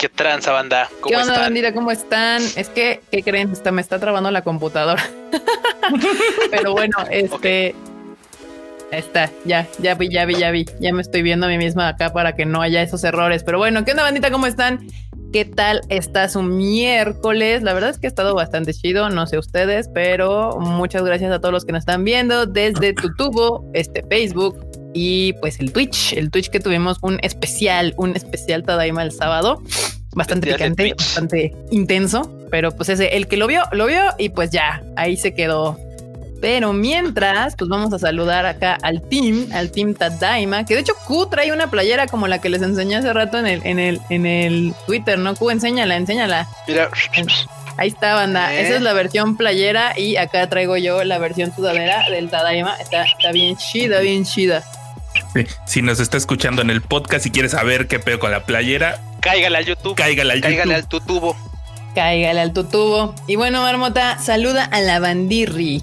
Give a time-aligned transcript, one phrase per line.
[0.00, 0.88] ¿Qué tranza, banda?
[1.02, 1.74] ¿Cómo ¿Qué onda, bandita?
[1.74, 2.40] ¿Cómo están?
[2.56, 3.52] Es que, ¿qué creen?
[3.52, 5.04] Está, me está trabando la computadora.
[6.50, 7.74] Pero bueno, este.
[8.92, 10.64] Está, ya, ya vi, ya vi, ya vi.
[10.80, 13.44] Ya me estoy viendo a mí misma acá para que no haya esos errores.
[13.44, 14.30] Pero bueno, ¿qué onda, bandita?
[14.30, 14.88] ¿Cómo están?
[15.34, 17.62] ¿Qué tal está su miércoles?
[17.62, 21.40] La verdad es que ha estado bastante chido, no sé ustedes, pero muchas gracias a
[21.40, 26.12] todos los que nos están viendo desde tu tubo, este Facebook, y pues el Twitch,
[26.14, 29.62] el Twitch que tuvimos un especial, un especial Tadaima el sábado,
[30.14, 34.50] bastante picante, bastante intenso, pero pues ese, el que lo vio, lo vio y pues
[34.50, 35.78] ya, ahí se quedó.
[36.40, 40.94] Pero mientras, pues vamos a saludar acá al team, al team Tadaima, que de hecho
[41.06, 44.00] Q trae una playera como la que les enseñé hace rato en el, en el,
[44.08, 45.34] en el Twitter, ¿no?
[45.34, 46.48] Q, enséñala, enséñala.
[46.66, 46.88] Mira.
[47.76, 48.54] Ahí está, banda.
[48.54, 52.74] Esa es la versión playera y acá traigo yo la versión sudadera del Tadaima.
[52.76, 54.64] Está, está bien chida, bien chida.
[55.66, 59.00] Si nos está escuchando en el podcast y quieres saber qué pedo con la playera,
[59.20, 59.94] cáigale al YouTube.
[59.94, 61.36] Cáigale al cáigale al tutubo.
[61.94, 63.14] Cáigale al tutubo.
[63.26, 65.82] Y bueno, Marmota, saluda a la bandirri.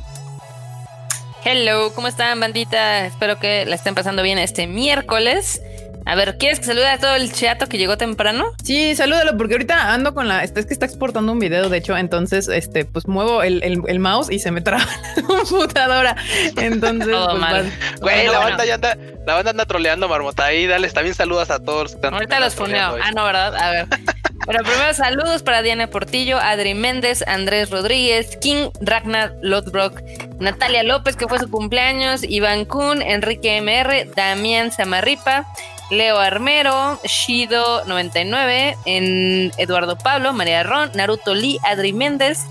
[1.45, 3.05] Hello, ¿cómo están, bandita?
[3.05, 5.61] Espero que la estén pasando bien este miércoles.
[6.07, 8.53] A ver, ¿quieres que salude a todo el chato que llegó temprano?
[8.63, 10.41] Sí, salúdalo, porque ahorita ando con la.
[10.41, 14.39] Es que está exportando un video, de hecho, entonces, este, pues muevo el, mouse y
[14.39, 14.85] se me traba
[15.17, 16.15] la computadora.
[16.55, 17.71] Entonces, todo pues, mal.
[17.99, 20.45] Güey, la banda ya anda, la banda anda troleando, Marmota.
[20.45, 21.91] Ahí, dale, también saludas a todos.
[21.91, 22.95] Que están ahorita los foneo.
[23.03, 23.53] Ah, no, ¿verdad?
[23.55, 23.87] A ver.
[24.45, 30.01] Bueno, primero saludos para Diana Portillo, Adri Méndez, Andrés Rodríguez, King Ragnar Lodbrock,
[30.39, 35.45] Natalia López, que fue su cumpleaños, Iván Kun, Enrique MR, Damián Samarripa,
[35.89, 42.45] Leo Armero, Shido99, en Eduardo Pablo, María Ron, Naruto Lee, Adri Méndez,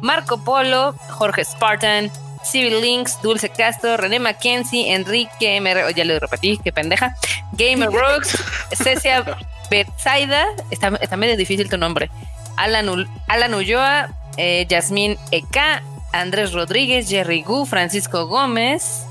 [0.00, 2.10] Marco Polo, Jorge Spartan,
[2.44, 7.16] Civil Links, Dulce Castro, René Mackenzie, Enrique MR, ya lo repetí, qué pendeja,
[7.52, 8.38] Gamer Rocks,
[8.72, 9.24] Cecia
[9.68, 12.08] Betsaida, está, medio difícil tu nombre,
[12.56, 15.82] Alan, Alan Ulloa, eh, Yasmín Eka,
[16.12, 19.06] Andrés Rodríguez, Jerry Gu, Francisco Gómez,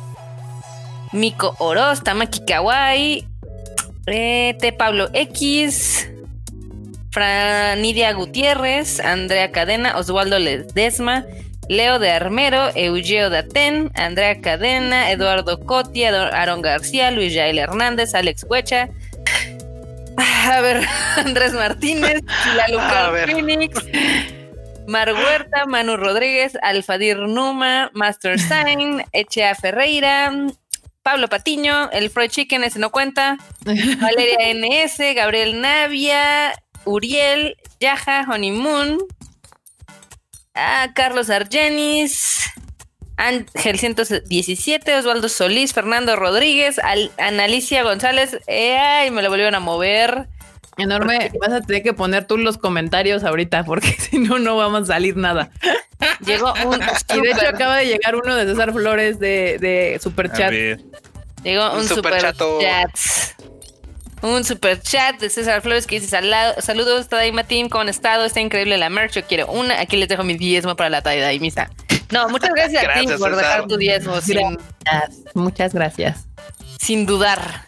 [1.12, 2.40] Miko Oroz, Tamaki
[4.06, 4.72] T.
[4.78, 6.08] Pablo X,
[7.10, 11.26] Franidia Gutiérrez, Andrea Cadena, Oswaldo Ledesma,
[11.70, 18.46] Leo de Armero, Eugeo Daten, Andrea Cadena, Eduardo Cotia, Aaron García, Luis Yael Hernández, Alex
[18.48, 18.90] Huecha,
[20.18, 20.82] a ver,
[21.18, 22.22] Andrés Martínez,
[22.70, 23.84] Luca Phoenix,
[24.88, 30.32] Mar Huerta, Manu Rodríguez, Alfadir Numa, Master Sign, Echea Ferreira,
[31.06, 33.38] Pablo Patiño, el Freud Chicken, ese no cuenta.
[33.64, 38.98] Valeria NS, Gabriel Navia, Uriel, Yaja, Honeymoon,
[40.56, 42.40] ah, Carlos Argenis,
[43.18, 46.82] Ángel 117, Osvaldo Solís, Fernando Rodríguez,
[47.20, 50.28] Analicia González, eh, ay, me lo volvieron a mover.
[50.78, 54.84] Enorme, vas a tener que poner tú los comentarios ahorita, porque si no, no vamos
[54.84, 55.52] a salir nada.
[56.26, 56.80] Llegó un.
[57.16, 60.52] Y de hecho acaba de llegar uno de César Flores de, de Super Chat.
[61.44, 62.36] Llegó un, super, chat.
[64.22, 66.20] Un super chat de César Flores que dice:
[66.60, 68.26] Saludos, Tadaima Team, ¿cómo han estado?
[68.26, 69.14] Está increíble la merch.
[69.14, 69.80] Yo quiero una.
[69.80, 71.70] Aquí les dejo mi diezmo para la Tadaimista.
[72.12, 74.16] No, muchas gracias, a ti por dejar tu diezmo.
[75.34, 76.28] Muchas gracias.
[76.80, 77.66] Sin dudar.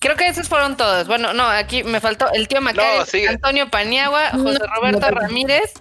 [0.00, 1.06] Creo que esos fueron todos.
[1.06, 5.74] Bueno, no, aquí me faltó el tío Macario, Antonio Paniagua, José Roberto Ramírez,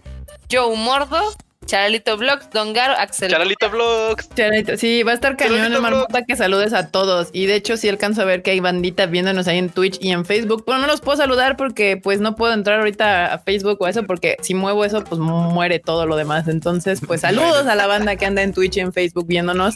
[0.51, 1.33] Joe Mordo,
[1.69, 3.29] Charalito Vlogs, Don Garo, Axel.
[3.29, 4.27] Charalito Vlogs.
[4.35, 7.29] Charalito, sí, va a estar cañón, marmota, que saludes a todos.
[7.31, 10.11] Y de hecho, sí alcanzo a ver que hay bandita viéndonos ahí en Twitch y
[10.11, 10.63] en Facebook.
[10.65, 14.01] Pero no los puedo saludar porque pues no puedo entrar ahorita a Facebook o eso,
[14.01, 16.47] porque si muevo eso, pues muere todo lo demás.
[16.47, 19.75] Entonces, pues saludos a la banda que anda en Twitch y en Facebook viéndonos.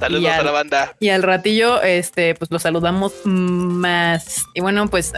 [0.00, 0.96] Saludos a la banda.
[0.98, 4.44] Y al ratillo, este, pues los saludamos más.
[4.54, 5.12] Y bueno, pues,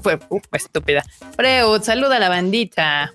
[0.00, 1.04] fue uh, estúpida.
[1.36, 3.12] Freud, saluda a la bandita.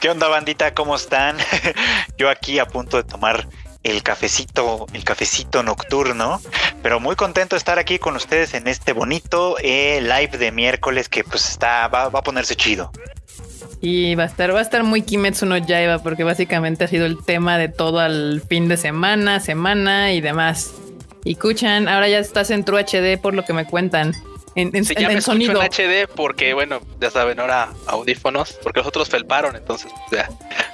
[0.00, 0.74] ¿Qué onda, bandita?
[0.74, 1.36] ¿Cómo están?
[2.18, 3.48] Yo aquí a punto de tomar
[3.82, 6.40] el cafecito, el cafecito nocturno,
[6.82, 11.08] pero muy contento de estar aquí con ustedes en este bonito eh, live de miércoles
[11.08, 12.90] que pues está, va, a ponerse chido.
[13.80, 17.04] Y va a estar, va a estar muy Kimetsu no Yaiba porque básicamente ha sido
[17.04, 20.72] el tema de todo el fin de semana, semana y demás.
[21.24, 24.14] Y Kuchan, ahora ya estás en True HD por lo que me cuentan
[24.54, 25.62] en, en, en sonido.
[25.62, 30.28] En HD porque, bueno, ya saben, ahora audífonos, porque los otros felparon, entonces, ya.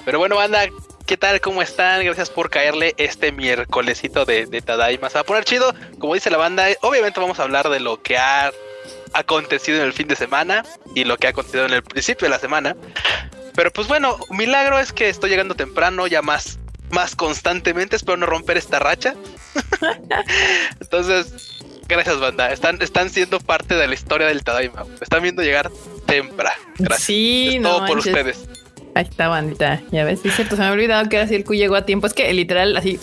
[0.05, 0.67] Pero bueno, banda,
[1.07, 1.41] ¿qué tal?
[1.41, 2.05] ¿Cómo están?
[2.05, 5.09] Gracias por caerle este miércolesito de, de Tadaima.
[5.09, 8.03] Se va a poner chido, como dice la banda, obviamente vamos a hablar de lo
[8.03, 8.53] que ha
[9.13, 12.31] acontecido en el fin de semana y lo que ha acontecido en el principio de
[12.31, 12.77] la semana.
[13.55, 16.59] Pero pues bueno, milagro es que estoy llegando temprano, ya más,
[16.91, 19.15] más constantemente, espero no romper esta racha.
[20.81, 21.60] Entonces,
[21.91, 22.53] Gracias, banda.
[22.53, 24.85] Están, están siendo parte de la historia del Tadaima.
[25.01, 25.71] están viendo llegar
[26.07, 26.53] Tempra.
[26.79, 27.03] Gracias.
[27.07, 28.07] Sí, Es no todo por manches.
[28.15, 28.49] ustedes.
[28.95, 29.83] Ahí está, bandita.
[29.93, 30.57] Ya ves, es cierto.
[30.57, 32.07] Se me había olvidado que así el Q llegó a tiempo.
[32.07, 32.99] Es que literal, así,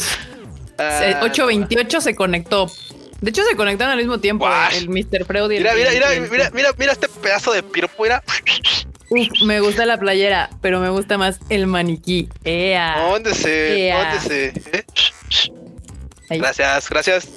[0.80, 2.72] eh, Ah, 8.28 se conectó.
[3.22, 5.25] De hecho, se conectaron al mismo tiempo el Mr.
[5.25, 8.22] Freud y el Mira, mira, mira, mira, mira, mira este pedazo de piropo, mira.
[9.10, 12.30] Uf, me gusta la playera, pero me gusta más el maniquí.
[12.44, 13.07] Ea.
[13.10, 13.75] ¿Dónde se?
[13.78, 14.13] Yeah.
[14.13, 14.78] ¿Dónde se?
[14.78, 14.86] eh?
[16.38, 17.30] Gracias, gracias.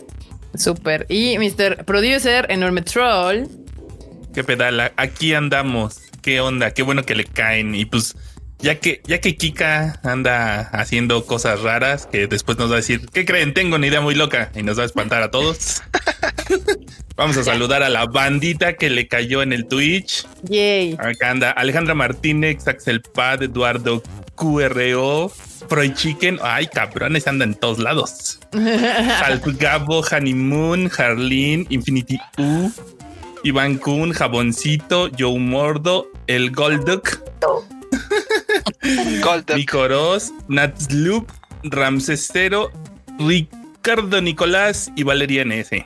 [0.54, 1.06] Súper.
[1.08, 1.84] Y Mr.
[1.84, 3.46] Producer, Enorme Troll.
[4.34, 4.92] Qué pedala.
[4.96, 6.00] Aquí andamos.
[6.22, 6.72] Qué onda.
[6.72, 7.74] Qué bueno que le caen.
[7.74, 8.16] Y pues,
[8.58, 13.08] ya que, ya que Kika anda haciendo cosas raras, que después nos va a decir,
[13.12, 13.54] ¿qué creen?
[13.54, 14.50] Tengo una idea muy loca.
[14.54, 15.82] Y nos va a espantar a todos.
[17.16, 20.26] Vamos a saludar a la bandita que le cayó en el Twitch.
[20.44, 20.96] Yay.
[20.98, 24.02] Acá anda Alejandra Martínez, Axel Pad, Eduardo
[24.40, 25.28] QRO,
[25.68, 26.38] Freud Chicken.
[26.42, 28.40] Ay, cabrones, anda en todos lados.
[28.52, 32.70] Half Gabo, Honeymoon, Harleen, Infinity U,
[33.44, 37.20] Iván Kun, Jaboncito, Joe Mordo, El Golduck,
[39.22, 39.54] Gold.
[39.54, 41.28] Micoros, Natsloop,
[41.64, 42.70] Ramses Cero,
[43.18, 45.84] Ricardo Nicolás y Valeria NS.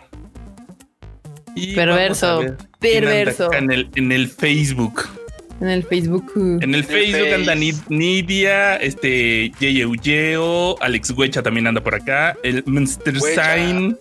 [1.56, 2.40] Y Perverso,
[2.78, 3.46] perverso.
[3.46, 5.23] acá En el, en el Facebook.
[5.64, 6.32] En el Facebook.
[6.36, 7.82] En el el Facebook anda Face.
[7.88, 13.56] Nidia, este, Yeye Ulleo, Alex Huecha también anda por acá, el Monster Huecha.
[13.56, 13.96] Sign,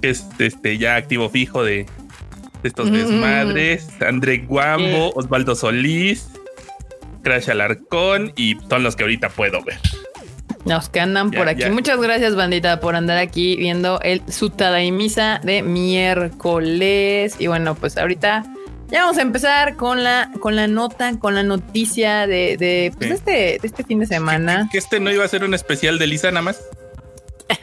[0.00, 1.86] que es este ya activo fijo de,
[2.62, 2.94] de estos Mm.
[2.94, 5.12] desmadres, André Guambo, Eh.
[5.16, 6.28] Osvaldo Solís,
[7.22, 9.78] Crash Alarcón y son los que ahorita puedo ver.
[10.66, 11.60] Los que andan Ya, por aquí.
[11.60, 11.70] ya.
[11.70, 17.36] Muchas gracias, bandita, por andar aquí viendo el Sutada y Misa de miércoles.
[17.38, 18.44] Y bueno, pues ahorita
[18.94, 23.04] ya vamos a empezar con la, con la nota, con la noticia de, de, pues,
[23.04, 23.08] Sí.
[23.08, 24.68] de este, de este fin de semana.
[24.70, 26.60] Que este no iba a ser un especial de Lisa nada más.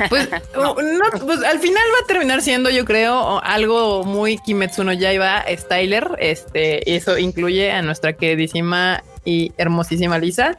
[0.09, 0.75] Pues, no.
[0.75, 6.09] pues al final va a terminar siendo, yo creo, algo muy Kimetsu no Yaiba Styler.
[6.19, 10.57] Este, y eso incluye a nuestra queridísima y hermosísima Lisa.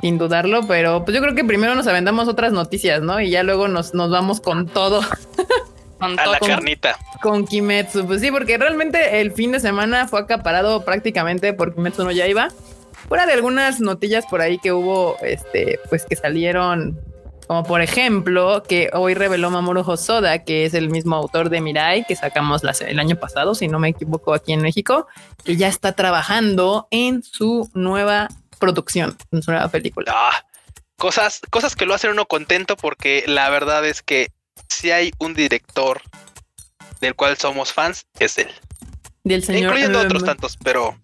[0.00, 3.20] Sin dudarlo, pero pues yo creo que primero nos aventamos otras noticias, ¿no?
[3.20, 5.02] Y ya luego nos, nos vamos con todo,
[5.98, 6.96] Con A la carnita.
[7.22, 8.06] con Kimetsu.
[8.06, 12.48] Pues sí, porque realmente el fin de semana fue acaparado prácticamente por Kimetsu no Yaiba.
[13.08, 17.00] Fuera de algunas notillas por ahí que hubo, este, pues que salieron,
[17.46, 22.04] como por ejemplo, que hoy reveló Mamoru Hosoda, que es el mismo autor de Mirai,
[22.04, 25.06] que sacamos el año pasado, si no me equivoco, aquí en México,
[25.42, 28.28] que ya está trabajando en su nueva
[28.58, 30.12] producción, en su nueva película.
[30.14, 30.44] Ah,
[30.96, 34.28] cosas, cosas que lo hacen uno contento porque la verdad es que
[34.68, 36.00] si hay un director
[37.00, 38.48] del cual somos fans, es él.
[39.24, 39.64] Del señor.
[39.72, 40.98] Incluyendo otros tantos, pero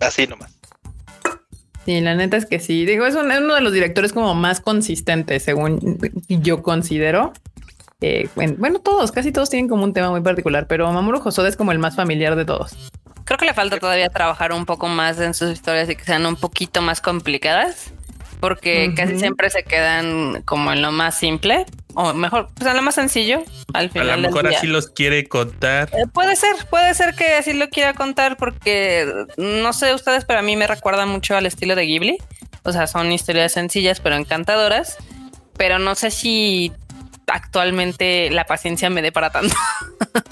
[0.00, 0.52] así nomás.
[1.84, 2.84] Sí, la neta es que sí.
[2.84, 5.98] Digo, es, un- es uno de los directores como más consistentes, según
[6.28, 7.32] yo considero.
[8.00, 11.48] Eh, bueno, bueno, todos, casi todos tienen como un tema muy particular, pero Mamoru Hosoda
[11.48, 12.72] es como el más familiar de todos.
[13.24, 16.26] Creo que le falta todavía trabajar un poco más en sus historias y que sean
[16.26, 17.92] un poquito más complicadas,
[18.40, 22.82] porque casi siempre se quedan como en lo más simple, o mejor, pues en lo
[22.82, 23.42] más sencillo
[23.72, 24.06] al A final.
[24.06, 25.88] lo del mejor así los quiere contar.
[25.92, 30.40] Eh, Puede ser, puede ser que así lo quiera contar porque no sé ustedes, pero
[30.40, 32.18] a mí me recuerda mucho al estilo de Ghibli.
[32.64, 34.96] O sea, son historias sencillas pero encantadoras.
[35.56, 36.70] Pero no sé si
[37.26, 39.54] actualmente la paciencia me dé para tanto.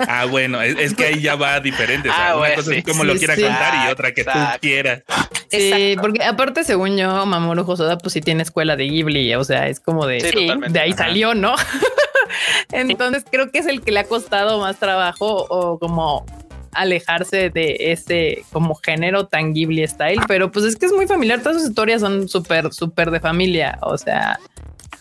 [0.08, 2.08] Ah, bueno, es, es que ahí ya va diferente.
[2.08, 2.78] O sea, Ah, una bueno, cosa sí.
[2.78, 3.42] es como Sí, lo quiera sí.
[3.42, 4.30] contar y otra que tú
[4.60, 5.02] quieras.
[5.50, 6.00] Sí, Exacto.
[6.02, 9.80] porque aparte, según yo, Mamoru Hosoda, pues sí tiene escuela de Ghibli, o sea, es
[9.80, 10.72] como de, Sí, Sí, totalmente.
[10.78, 11.04] de ahí Ajá.
[11.04, 11.54] salió, ¿no?
[12.72, 16.24] Entonces creo que es el que le ha costado más trabajo o como
[16.72, 21.40] alejarse de ese como género tan Ghibli style, pero pues es que es muy familiar,
[21.40, 24.40] todas sus historias son súper, súper de familia, o sea,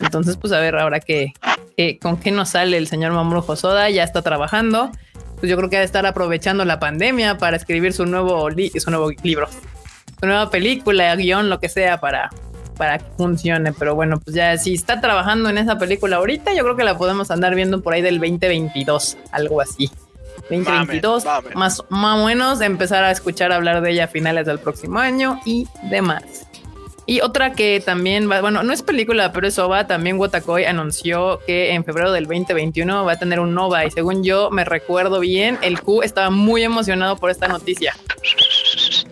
[0.03, 1.33] entonces pues a ver ahora que,
[2.01, 4.91] con qué nos sale el señor Mamoru Hosoda, ya está trabajando,
[5.39, 8.89] pues yo creo que ha de estar aprovechando la pandemia para escribir su nuevo, su
[8.89, 9.48] nuevo libro,
[10.19, 12.29] su nueva película, guion, lo que sea para
[12.77, 13.74] para que funcione.
[13.74, 16.98] Pero bueno, pues ya si está trabajando en esa película ahorita, yo creo que la
[16.98, 19.89] podemos andar viendo por ahí del 2022, algo así.
[20.50, 21.57] 2022, Mamen, mamen.
[21.57, 25.39] más, más o menos, empezar a escuchar hablar de ella a finales del próximo año
[25.45, 26.48] y demás.
[27.05, 31.39] Y otra que también va, bueno, no es película, pero es OVA, también Wotakoi anunció
[31.45, 35.19] que en febrero del 2021 va a tener un OVA y según yo me recuerdo
[35.19, 37.93] bien, el Q estaba muy emocionado por esta noticia.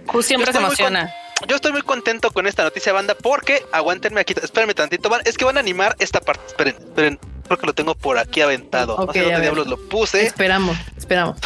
[0.06, 1.14] Q siempre se emociona.
[1.48, 5.38] Yo estoy muy contento con esta noticia, banda, porque aguántenme aquí, espérenme tantito, van- es
[5.38, 6.44] que van a animar esta parte.
[6.48, 8.96] Esperen, esperen, creo que lo tengo por aquí aventado.
[8.96, 9.42] Ok, no sé dónde ver.
[9.42, 10.26] diablos lo puse.
[10.26, 11.38] Esperamos, esperamos.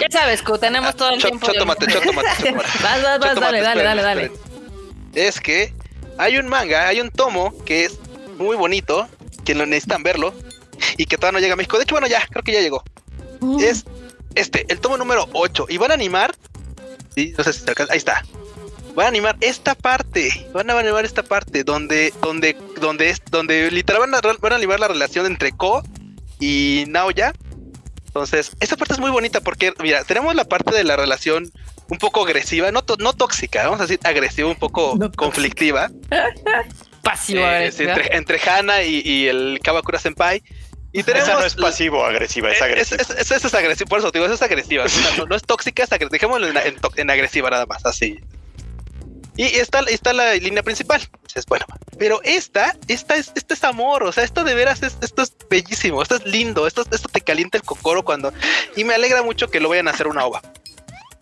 [0.00, 1.46] Ya sabes, Q, tenemos todo el Cho- tiempo.
[1.46, 2.68] Chotomate, chotomate, chotomate.
[2.82, 4.32] Vas, vas, vas, dale, dale, dale, dale.
[5.14, 5.72] Es que
[6.18, 7.98] hay un manga, hay un tomo que es
[8.38, 9.08] muy bonito,
[9.44, 10.34] que lo necesitan verlo
[10.96, 11.76] y que todavía no llega a México.
[11.76, 12.82] De hecho, bueno, ya, creo que ya llegó.
[13.60, 13.84] Es
[14.34, 16.34] este, el tomo número 8 y van a animar
[17.14, 17.92] Sí, no sé si se alcanza.
[17.92, 18.24] Ahí está.
[18.94, 20.48] Van a animar esta parte.
[20.52, 24.56] Van a animar esta parte donde, donde, donde es, donde literal van a, van a
[24.56, 25.82] animar la relación entre Ko
[26.40, 27.32] y Naoya.
[28.06, 31.50] Entonces, esta parte es muy bonita porque, mira, tenemos la parte de la relación
[31.88, 35.90] un poco agresiva, no, no tóxica, vamos a decir agresiva, un poco conflictiva.
[37.02, 37.62] Pasiva.
[37.62, 40.42] Eh, entre, entre Hana y, el Kawakura Senpai.
[40.92, 43.02] Y tenemos, esa no es pasivo agresiva, es agresiva.
[43.02, 44.84] Esa es, agresiva, por eso digo, esa es agresiva.
[45.28, 46.12] no, es tóxica, es agresiva.
[46.12, 48.18] Dejémoslo en, agresiva nada más, así.
[49.36, 51.02] Y está, está la línea principal.
[51.12, 51.66] Entonces, bueno,
[51.98, 54.04] pero esta, esta es, este es amor.
[54.04, 56.00] O sea, esto de veras es, esto es bellísimo.
[56.00, 56.68] Esto es lindo.
[56.68, 58.32] Esto, esto te calienta el cocoro cuando.
[58.76, 60.40] Y me alegra mucho que lo vayan a hacer una ova.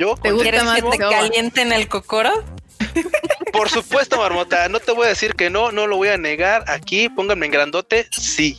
[0.02, 2.32] Yo ¿Te gusta que te calienten el cocoro?
[3.52, 4.68] Por supuesto, Marmota.
[4.68, 6.64] No te voy a decir que no, no lo voy a negar.
[6.66, 8.09] Aquí, pónganme en grandote.
[8.11, 8.59] Sí.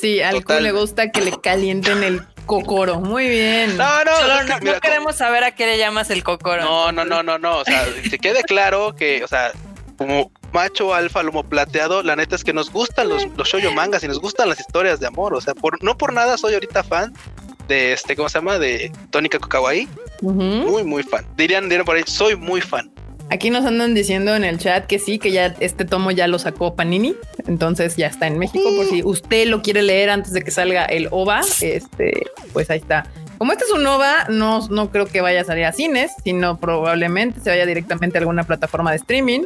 [0.00, 2.98] Sí, al le gusta que le calienten el cocoro.
[2.98, 3.76] Muy bien.
[3.76, 6.64] No, no, no, queremos saber a qué le llamas el cocoro.
[6.64, 7.58] No, no, no, no, no.
[7.58, 9.52] O sea, que quede claro que, o sea,
[9.98, 14.02] como macho alfa lomo plateado, la neta es que nos gustan los, los shoyo mangas
[14.02, 15.34] y nos gustan las historias de amor.
[15.34, 17.12] O sea, por, no por nada soy ahorita fan
[17.68, 18.58] de este, ¿cómo se llama?
[18.58, 19.38] De Tónica
[20.32, 21.24] Muy, muy fan.
[21.36, 22.90] Dirían, dirían por ahí, soy muy fan.
[23.30, 26.38] Aquí nos andan diciendo en el chat que sí, que ya este tomo ya lo
[26.38, 27.16] sacó Panini,
[27.46, 28.64] entonces ya está en México.
[28.76, 32.78] Por si usted lo quiere leer antes de que salga el OVA, este, pues ahí
[32.78, 33.06] está.
[33.38, 36.58] Como este es un OVA, no, no creo que vaya a salir a cines, sino
[36.58, 39.44] probablemente se vaya directamente a alguna plataforma de streaming.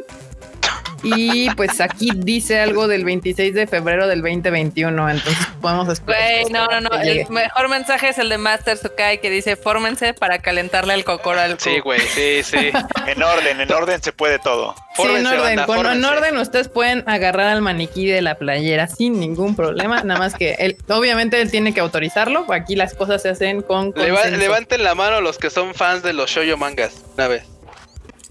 [1.03, 6.21] Y pues aquí dice algo del 26 de febrero del 2021, entonces podemos esperar.
[6.41, 6.89] Güey, no, no, no.
[7.01, 11.39] El mejor mensaje es el de Master Sukai que dice: fórmense para calentarle el cocoro
[11.39, 12.71] al Sí, güey, sí, sí.
[13.07, 14.75] en orden, en orden se puede todo.
[14.95, 15.59] Sí, en orden.
[15.59, 20.03] en orden ustedes pueden agarrar al maniquí de la playera sin ningún problema.
[20.03, 22.45] Nada más que él, obviamente él tiene que autorizarlo.
[22.51, 23.93] Aquí las cosas se hacen con.
[23.95, 27.03] levanten la mano los que son fans de los shoyo mangas.
[27.15, 27.43] Una vez.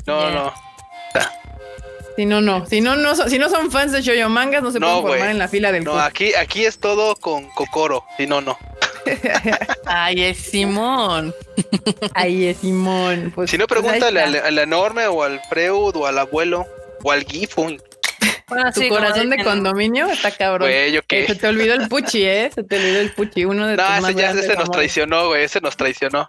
[0.07, 0.55] No, no.
[2.19, 2.67] Si no, no.
[2.67, 5.39] Si no, no, si no son fans de Shoyo Mangas, no se pueden formar en
[5.39, 8.05] la fila del No, aquí, aquí es todo con Kokoro.
[8.17, 8.59] Si no, no.
[9.87, 11.33] Ay, es Simón.
[12.15, 13.31] Ay, es Simón.
[13.33, 16.67] Pues, si no, pues pregúntale al, enorme o al Freud o al abuelo
[17.05, 17.77] o al Gifu.
[18.75, 20.69] tu corazón de condominio está cabrón.
[20.69, 21.25] Güey, ¿yo qué?
[21.25, 22.51] Se te olvidó el puchi, ¿eh?
[22.53, 23.45] Se te olvidó el puchi.
[23.45, 25.45] Uno de no, ese ya ese nos traicionó, güey.
[25.45, 26.29] Ese nos traicionó.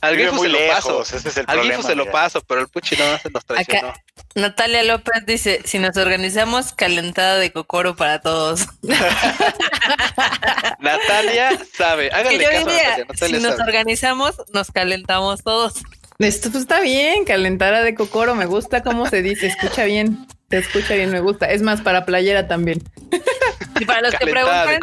[0.00, 1.02] Al Gifu se lo paso.
[1.02, 3.92] Ese es el Al Gifu se lo paso, pero el puchi no se nos traicionó.
[4.40, 8.66] Natalia López dice, si nos organizamos, calentada de cocoro para todos.
[10.80, 15.74] Natalia sabe, háganle caso Si nos organizamos, nos calentamos todos.
[16.18, 20.58] Esto pues, está bien, calentada de cocoro, me gusta cómo se dice, escucha bien, se
[20.58, 21.46] escucha bien, me gusta.
[21.46, 22.82] Es más, para playera también.
[23.80, 24.80] Y para los que preguntan,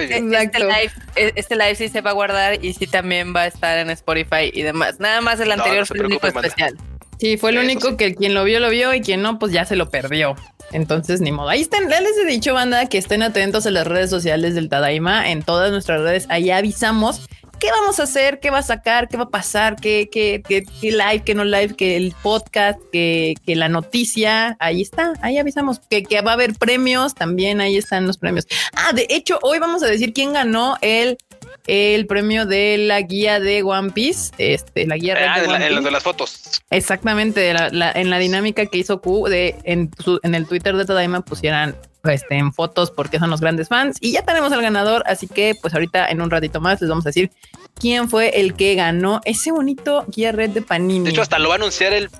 [0.00, 3.46] Este, live, e, este live sí se va a guardar y sí también va a
[3.46, 4.98] estar en Spotify y demás.
[4.98, 6.76] Nada más el anterior fue el único especial.
[7.22, 9.64] Sí, fue el único que quien lo vio, lo vio y quien no, pues ya
[9.64, 10.34] se lo perdió.
[10.72, 11.50] Entonces, ni modo.
[11.50, 15.30] Ahí están, les he dicho, banda, que estén atentos a las redes sociales del Tadaima.
[15.30, 17.28] En todas nuestras redes, ahí avisamos
[17.60, 20.64] qué vamos a hacer, qué va a sacar, qué va a pasar, qué, qué, qué,
[20.82, 24.56] live, qué no live, que el podcast, que, que, la noticia.
[24.58, 27.14] Ahí está, ahí avisamos que, que va a haber premios.
[27.14, 28.48] También ahí están los premios.
[28.74, 31.18] Ah, de hecho, hoy vamos a decir quién ganó el
[31.66, 36.02] el premio de la guía de One Piece, este, la guía ah, de, de, las
[36.02, 36.62] fotos.
[36.70, 39.90] Exactamente, en la dinámica que hizo Q de en,
[40.22, 44.12] en el Twitter de Tadaima pusieran este, en fotos porque son los grandes fans y
[44.12, 47.10] ya tenemos al ganador, así que pues ahorita en un ratito más les vamos a
[47.10, 47.30] decir
[47.78, 51.04] quién fue el que ganó ese bonito guía red de Panini.
[51.04, 52.10] De hecho, hasta lo va a anunciar el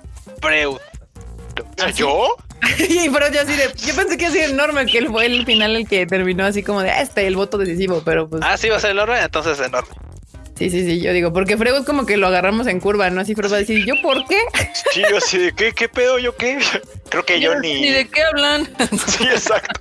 [0.40, 0.78] Freud.
[1.82, 2.36] ¿Ah, ¿Yo?
[2.78, 5.76] y pero yo así de, yo pensé que así enorme que él fue el final
[5.76, 8.42] el que terminó así como de ah, este el voto decisivo, pero pues.
[8.44, 9.90] Ah, sí va a ser enorme, entonces enorme.
[10.56, 13.22] Sí, sí, sí, yo digo, porque Freud como que lo agarramos en curva, ¿no?
[13.22, 14.38] Así Freud va a decir, ¿yo por qué?
[14.92, 16.58] Sí, yo así de, ¿qué, qué pedo, yo qué?
[17.08, 17.80] Creo que yo, ni...
[17.80, 18.68] ¿Ni de qué hablan?
[19.06, 19.80] Sí, exacto.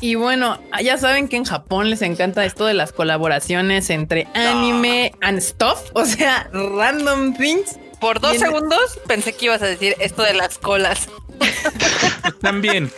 [0.00, 5.12] Y bueno, ya saben que en Japón les encanta esto de las colaboraciones entre anime
[5.22, 7.78] and stuff, o sea, random things.
[8.00, 11.08] Por dos segundos pensé que ibas a decir esto de las colas.
[12.40, 12.90] También.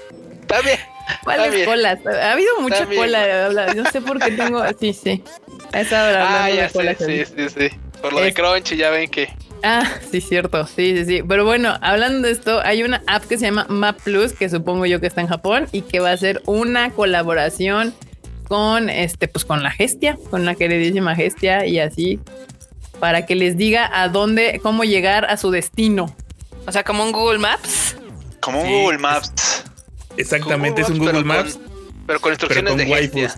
[0.46, 0.78] También.
[1.24, 1.98] ¿Cuáles colas?
[2.06, 3.74] Ha habido mucha cola.
[3.74, 4.62] No sé por qué tengo.
[4.80, 5.22] Sí, sí.
[5.72, 7.76] Hablando ah, ya sé, sí, sí, sí.
[8.00, 9.28] Por lo de Crunchy, ya ven que.
[9.62, 10.66] Ah, sí, cierto.
[10.66, 11.22] Sí, sí, sí.
[11.26, 14.86] Pero bueno, hablando de esto, hay una app que se llama Map Plus, que supongo
[14.86, 17.94] yo que está en Japón y que va a ser una colaboración
[18.46, 22.20] con este, pues con la Gestia, con la queridísima Gestia y así
[23.00, 26.14] para que les diga a dónde, cómo llegar a su destino.
[26.66, 27.96] O sea, como un Google Maps.
[28.40, 29.64] Como un Google Maps.
[30.16, 31.58] Exactamente, es un Google Maps.
[32.06, 33.32] pero con instrucciones de waifus.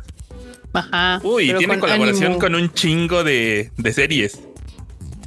[0.72, 1.20] Ajá.
[1.22, 4.40] Uy, tiene colaboración con un chingo de, de series.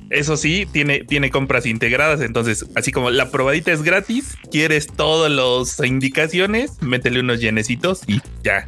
[0.10, 2.22] Eso sí, tiene, tiene compras integradas.
[2.22, 8.22] Entonces, así como la probadita es gratis, quieres todas las indicaciones, métele unos llenecitos y
[8.44, 8.68] ya.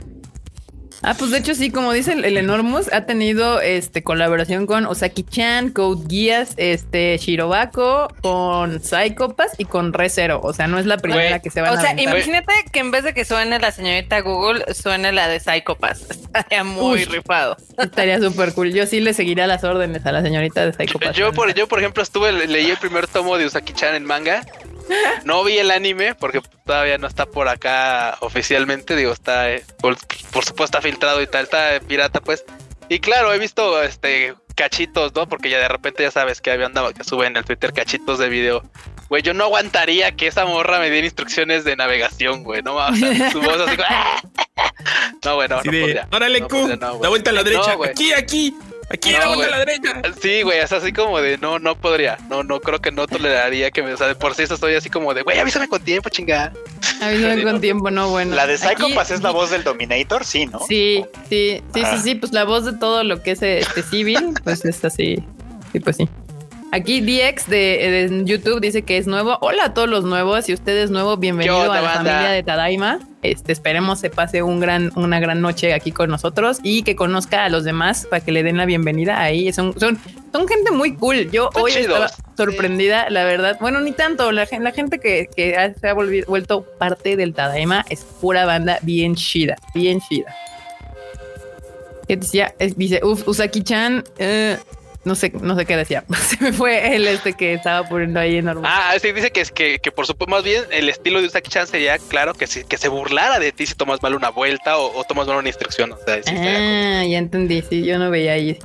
[1.05, 5.69] Ah, pues de hecho sí, como dice el, Enormous, ha tenido este colaboración con Osaki-chan,
[5.69, 10.41] Code Geass, este Shirobako, con Psychopass y con Resero.
[10.41, 12.89] O sea, no es la primera que se va a O sea, imagínate que en
[12.89, 16.09] vez de que suene la señorita Google, suene la de Psychopass.
[16.09, 17.55] Estaría muy rifado.
[17.77, 18.74] Estaría súper cool.
[18.74, 21.15] Yo sí le seguiría las órdenes a la señorita de Psychopass.
[21.15, 24.41] Yo, por, yo, por ejemplo, estuve, leí el primer tomo de Usaki-chan en manga
[25.25, 28.96] no vi el anime porque todavía no está por acá oficialmente.
[28.96, 32.46] Digo, está, eh, por, supuesto, está filtrado y tal, está pirata, pues.
[32.89, 35.27] Y claro, he visto este cachitos, ¿no?
[35.27, 38.20] Porque ya de repente ya sabes que había andado que suben en el Twitter cachitos
[38.20, 38.63] de video.
[39.10, 42.62] Güey, yo no aguantaría que esa morra me diera instrucciones de navegación, güey.
[42.62, 42.96] No, o
[43.32, 43.77] su voz así.
[45.25, 46.08] no, bueno, no, podría.
[46.12, 47.75] Órale, Q, la vuelta a la derecha.
[47.84, 48.56] aquí, aquí.
[48.89, 50.01] Aquí no, a la derecha.
[50.22, 52.18] Sí, güey, es así como de no, no podría.
[52.30, 53.94] No, no creo que no toleraría que me.
[53.94, 56.54] O sea, de por sí estoy así como de, güey, avísame con tiempo, chingada.
[57.01, 58.36] Avísame con tiempo, no, bueno.
[58.36, 60.60] La de Psychopass es la voz del Dominator, sí, ¿no?
[60.68, 62.01] Sí, sí, sí, sí, ah.
[62.04, 65.24] sí, pues la voz de todo lo que es este civil, pues es así.
[65.72, 66.08] Sí, pues sí.
[66.72, 69.38] Aquí DX de, YouTube dice que es nuevo.
[69.41, 70.45] Hola a todos los nuevos.
[70.45, 73.00] Si usted es nuevo, bienvenido a la familia de Tadaima.
[73.22, 77.45] Este, esperemos se pase un gran, una gran noche aquí con nosotros y que conozca
[77.45, 79.51] a los demás para que le den la bienvenida ahí.
[79.53, 79.98] Son, son,
[80.34, 81.31] son gente muy cool.
[81.31, 83.57] Yo hoy estaba sorprendida, la verdad.
[83.62, 84.31] Bueno, ni tanto.
[84.31, 89.55] La, la gente que, se ha vuelto parte del Tadaima es pura banda bien chida,
[89.74, 90.36] bien chida.
[92.07, 92.53] decía?
[92.75, 94.57] Dice, uff, Usaki-chan, eh,
[95.05, 96.03] no sé, no sé qué decía.
[96.27, 98.67] Se me fue el este que estaba poniendo ahí enorme.
[98.69, 101.67] Ah, sí, dice que es que, por supuesto, más bien el estilo de Usaki Chan
[101.67, 105.27] sería, claro, que, que se burlara de ti si tomas mal una vuelta o, tomas
[105.27, 105.91] mal una instrucción.
[105.93, 108.57] O sea, ah, ya entendí, sí, yo no veía ahí.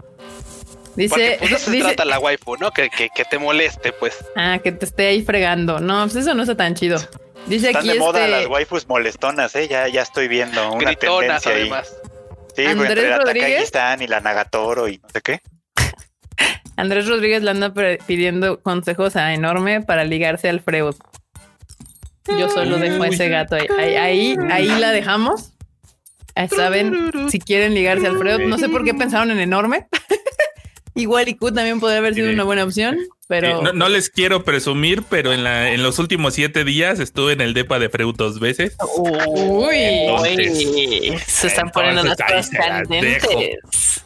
[0.96, 2.70] Dice, pues eso se trata la waifu, ¿no?
[2.72, 4.16] Que, que, te moleste, pues.
[4.34, 5.78] Ah, que te esté ahí fregando.
[5.78, 6.98] No, pues eso no está tan chido.
[7.46, 9.68] Dice Están aquí de moda este las waifus molestonas, ¿eh?
[9.68, 11.90] Ya, ya estoy viendo una tendencia además.
[11.90, 12.10] ahí.
[12.56, 13.72] Sí, güey, entre la Rodríguez?
[14.00, 15.40] y la Nagatoro y no sé qué.
[16.76, 17.72] Andrés Rodríguez le anda
[18.06, 20.94] pidiendo consejos a Enorme para ligarse al Freud.
[22.38, 23.66] Yo solo dejo ese gato ahí.
[23.96, 25.52] Ahí, ahí, la dejamos.
[26.54, 28.46] Saben, si quieren ligarse al Freud.
[28.46, 29.88] No sé por qué pensaron en Enorme.
[30.94, 32.98] Igual y Q también podría haber sido una buena opción,
[33.28, 33.72] pero...
[33.72, 37.54] No, les quiero presumir, pero en, la, en los últimos siete días estuve en el
[37.54, 38.76] depa de Freud dos veces.
[38.96, 39.76] Uy,
[41.26, 44.04] se están poniendo las cosas candentes.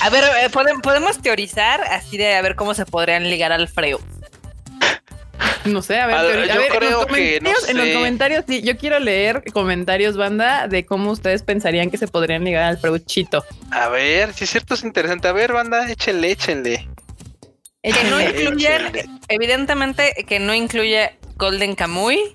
[0.00, 0.50] A ver, eh,
[0.82, 4.00] podemos teorizar así de a ver cómo se podrían ligar al Freo.
[5.64, 9.44] No sé, a ver, a, ver creo que en los comentarios, sí, yo quiero leer
[9.52, 13.44] comentarios, banda, de cómo ustedes pensarían que se podrían ligar al Freuchito.
[13.70, 15.28] A ver, si es cierto, es interesante.
[15.28, 16.88] A ver, banda, échenle, échenle.
[17.82, 22.32] Que no incluye, evidentemente, que no incluye Golden Kamuy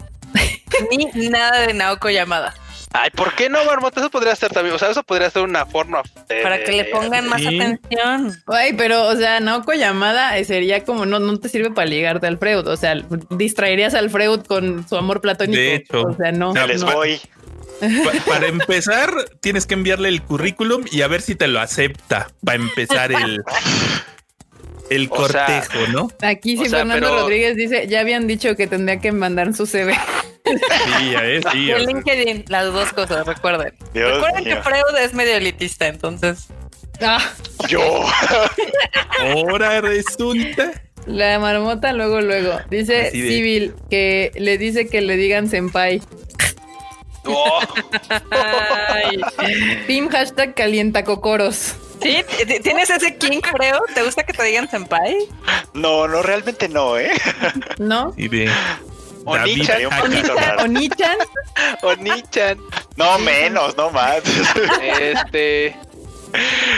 [0.92, 2.54] ni nada de Naoko Yamada.
[2.94, 4.00] Ay, ¿por qué no, Marmota?
[4.00, 6.02] Eso podría ser también, o sea, eso podría ser una forma
[6.44, 8.42] para que le pongan más atención.
[8.48, 12.38] Ay, pero, o sea, Naoko llamada sería como no, no te sirve para ligarte al
[12.38, 12.96] Freud, o sea,
[13.32, 15.60] distraerías al Freud con su amor platónico.
[15.60, 16.54] De hecho, o sea, no.
[16.54, 17.20] les voy.
[18.28, 22.30] para empezar, tienes que enviarle el currículum y a ver si te lo acepta.
[22.46, 23.44] Para empezar el,
[24.90, 26.10] el cortejo, ¿no?
[26.22, 29.94] Aquí sí, Fernando Rodríguez dice, ya habían dicho que tendría que mandar su CV.
[30.46, 31.72] Sí, ya es, sí.
[31.72, 33.74] El LinkedIn, las dos cosas, recuerden.
[33.94, 36.48] recuerden que Freud es medio elitista, entonces.
[37.02, 37.20] Ah.
[37.68, 38.06] Yo.
[39.20, 40.72] Ahora resulta.
[41.06, 42.58] La marmota luego, luego.
[42.70, 46.02] Dice Civil que le dice que le digan senpai.
[47.26, 47.60] Oh.
[49.88, 51.76] Team hashtag calienta cocoros.
[52.02, 52.24] ¿Sí?
[52.62, 53.82] ¿Tienes ese king, creo?
[53.94, 55.16] ¿Te gusta que te digan senpai?
[55.74, 57.12] No, no, realmente no, ¿eh?
[57.80, 58.14] ¿No?
[58.16, 58.52] Sí, bien.
[59.26, 59.86] Onichan.
[60.60, 61.18] Onichan.
[61.82, 62.60] Onichan.
[62.96, 64.22] No, menos, no más.
[64.82, 65.76] Este.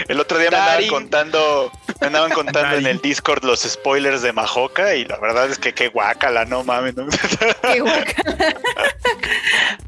[0.07, 4.31] El otro día me andaban contando, me andaban contando en el Discord los spoilers de
[4.31, 6.93] Majoka y la verdad es que qué guacala, no mames.
[7.61, 8.55] Qué guacala.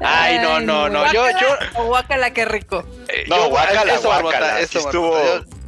[0.00, 1.12] Ay, no, no, no.
[1.12, 1.84] Yo, yo.
[1.84, 2.84] Guacala, qué rico.
[3.08, 4.66] Eh, no, guacala, guacala.
[4.66, 5.16] Sí estuvo,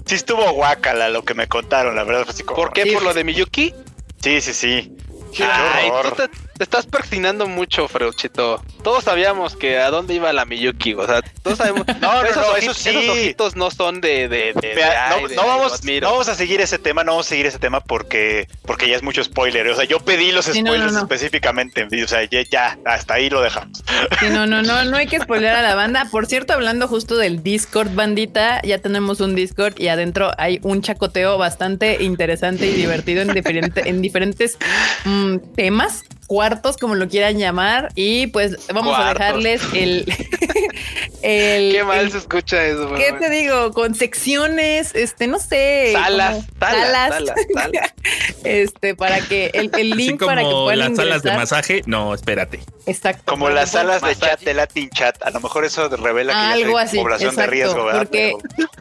[0.04, 2.26] sí estuvo guacala lo que me contaron, la verdad.
[2.44, 2.92] ¿Por qué?
[2.92, 3.74] ¿Por lo de Miyuki?
[4.20, 4.96] Sí, sí, sí.
[5.40, 6.28] Ay, te
[6.62, 8.62] estás persinando mucho, Freuchito.
[8.82, 11.84] Todos sabíamos que a dónde iba la Miyuki, o sea, todos sabemos.
[12.02, 12.88] No, no, esos, no, ojitos, eso sí.
[12.98, 14.28] esos ojitos no son de.
[14.28, 17.26] de, de- de- Vea, ay, no, vamos, no vamos a seguir ese tema, no vamos
[17.26, 19.68] a seguir ese tema porque, porque ya es mucho spoiler.
[19.68, 20.98] O sea, yo pedí los Sí, no, no, spoilers no.
[21.00, 21.86] específicamente.
[22.02, 23.82] O sea, ya, ya, hasta ahí lo dejamos.
[24.20, 26.06] Sí, no, no, no, no hay que spoiler a la banda.
[26.10, 30.82] Por cierto, hablando justo del Discord, bandita, ya tenemos un Discord y adentro hay un
[30.82, 34.58] chacoteo bastante interesante y divertido en, diferente, en diferentes
[35.04, 37.90] mm, temas, cuartos, como lo quieran llamar.
[37.94, 40.06] Y pues vamos a dejarles el.
[41.22, 42.94] el Qué mal el- se escucha eso.
[42.94, 43.18] ¿Qué mamá.
[43.20, 43.72] te digo?
[43.72, 45.90] Con secciones, este, no sé.
[45.92, 47.94] Salas, como salas, salas, salas,
[48.44, 51.82] este, para que el, el Así link para que como puedan las salas de masaje.
[51.84, 52.60] No, espérate.
[52.86, 53.22] Exacto.
[53.26, 55.22] Como las salas de chat de Latin Chat.
[55.22, 57.98] A lo mejor eso revela que Algo así, población exacto, de riesgo, ¿verdad?
[58.00, 58.32] porque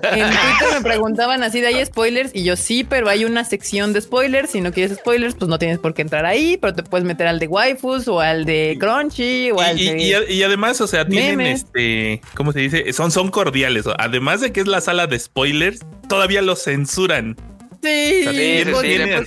[0.01, 3.43] Pero- en Twitter me preguntaban así de hay spoilers y yo sí, pero hay una
[3.43, 4.51] sección de spoilers.
[4.51, 7.27] Si no quieres spoilers, pues no tienes por qué entrar ahí, pero te puedes meter
[7.27, 10.25] al de waifus o al de Crunchy o al Y, de...
[10.29, 11.63] y- además, o sea, tienen Memes.
[11.65, 12.93] este, ¿cómo se dice?
[12.93, 13.85] Son, son cordiales.
[13.97, 17.35] Además de que es la sala de spoilers, todavía los censuran.
[17.83, 18.63] Sí, sí,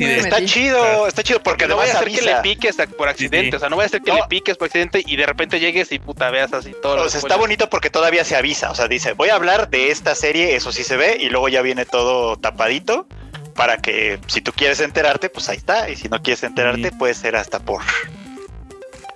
[0.05, 3.57] Está chido, está chido porque no voy a hacer que le piques por accidente, sí.
[3.57, 4.19] o sea, no voy a hacer que No.
[4.19, 7.03] le piques por accidente y de repente llegues y puta veas así todo.
[7.05, 8.71] O sea, está bonito porque todavía se avisa.
[8.71, 11.49] O sea, dice, voy a hablar de esta serie, eso sí se ve, y luego
[11.49, 13.09] ya viene todo tapadito
[13.55, 15.89] para que si tú quieres enterarte, pues ahí está.
[15.91, 16.97] Y si no quieres enterarte, Sí.
[16.99, 17.83] puede ser hasta por.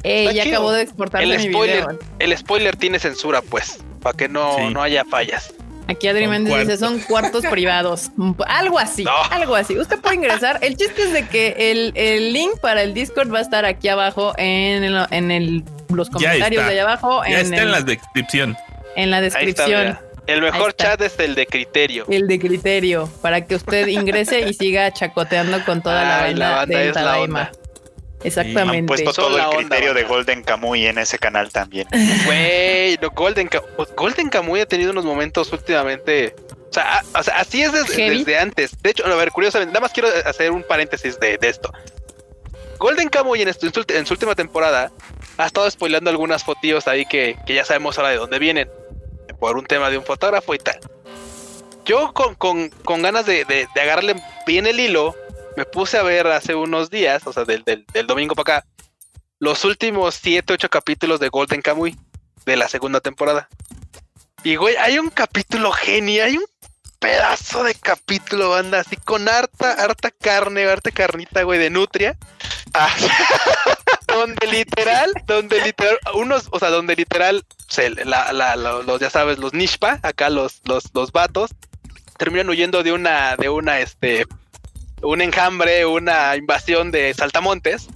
[0.05, 0.57] Eh, ya chido.
[0.57, 1.99] acabo de exportar El mi spoiler, video.
[2.21, 4.73] el spoiler tiene censura, pues, para que no, Sí.
[4.73, 5.53] no haya fallas.
[5.89, 8.11] Aquí Adri Son Méndez dice, son cuartos privados.
[8.47, 9.13] Algo así, No.
[9.31, 9.77] algo así.
[9.79, 10.59] Usted puede ingresar.
[10.63, 13.89] El chiste es de que el, el link para el Discord va a estar aquí
[13.89, 17.23] abajo en, el- en el- los comentarios de allá abajo.
[17.25, 18.57] Ya en, está el- en la descripción.
[18.97, 19.99] en la Ahí está, descripción.
[20.29, 22.05] El mejor chat es el de criterio.
[22.09, 26.49] El de criterio, para que usted ingrese y siga chacoteando con toda la Ay, banda,
[26.51, 27.25] la banda del es la Tadaima.
[27.41, 27.51] onda.
[28.21, 28.87] Han Exactamente.
[28.89, 30.03] puesto Son todo el onda, criterio de.
[30.05, 31.87] Golden Kamuy en ese canal también.
[32.27, 33.63] Güey, no, Golden, Ka-
[33.97, 36.35] Golden Kamuy ha tenido unos momentos últimamente.
[36.69, 38.73] O sea, a- o sea, así es desde, antes.
[38.83, 41.73] De hecho, a ver, curiosamente, nada más quiero hacer un paréntesis de, de esto.
[42.79, 44.93] Golden Kamuy en, en su, en su última temporada
[45.39, 48.69] ha estado spoilando algunas fotillos ahí que, que ya sabemos ahora de dónde vienen.
[49.41, 50.79] Por un tema de un fotógrafo y tal.
[51.85, 55.15] Yo con, con- con ganas de, de- agarrarle bien el hilo,
[55.57, 58.67] me puse a ver hace unos días, o sea, del, del- del domingo para acá,
[59.39, 61.97] los últimos 7, 8 capítulos de Golden Kamuy
[62.45, 63.49] de la segunda temporada.
[64.45, 66.45] Y güey, hay un capítulo genio, hay un
[66.99, 72.17] pedazo de capítulo, banda, así con harta, harta carne, harta carnita, güey, de nutria.
[72.75, 72.91] Ah,
[74.19, 79.55] donde literal, donde literal, unos, o sea, donde literal, se, la, los, ya sabes, los
[79.55, 81.51] Nishpa, acá los, los, los vatos,
[82.17, 84.27] terminan huyendo de una, de una, este,
[85.03, 87.89] un enjambre, una invasión de saltamontes,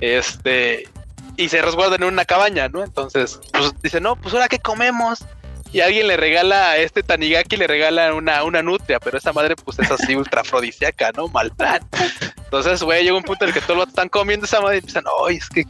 [0.00, 0.88] este,
[1.36, 2.82] y se resguardan en una cabaña, ¿no?
[2.82, 5.24] Entonces, pues dicen, no, pues ahora qué comemos.
[5.72, 9.54] Y alguien le regala a este Tanigaki, le regala una, una nutria, pero esa madre,
[9.56, 11.28] pues es así ultra afrodisíaca, ¿no?
[11.28, 11.52] Mal.
[12.44, 14.78] Entonces, güey, llega un punto en el que todos los están comiendo esa madre y
[14.78, 15.64] empiezan, oye, es que,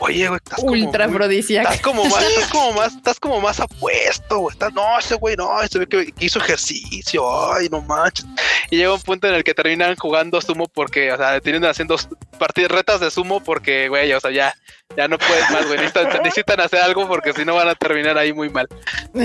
[0.00, 1.68] oye, güey, estás como Ultra muy- afrodisíaca.
[1.70, 4.52] Estás como más, estás como más, estás como más apuesto, güey.
[4.52, 8.26] Estás, no, ese güey, no, se ve que que hizo ejercicio, ay, no manches.
[8.70, 11.96] Y llega un punto en el que terminan jugando sumo porque, o sea, terminan haciendo
[12.38, 14.54] partidas, retas de sumo porque, güey, o sea, ya,
[14.96, 15.78] ya no pueden más, güey.
[15.78, 18.66] Necesitan, necesitan hacer algo porque si no van a terminar ahí muy mal.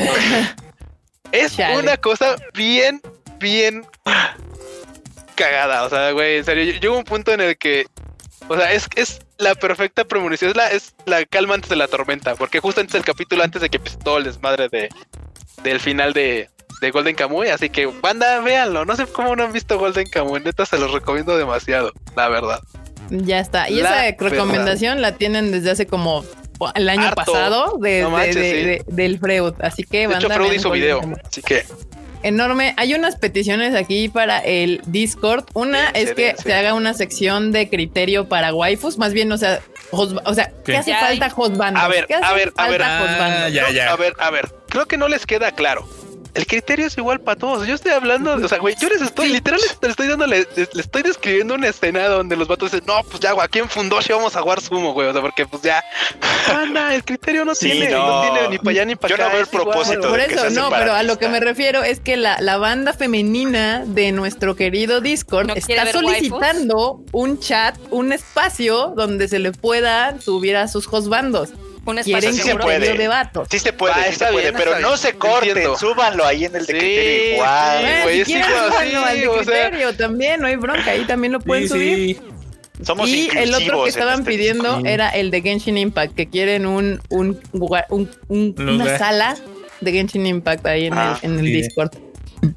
[1.32, 1.80] Es Chale.
[1.80, 3.02] una cosa bien,
[3.40, 3.86] bien
[5.36, 5.84] cagada.
[5.84, 7.88] O sea, güey, en serio, llega un punto en el que,
[8.48, 11.88] o sea, es, es la perfecta premonición, es la, es la calma antes de la
[11.88, 14.90] tormenta, porque justo antes del capítulo, antes de que empiece todo el desmadre de,
[15.64, 16.50] del final de,
[16.82, 18.86] de Golden Kamuy, así que, banda, véanlo.
[18.86, 22.60] No sé cómo no han visto Golden Kamuy, neta, se los recomiendo demasiado, la verdad.
[23.10, 23.70] Ya está.
[23.70, 26.26] Y La esa recomendación la tienen desde hace como
[26.74, 27.16] el año Harto.
[27.26, 28.64] pasado de, No de- manches, de- sí.
[28.66, 29.54] de- del Freud.
[29.60, 31.20] Así que De hecho, Freud hizo video, Kamuy.
[31.24, 31.66] así que,
[32.26, 32.74] Enorme.
[32.78, 35.46] Hay unas peticiones aquí para el Discord.
[35.54, 39.60] Una es que se haga una sección de criterio para waifus, más bien, o sea,
[39.92, 40.78] hos- o sea, ¿qué ¿Qué?
[40.78, 41.32] hace Ya falta hay.
[41.36, 41.84] hosbandos?
[41.84, 42.82] A ver, ¿Qué hace a ver, a ver.
[42.84, 43.92] Ah, ya, No, ya.
[43.92, 45.88] A ver, a ver, creo que no les queda claro.
[46.36, 47.66] El criterio es igual para todos.
[47.66, 50.46] Yo estoy hablando, o sea, güey, yo les estoy, literal, les, les estoy dando, les,
[50.56, 53.70] les estoy describiendo una escena donde los vatos dicen, no, pues ya, güey, aquí en
[53.70, 55.82] Fundoshi vamos a jugar sumo, güey, o sea, porque pues ya,
[56.54, 58.06] anda, el criterio no Sí, tiene, no.
[58.08, 58.22] no.
[58.34, 59.34] tiene ni para allá ni para Yo no acá.
[59.34, 60.02] veo el igual, propósito.
[60.10, 62.58] Por de que eso, no, pero a lo que me refiero es que la, la
[62.58, 69.28] banda femenina de nuestro querido Discord ¿No quiere está solicitando un chat, un espacio donde
[69.28, 71.50] se le pueda subir a sus hosbandos.
[71.86, 72.94] Un espacio se puede.
[72.98, 73.48] de vatos.
[73.52, 75.18] Sí se puede, Va, sí está se puede, bien, pero está no bien, se te
[75.18, 75.78] corten, entiendo.
[75.78, 77.78] súbanlo ahí en el de Sí, criterio igual.
[77.78, 80.42] sí, Bueno, güey, si es quieren, igual, súbanlo al de sí, o sea, criterio también,
[80.42, 81.96] no hay bronca, ahí también lo pueden Sí, subir.
[82.18, 82.22] sí.
[82.84, 86.66] Somos y el otro que estaban este pidiendo era el de Genshin Impact, que quieren
[86.66, 87.40] un, un,
[87.90, 89.38] un- un- una sala
[89.80, 91.46] de Genshin Impact ahí en Ah, el, en el.
[91.46, 91.92] Discord.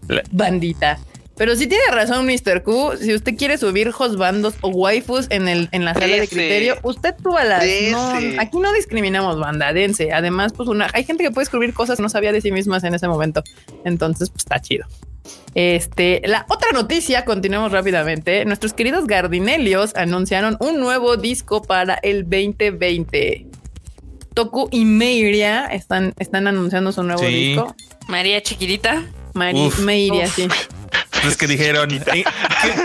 [0.09, 0.99] La- Bandita.
[1.39, 2.63] Pero sí tiene razón, Mr.
[2.65, 2.97] Q.
[3.01, 7.15] Si usted quiere subir hosbandos o waifus en, el, en la sala de criterio, usted
[7.23, 7.65] súbalas.
[7.93, 10.13] No, aquí no discriminamos banda, dense.
[10.13, 12.83] Además, pues una, hay gente que puede escribir cosas que no sabía de sí mismas
[12.83, 13.45] en ese momento.
[13.85, 14.87] Entonces, pues está chido.
[15.55, 18.45] Este, la otra noticia, continuamos rápidamente.
[18.45, 23.47] Nuestros queridos Gardinelios anunciaron un nuevo disco para el 2020.
[24.35, 27.27] Toku y Meiria están, están anunciando su nuevo Sí.
[27.55, 27.75] disco.
[28.09, 29.05] María chiquitita.
[29.35, 29.81] Mari, Uf.
[29.81, 30.35] Meiria, Uf.
[30.35, 30.49] sí.
[31.23, 31.89] Pues que dijeron.
[31.89, 32.25] ¿Qué,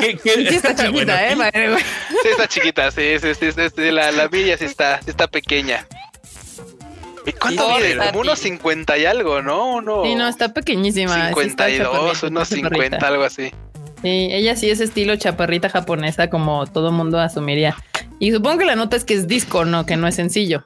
[0.01, 0.49] qué, qué?
[0.49, 1.35] Sí está chiquita, Bueno, eh.
[1.35, 1.83] Madre, güey.
[2.23, 5.85] Sí, está chiquita, sí, sí, sí, sí, la, la Milla sí está, sí está pequeña.
[7.25, 7.91] ¿Y cuánto Sí, mide?
[7.91, 8.57] está Como unos bien.
[8.57, 9.75] 50 y algo, ¿no?
[9.75, 11.13] Uno, Sí, no, está pequeñísima.
[11.33, 13.07] sí está 52, chaparrita, unos está 50, chaparrita.
[13.07, 13.51] algo así.
[14.01, 17.77] Sí, ella sí es estilo chaparrita japonesa, como todo mundo asumiría.
[18.19, 20.65] Y supongo que la nota es que es disco, no, que no es sencillo.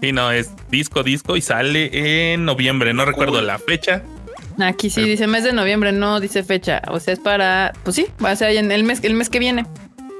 [0.00, 2.94] Sí, no, es disco, disco y sale en noviembre.
[2.94, 3.46] No recuerdo Cool.
[3.48, 4.02] la fecha.
[4.58, 6.82] Aquí sí Pero- dice mes de noviembre, no dice fecha.
[6.88, 9.38] O sea, es para, pues sí, va a ser en el mes, el mes que
[9.38, 9.66] viene.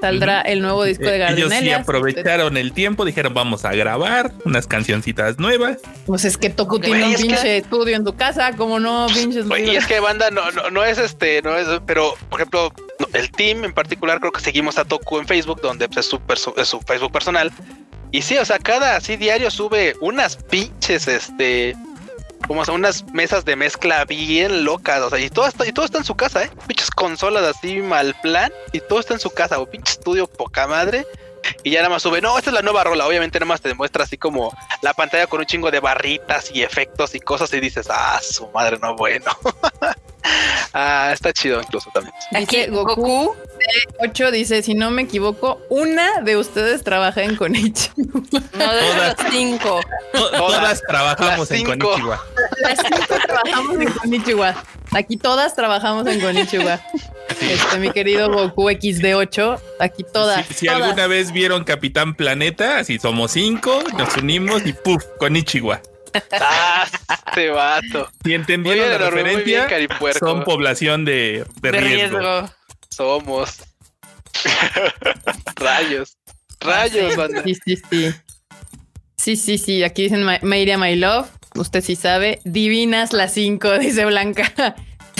[0.01, 4.31] Saldrá el nuevo disco de Eh, Ellos sí aprovecharon el tiempo, dijeron vamos a grabar
[4.45, 5.77] unas cancioncitas nuevas.
[6.07, 6.81] Pues es que Toku Ok.
[6.85, 9.45] tiene un Oye, es que- pinche estudio en tu casa, como no, pinches.
[9.47, 12.73] Oye, y es que banda no, no, no es este, no es, pero por ejemplo,
[13.13, 16.17] el team en particular creo que seguimos a Toku en Facebook, donde pues, es, su,
[16.19, 17.51] perso- es su Facebook personal.
[18.11, 21.75] Y sí, o sea, cada así diario sube unas pinches, este,
[22.47, 25.85] como son unas mesas de mezcla bien locas, o sea, y todo está, y todo
[25.85, 29.29] está en su casa, eh, pinches consolas así mal plan, y todo está en su
[29.29, 31.05] casa, o pinche estudio poca madre.
[31.63, 33.07] Y ya nada más sube, no, esta es la nueva rola.
[33.07, 36.61] Obviamente nada más te muestra así como la pantalla con un chingo de barritas y
[36.61, 39.25] efectos y cosas y dices, ah, su madre, no bueno.
[40.73, 42.13] ah, está chido incluso también.
[42.35, 42.95] Aquí Dice Goku.
[42.95, 43.35] Goku.
[43.99, 47.89] 8 dice, si no me equivoco, una de ustedes trabaja en Konichi.
[47.95, 49.17] No, de Todas.
[49.23, 49.79] los cinco.
[50.13, 51.71] To- Todas trabajamos las en cinco.
[51.89, 52.23] Konichiwa.
[52.61, 54.63] Las cinco trabajamos en Konichiwa.
[54.93, 56.79] Aquí todas trabajamos en Konichiwa.
[57.39, 60.45] Este, mi querido Goku XD8, aquí todas.
[60.47, 60.81] Si, si todas.
[60.81, 65.81] alguna vez vieron Capitán Planeta, así somos cinco, nos unimos y puf, Konichiwa.
[66.39, 66.87] Ah,
[67.27, 68.09] este vato.
[68.23, 70.19] Si entendieron bien, la bien, referencia, Caripuerco.
[70.19, 72.19] son población de, de De riesgo.
[72.19, 72.53] riesgo.
[72.89, 73.63] Somos.
[75.55, 76.17] Rayos.
[76.59, 77.43] Rayos, banda.
[77.43, 78.13] Sí, sí, sí.
[79.17, 79.83] Sí, sí, sí.
[79.83, 81.27] Aquí dicen "Ma- Mayria My Love.
[81.55, 82.39] Usted sí sabe.
[82.43, 84.75] Divinas las cinco, dice Blanca.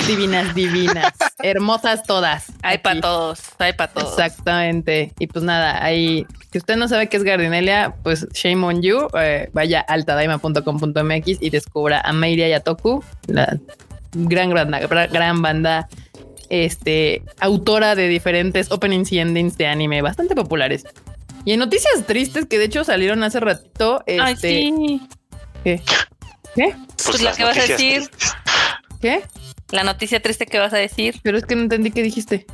[0.08, 1.14] Divinas, divinas.
[1.44, 2.52] Hermosas todas.
[2.62, 3.42] Hay para todos.
[3.60, 4.12] Hay para todos.
[4.12, 5.14] Exactamente.
[5.20, 9.08] Y pues nada, ahí, si usted no sabe qué es Gardinelia, pues shame on you.
[9.18, 13.58] Eh, vaya a altadaima.com.mx y descubra a Mayria Yatoku, la
[14.14, 14.72] gran, gran,
[15.12, 15.88] gran banda,
[16.50, 20.86] este, autora de diferentes openings y endings de anime bastante populares.
[21.46, 25.02] Y en noticias tristes que de hecho salieron hace ratito, este, Ay, sí.
[25.64, 25.82] ¿qué?
[26.56, 26.76] ¿Qué?
[27.06, 28.08] Pues la las que vas a decir.
[28.08, 28.34] tristes.
[29.02, 29.24] ¿Qué?
[29.72, 31.20] La noticia triste que vas a decir.
[31.24, 32.46] Pero es que no entendí qué dijiste.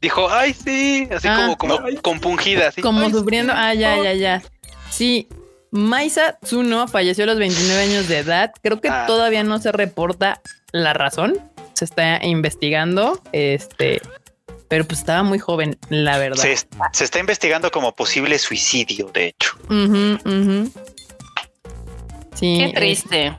[0.00, 1.08] Dijo, ay, sí.
[1.10, 1.54] Así Ah.
[1.56, 2.68] como, como compungida.
[2.68, 2.80] Así.
[2.82, 3.52] Como Ay, sufriendo.
[3.52, 3.58] sí.
[3.60, 4.42] Ah, ya, ya, ya.
[4.90, 5.28] Sí.
[5.70, 8.52] Maisa Tsuno falleció a los 29 años de edad.
[8.62, 9.04] Creo que Ah.
[9.06, 10.40] todavía no se reporta
[10.72, 11.38] la razón.
[11.74, 13.20] Se está investigando.
[13.32, 14.00] Este.
[14.68, 16.42] Pero pues estaba muy joven, la verdad.
[16.42, 16.56] Se,
[16.92, 19.52] se está investigando como posible suicidio, de hecho.
[19.64, 20.70] Ujú, ujú.
[22.34, 22.58] Sí.
[22.58, 23.36] Qué triste.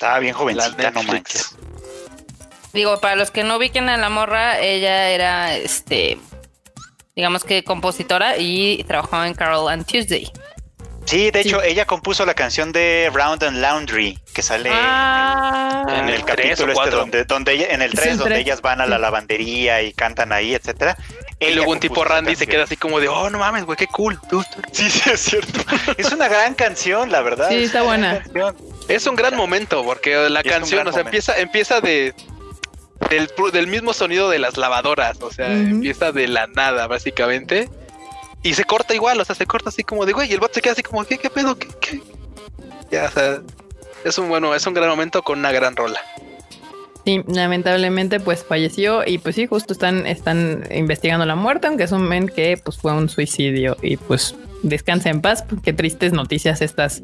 [0.00, 1.54] Estaba bien jovencita, no manches.
[2.72, 6.16] Digo, para los que no ubiquen a la morra, ella era, este,
[7.14, 10.32] digamos que compositora y trabajaba en Carol and Tuesday.
[11.04, 11.48] Sí, de Sí.
[11.50, 16.58] hecho, ella compuso la canción de Round and Laundry, que sale Ah, en el ¿tres
[16.60, 18.86] o capítulo este donde, donde ella- en el Es 3, el donde ellas van a
[18.86, 20.96] la lavandería y cantan ahí, etcétera.
[21.38, 23.86] Y luego un tipo Randy se queda así como de, oh, no mames, güey, qué
[23.88, 24.18] cool.
[24.72, 25.60] Sí, sí, es cierto.
[25.98, 27.48] es una gran canción, la verdad.
[27.50, 28.22] Sí, es está buena.
[28.90, 31.08] Es un gran momento porque la Es un canción, o sea, momento.
[31.08, 32.14] empieza, empieza de
[33.08, 37.68] del, del mismo sonido de las lavadoras, o sea, empieza de la nada, básicamente.
[38.42, 40.52] Y se corta igual, o sea, se corta así como de, güey, y el bot
[40.52, 41.58] se queda así como, ¿qué, qué pedo?
[41.58, 42.02] ¿Qué, qué?
[42.90, 43.40] Ya, o sea,
[44.04, 46.00] es un bueno, es un gran momento con una gran rola.
[47.04, 52.28] Sí, lamentablemente pues falleció y pues sí, justo están, están investigando la muerte, aunque asumen
[52.28, 57.02] que pues fue un suicidio y pues descansa en paz, pues, qué tristes noticias estas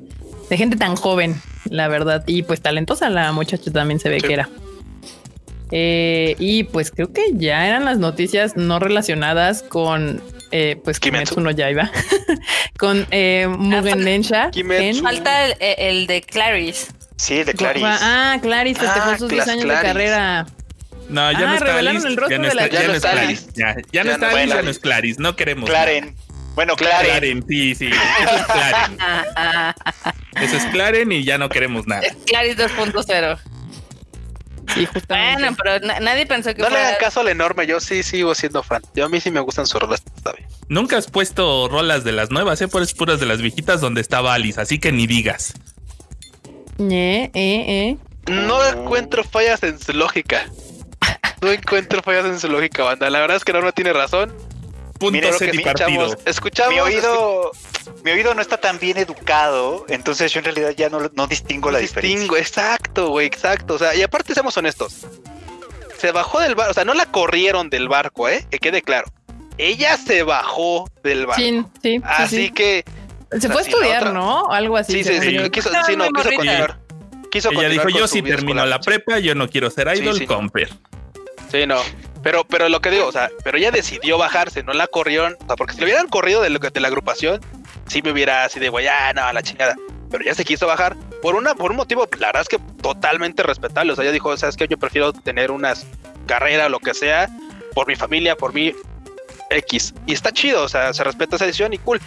[0.51, 1.40] de gente tan joven,
[1.71, 4.27] la verdad, y pues talentosa la muchacha también se ve Sí.
[4.29, 4.49] que era.
[5.73, 11.35] Eh, y pues creo que ya eran las noticias no relacionadas con eh, pues Kimetsu.
[11.35, 11.90] Kimetsu no Yaiba,
[12.79, 14.51] con eh, Mugen Densha.
[14.53, 14.99] Kimetsu.
[14.99, 16.92] en- falta el, el de Clarice.
[17.16, 17.85] Sí, de Clarice.
[17.88, 19.83] Ah, Clarice festejó Ah, sus 10 Clas- años Clarice.
[19.87, 20.47] de carrera.
[21.09, 22.09] No, ya Ah, no está revelaron Alice.
[22.09, 23.47] el rostro ya no de la está, ya no Ya no está Clarice.
[23.57, 25.21] Ya, ya no Ya está no Alice, está ya no es Clarice.
[25.23, 25.69] No queremos.
[25.71, 26.14] Claren.
[26.57, 27.07] Bueno, Claren.
[27.11, 27.87] Claren, sí, sí.
[27.87, 28.99] Eso es Claren.
[30.42, 32.03] Eso es Claren y ya no queremos nada.
[32.27, 33.38] Claris 2.0.
[34.75, 35.42] Sí, justamente.
[35.42, 38.35] Bueno, pero na- nadie pensó que No le hagan caso al enorme, yo sí sigo
[38.35, 38.83] siendo fan.
[38.95, 40.49] Yo a mí sí me gustan sus rolas, está bien.
[40.69, 42.69] Nunca has puesto rolas de las nuevas, ¿eh?
[42.69, 45.55] Por puras de las viejitas donde estaba Alice, así que ni digas.
[46.79, 47.97] Eh, eh, eh.
[48.27, 50.47] No encuentro fallas en su lógica.
[51.40, 53.09] No encuentro fallas en su lógica, banda.
[53.09, 54.35] La verdad es que Norma tiene razón.
[54.98, 55.62] Punto Mira, set y
[56.24, 56.74] escuchamos.
[56.74, 57.50] Mi oído,
[58.04, 61.70] mi oído no está tan bien educado, entonces yo en realidad ya no, no distingo
[61.70, 62.14] la diferencia.
[62.18, 63.74] Distingo, exacto, güey, exacto.
[63.74, 65.06] O sea, y aparte seamos honestos.
[65.98, 68.46] Se bajó del barco, o sea, no la corrieron del barco, ¿eh?
[68.50, 69.06] Que quede claro.
[69.59, 71.42] Ella se bajó del barco.
[71.42, 72.50] Sí, sí, sí, Así sí.
[72.50, 72.85] que
[73.40, 74.50] Se fue a si la estudiar, otra- ¿no?
[74.52, 74.92] Algo así.
[74.92, 75.50] sí, sí, sí, yo.
[75.50, 76.78] quiso, sí, no, quiso continuar.
[77.30, 78.68] Quiso Ella continuar dijo, yo sí vida termino escolar".
[78.68, 80.26] la prepa, yo no quiero ser Sí, idol, sí.
[80.26, 80.70] comper.
[81.50, 81.80] Sí, no.
[82.26, 85.36] Pero, pero lo que digo, o sea, pero ella decidió bajarse, no la corrieron.
[85.44, 87.40] O sea, porque si le hubieran corrido de, lo que- de la agrupación,
[87.86, 89.76] sí me hubiera así de, güey, ah, la chingada.
[90.10, 93.44] Pero ya se quiso bajar por una, por un motivo, la verdad es que totalmente
[93.44, 93.92] respetable.
[93.92, 95.86] O sea, ella dijo, sabes que yo prefiero tener unas
[96.26, 97.28] carreras, lo que sea,
[97.74, 98.74] por mi familia, por mi
[99.50, 99.94] X.
[100.06, 102.00] Y está chido, o sea, se respeta esa decisión y cool.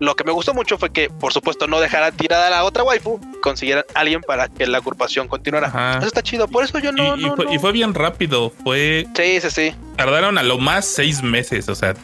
[0.00, 2.82] Lo que me gustó mucho fue que, por supuesto, no dejaran tirada a la otra
[2.82, 5.68] waifu, consiguieran alguien para que la agrupación continuara.
[5.68, 5.98] Ajá.
[5.98, 7.52] Eso está chido, por eso yo no, y, y no, fue, no.
[7.52, 9.74] y fue bien rápido, fue Sí, sí, sí.
[9.96, 11.94] tardaron a lo más seis meses, o sea,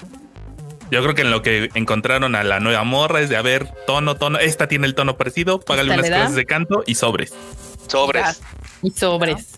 [0.91, 3.67] yo creo que en lo que encontraron a la nueva morra es de a ver
[3.87, 7.33] tono, tono, esta tiene el tono parecido, págale unas clases de canto y sobres.
[7.89, 8.41] Sobres.
[8.83, 9.55] Y sobres.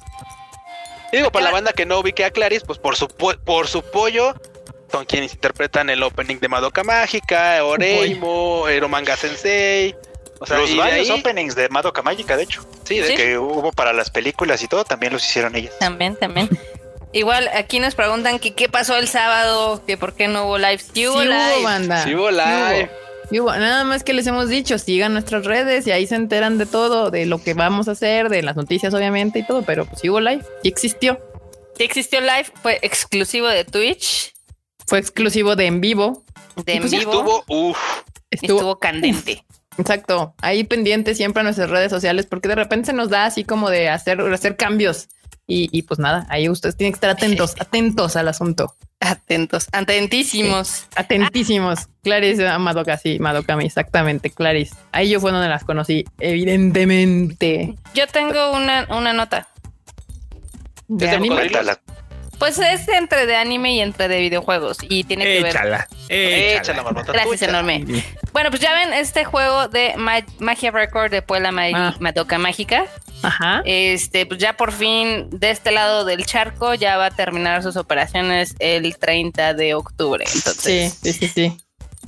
[1.12, 3.66] Y digo, para la banda que no ubique a Clarice, pues por su, po- por
[3.66, 4.34] su pollo
[4.90, 9.94] son quienes interpretan el opening de Madoka Mágica, Oreimo, Eromanga Sensei.
[10.40, 13.14] O sea, Los varios ahí- openings de Madoka Mágica, de hecho, Sí, de Sí.
[13.16, 15.74] que hubo para las películas y todo, también los hicieron ellas.
[15.78, 16.48] También, también.
[17.12, 20.78] Igual aquí nos preguntan que qué pasó el sábado, que por qué no hubo live.
[20.78, 21.34] Sí Sí hubo live.
[21.56, 22.04] hubo, banda.
[22.04, 22.90] Sí hubo live.
[23.30, 23.50] Sí hubo.
[23.52, 27.10] Nada más que les hemos dicho, sigan nuestras redes y ahí se enteran de todo,
[27.10, 30.08] de lo que vamos a hacer, de las noticias obviamente y todo, pero pues sí
[30.08, 31.18] hubo live, sí existió.
[31.76, 34.32] Sí existió live, fue exclusivo de Twitch,
[34.88, 36.24] Fue exclusivo de en vivo.
[36.64, 37.12] de en pues vivo.
[37.12, 37.78] Estuvo, uff.
[38.30, 39.44] Estuvo, estuvo candente.
[39.76, 43.44] exacto, ahí pendiente siempre a nuestras redes sociales, porque de repente se nos da así
[43.44, 45.08] como de hacer, hacer cambios.
[45.46, 48.74] Y, y pues nada, ahí ustedes tienen que estar atentos, atentos al asunto.
[49.00, 50.86] Atentos, atentísimos.
[50.96, 51.88] Atentísimos.
[52.02, 54.74] Clarice a Madoka, sí, Madokami, exactamente, Clarice.
[54.92, 57.74] Ahí yo fue donde las conocí, evidentemente.
[57.94, 59.48] Yo tengo una, una nota.
[60.88, 61.78] ¿De ¿Es de.
[62.38, 64.78] Pues es entre de anime y entre de videojuegos.
[64.82, 65.46] Y tiene que ver.
[65.48, 67.12] Échala, Échala, marmota.
[67.12, 67.58] Gracias, échala.
[67.58, 68.04] enorme.
[68.32, 71.94] Bueno, pues ya ven este juego de Ma- Magia Record de Puebla Ma- Ah.
[71.98, 72.84] Madoka Mágica.
[73.22, 73.62] Ajá.
[73.64, 77.76] Este, pues ya por fin de este lado del charco ya va a terminar sus
[77.76, 80.24] operaciones el 30 de octubre.
[80.26, 81.56] Sí, Entonces, sí, sí, sí.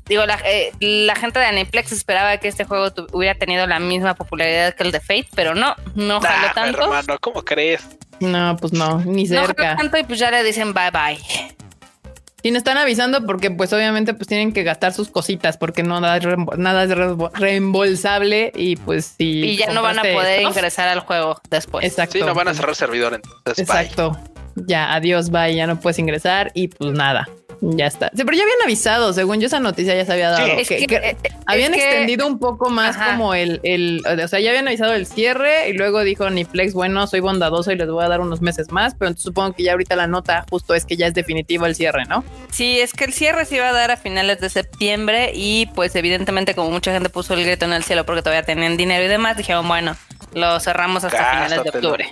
[0.07, 3.81] digo, la, eh, la gente de Aniplex esperaba que este juego tu- hubiera tenido la
[3.81, 6.83] misma popularidad que el de Fate, pero no, no jaló Nah, tanto.
[6.85, 7.83] hermano, ¿cómo crees?
[8.21, 9.77] No, pues no, ni No cerca.
[9.77, 11.19] tanto y pues ya le dicen bye bye.
[12.43, 16.01] Sí, nos están avisando porque pues obviamente pues tienen que gastar sus cositas porque no
[16.01, 20.39] da reembo- nada es reembo- reembolsable y pues si Y ya no van a poder
[20.41, 21.85] esto- ingresar al juego después.
[21.85, 22.19] Exacto.
[22.19, 23.67] Sí, no van a cerrar servidor entonces.
[23.67, 23.81] bye.
[23.83, 24.19] Exacto.
[24.57, 27.29] Ya, adiós, bye, ya no puedes ingresar y pues nada.
[27.63, 28.11] Ya está.
[28.17, 30.47] Sí, pero ya habían avisado, según yo esa noticia ya se había dado.
[30.47, 33.13] Sí, Es que- es habían que- extendido un poco más Ajá.
[33.13, 37.07] como el, el, o sea, ya habían avisado el cierre y luego dijo Niplex, bueno,
[37.07, 39.73] soy bondadoso y les voy a dar unos meses más, pero entonces supongo que ya
[39.73, 42.25] ahorita la nota justo es que ya es definitivo el cierre, ¿no?
[42.51, 45.95] Sí, es que el cierre se iba a dar a finales de septiembre y pues
[45.97, 49.09] evidentemente como mucha gente puso el grito en el cielo porque todavía tenían dinero y
[49.09, 49.97] demás, dijeron, bueno,
[50.33, 52.09] lo cerramos hasta finales de octubre.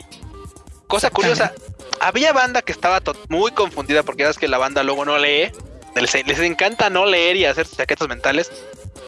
[0.86, 1.52] Cosa curiosa,
[2.00, 5.50] había banda que estaba muy confundida porque ya que la banda luego no lee.
[5.94, 8.50] Les, les encanta no leer y hacer chaquetas mentales.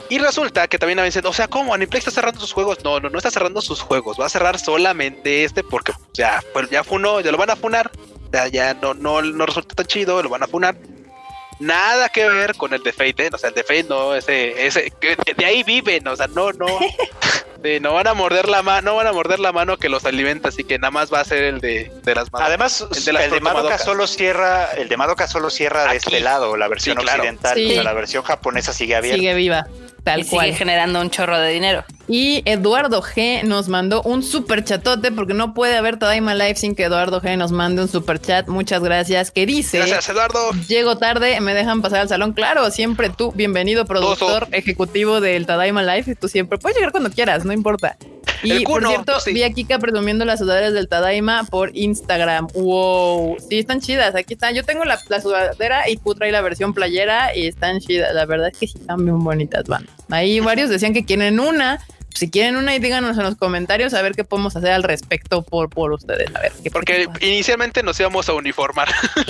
[0.08, 1.72] Y resulta que también habían dicho, o sea, ¿cómo?
[1.72, 2.78] Aniplex está cerrando sus juegos.
[2.82, 4.18] No, no, no está cerrando sus juegos.
[4.20, 7.92] Va a cerrar solamente este porque ya, pues, ya funó, ya lo van a funar.
[8.32, 10.76] Ya, ya no, no, no resulta tan chido, lo van a funar.
[11.60, 13.30] Nada que ver con el de Fate, ¿eh?
[13.32, 14.92] O sea, el de no, ese, ese,
[15.36, 16.66] de ahí viven, o sea, no, no.
[17.62, 20.04] de- no van a morder la mano, no van a morder la mano que los
[20.04, 22.48] alimenta, así que nada más va a ser el de, de las manos.
[22.48, 25.96] Además, El el de Madoka solo cierra, el de Madoka solo cierra de Aquí.
[25.98, 27.22] este lado, la versión Sí, claro.
[27.22, 27.70] occidental, Sí.
[27.70, 29.18] o sea, la versión japonesa sigue abierta.
[29.18, 29.66] Sigue viva,
[30.02, 30.46] tal y cual.
[30.46, 31.84] sigue generando un chorro de dinero.
[32.08, 36.74] Y Eduardo G nos mandó un super chatote porque no puede haber Tadaima Live sin
[36.74, 38.48] que Eduardo G nos mande un super chat.
[38.48, 39.30] Muchas gracias.
[39.30, 40.50] Que dice: Gracias, Eduardo.
[40.66, 42.32] Llego tarde, me dejan pasar al salón.
[42.32, 46.12] Claro, siempre tú, bienvenido, productor ejecutivo del Tadaima Live.
[46.12, 47.96] Y tú siempre puedes llegar cuando quieras, no importa.
[48.42, 52.48] Y por cierto, vi a Kika presumiendo las sudaderas del Tadaima por Instagram.
[52.54, 53.36] Wow.
[53.48, 54.14] Sí, están chidas.
[54.14, 54.54] Aquí están.
[54.54, 58.14] Yo tengo la, sudadera y Q trae la versión playera y están chidas.
[58.14, 59.86] La verdad es que sí están bien bonitas, van.
[60.10, 61.84] Ahí varios decían que quieren una.
[62.14, 65.42] Si quieren una, y díganos en los comentarios a ver qué podemos hacer al respecto
[65.42, 66.34] por, por ustedes.
[66.34, 68.88] A ver, porque inicialmente nos íbamos a uniformar.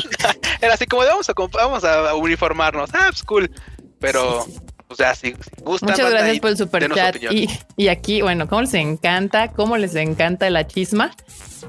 [0.62, 2.90] Era así como de vamos a, vamos a uniformarnos.
[2.94, 3.50] Ah, pues cool.
[3.98, 4.46] Pero
[4.90, 5.90] o sea, si, gustan.
[5.90, 7.16] Muchas gracias por el super chat.
[7.30, 9.48] Y, y, aquí, bueno, ¿cómo les encanta?
[9.48, 11.12] ¿Cómo les encanta la chisma?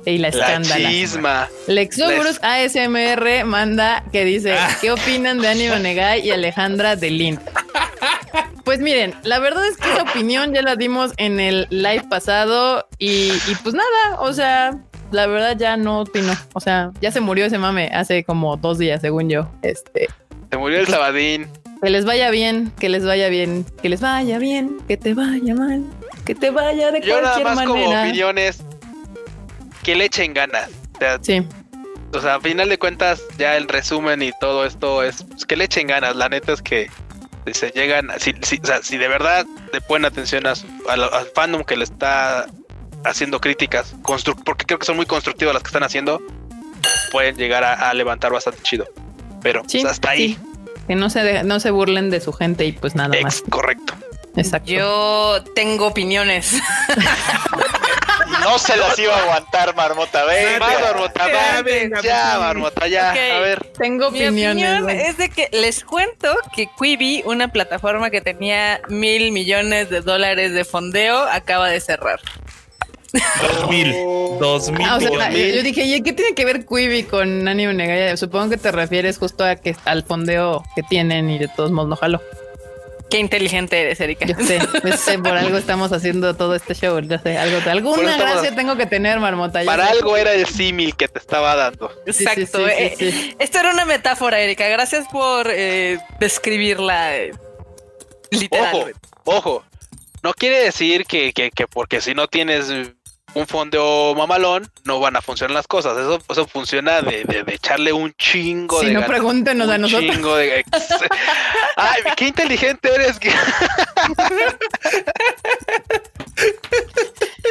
[0.05, 0.79] Y la escándala.
[0.79, 1.47] La chisma.
[1.67, 4.75] Lexobrus ASMR manda que dice: ah.
[4.81, 7.41] ¿Qué opinan de Animo Negai y Alejandra de Lint?
[8.65, 12.87] Pues miren, la verdad es que esa opinión ya la dimos en el live pasado
[12.97, 14.79] y, y pues nada, o sea,
[15.11, 16.33] la verdad ya no opino.
[16.53, 19.47] O sea, ya se murió ese mame hace como dos días, según yo.
[19.61, 20.07] Este.
[20.49, 21.47] Se murió el sabadín.
[21.81, 25.55] Que les vaya bien, que les vaya bien, que les vaya bien, que te vaya
[25.55, 25.83] mal,
[26.25, 27.35] que te vaya de Yo cualquier manera.
[27.35, 28.63] Yo nada más como opiniones
[29.81, 30.69] que le echen ganas.
[30.95, 31.43] O sea, sí.
[32.13, 35.55] O sea, a final de cuentas, ya el resumen y todo esto es pues, que
[35.55, 36.15] le echen ganas.
[36.15, 36.89] La neta es que
[37.47, 40.53] si se llegan, si, si, o sea, si de verdad le ponen atención a
[40.89, 42.47] al, fandom que le está
[43.05, 43.95] haciendo críticas,
[44.45, 46.21] porque creo que son muy constructivas las que están haciendo,
[47.11, 48.87] pueden llegar a, levantar bastante chido.
[49.41, 50.37] Pero pues, hasta ahí.
[50.91, 53.45] Que no se, no se burlen de su gente y pues nada más.
[53.49, 53.93] Correcto.
[54.35, 54.69] Exacto.
[54.69, 56.53] Yo tengo opiniones.
[58.43, 60.25] no se las iba a aguantar, Marmota.
[60.25, 61.31] Ven, Marmota,
[62.03, 63.11] Ya, Marmota, ya.
[63.11, 63.71] A ver.
[63.79, 64.81] Tengo opiniones.
[64.81, 70.01] Mi es de que les cuento que Quibi, una plataforma que tenía mil millones de
[70.01, 72.19] dólares de fondeo, acaba de cerrar.
[73.13, 73.93] Dos mil.
[74.39, 74.87] Dos mil.
[74.89, 78.15] Ah, yo dije, ¿y qué tiene que ver Quibi con Anime Negaya?
[78.17, 81.89] Supongo que te refieres justo a que al fondeo que tienen y de todos modos
[81.89, 82.21] no jalo.
[83.11, 84.25] Qué inteligente eres, Erika.
[84.25, 84.35] Yo
[84.97, 86.97] sé, por algo estamos haciendo todo este show.
[87.01, 89.61] Ya sé, algo, alguna gracia tengo que tener, Marmota.
[89.65, 91.91] Para algo era el símil que te estaba dando.
[92.05, 92.65] Exacto.
[92.69, 94.65] Eh, esto era una metáfora, Erika.
[94.69, 97.31] Gracias por eh, describirla eh,
[98.29, 98.93] literalmente.
[99.25, 99.63] Ojo, ojo.
[100.23, 102.71] No quiere decir que, que, que porque si no tienes
[103.33, 105.97] un fondeo mamalón, no van a funcionar las cosas.
[105.97, 108.87] Eso, eso funciona de, de, echarle un chingo de.
[108.87, 110.11] Si no, pregúntenos a nosotros.
[110.11, 110.63] Chingo de.
[111.75, 113.19] Ay, qué inteligente eres.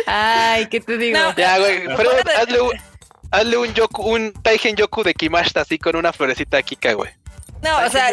[0.06, 1.18] Ay, ¿qué te digo?
[1.36, 1.86] ya, güey.
[1.96, 2.72] Pero hazle un,
[3.30, 7.10] hazle un, yoku, un Taigen Yoku de Kimashita así con una florecita Kika, güey.
[7.62, 8.08] No, o sea,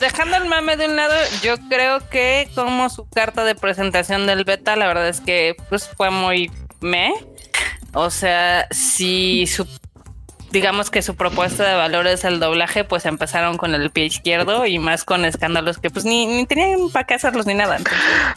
[0.00, 4.44] dejando el mame de un lado, yo creo que como su carta de presentación del
[4.44, 6.50] beta, la verdad es que pues fue muy
[6.80, 7.12] me.
[7.94, 9.66] O sea, si su
[10.50, 14.66] digamos que su propuesta de valor es el doblaje, pues empezaron con el pie izquierdo
[14.66, 17.78] y más con escándalos que pues ni, ni tenían para qué hacerlos ni nada.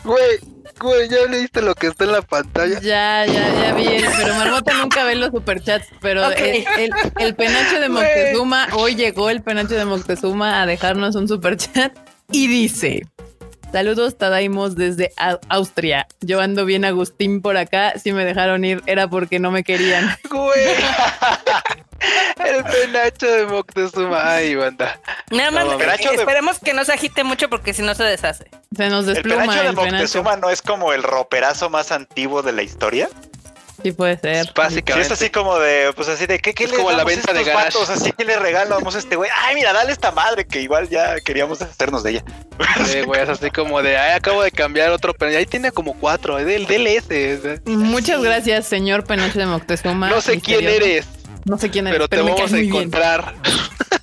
[0.03, 0.39] Güey,
[0.79, 2.79] güey, ya leíste lo que está en la pantalla.
[2.81, 3.85] Ya, ya, ya vi,
[4.17, 9.75] pero Marmota nunca ve los superchats, pero el, penacho de Moctezuma, hoy llegó el penacho
[9.75, 11.97] de Moctezuma a dejarnos un superchat
[12.31, 13.03] y dice...
[13.71, 15.13] Saludos, Tadaimos desde
[15.47, 16.07] Austria.
[16.19, 17.93] Yo ando bien Agustín por acá.
[17.97, 20.09] Si me dejaron ir era porque no me querían.
[22.45, 24.33] El penacho de Moctezuma.
[24.33, 24.99] Ay, banda.
[25.29, 25.67] Nada más,
[26.11, 28.49] esperemos que no se agite mucho porque si no se deshace.
[28.75, 29.43] Se nos despluma.
[29.43, 33.07] El penacho de Moctezuma no es como el roperazo más antiguo de la historia.
[33.83, 34.51] Sí puede ser.
[34.55, 35.07] Básicamente.
[35.07, 37.89] es así como de, pues así de, ¿qué, qué es como la venta de gatos
[37.89, 39.29] Así que le regalamos a este güey.
[39.35, 42.23] Ay, mira, dale esta madre que igual ya queríamos deshacernos de ella.
[42.85, 45.93] Sí, güey, es así como de, ay, acabo de cambiar otro, pero ahí tiene como
[45.93, 47.61] cuatro, es del DLS.
[47.65, 50.09] Muchas gracias, señor Penoche de Moctezuma.
[50.09, 51.07] No sé quién eres.
[51.45, 53.33] No sé quién eres, pero, te vamos a encontrar.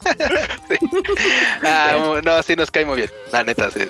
[1.62, 3.82] ah, no, sí nos cae muy bien, la neta, sí.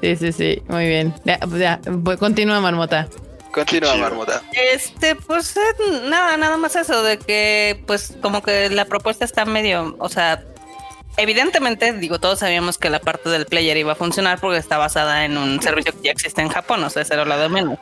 [0.00, 1.14] Sí, sí, sí, muy bien.
[1.24, 1.80] Ya, pues ya,
[2.18, 3.08] continúa, Marmota.
[3.54, 4.42] Continúa, Marmota.
[4.52, 5.60] Este, pues eh,
[6.08, 10.42] nada, nada más eso de que, pues, como que la propuesta está medio, o sea,
[11.16, 15.24] evidentemente, digo, todos sabíamos que la parte del player iba a funcionar porque está basada
[15.24, 17.78] en un servicio que ya existe en Japón, o sea, ese era lo de menos.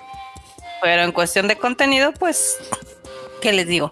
[0.82, 2.58] Pero en cuestión de contenido, pues,
[3.40, 3.90] ¿qué les digo?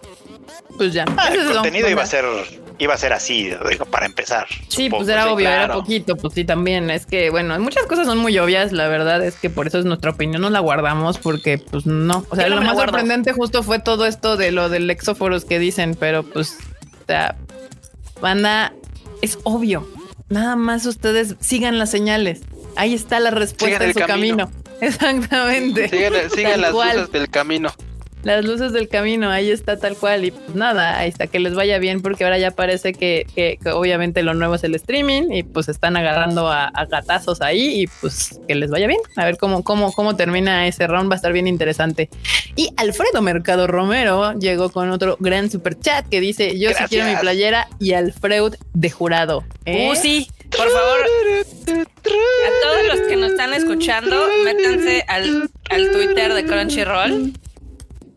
[0.77, 1.05] Pues ya.
[1.17, 2.25] Ah, el contenido iba a ser
[2.81, 4.47] iba a ser así, digo, para empezar.
[4.67, 6.89] Sí, pues era obvio, era poquito, pues sí, también.
[6.89, 9.85] Es que, bueno, muchas cosas son muy obvias, la verdad es que por eso es
[9.85, 12.25] nuestra opinión, no la guardamos porque, pues no.
[12.29, 15.95] O sea, lo más sorprendente justo fue todo esto de lo del exóforos que dicen,
[15.99, 16.57] pero pues,
[17.03, 17.35] o sea,
[18.19, 18.73] banda,
[19.21, 19.87] es obvio.
[20.29, 22.41] Nada más ustedes sigan las señales.
[22.77, 24.49] Ahí está la respuesta en su camino.
[24.81, 25.87] Exactamente.
[25.89, 27.71] Sigan, las luces del camino.
[28.23, 30.25] Las luces del camino, ahí está tal cual.
[30.25, 33.57] Y pues nada, ahí está, que les vaya bien, porque ahora ya parece que, que,
[33.71, 37.87] obviamente lo nuevo es el streaming y pues están agarrando a, a, gatazos ahí y
[37.87, 38.99] pues que les vaya bien.
[39.15, 42.09] A ver cómo, cómo, cómo termina ese round, va a estar bien interesante.
[42.55, 47.09] Y Alfredo Mercado Romero llegó con otro gran super chat que dice: Yo sí quiero
[47.09, 49.43] mi playera y Alfredo de jurado.
[49.65, 49.89] ¿eh?
[49.91, 50.99] Uh, sí, por favor.
[51.67, 57.33] A todos los que nos están escuchando, métanse al, al Twitter de Crunchyroll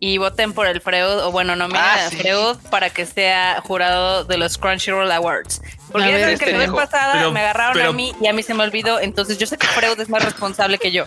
[0.05, 4.25] y voten por el Freud, o bueno, nominen ah, a Freud para que sea jurado
[4.25, 5.63] de los Crunchyroll Awards.
[5.91, 8.53] Porque ya saben que la vez pasada me agarraron a mí y a mí se
[8.53, 11.07] me olvidó, entonces yo sé que Freud es más responsable que yo.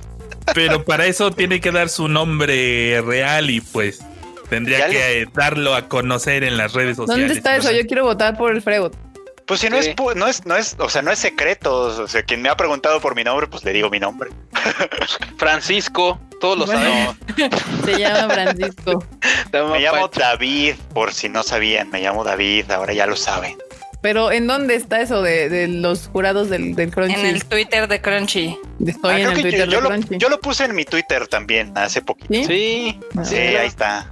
[0.55, 3.99] Pero para eso tiene que dar su nombre real y pues
[4.49, 7.27] tendría que darlo a conocer en las redes sociales.
[7.27, 7.71] ¿Dónde está eso?
[7.71, 8.93] Yo quiero votar por el Freud.
[9.47, 11.73] Pues si no es, no es, no es, o sea, no es secreto.
[12.03, 14.29] O sea, quien me ha preguntado por mi nombre, pues le digo mi nombre.
[15.37, 17.15] Francisco, todos lo sabemos.
[17.85, 19.03] Se llama Francisco.
[19.53, 23.57] me llamo David, por si no sabían, me llamo David, ahora ya lo saben.
[24.07, 27.13] Pero ¿en dónde está eso de, los jurados del, Crunchy?
[27.13, 28.57] En el Twitter de Crunchy.
[28.85, 30.17] Estoy ah, en el Twitter yo, de Crunchy.
[30.17, 32.33] Yo lo, puse en mi Twitter también hace poquito.
[32.47, 34.09] Sí, sí, ahí está.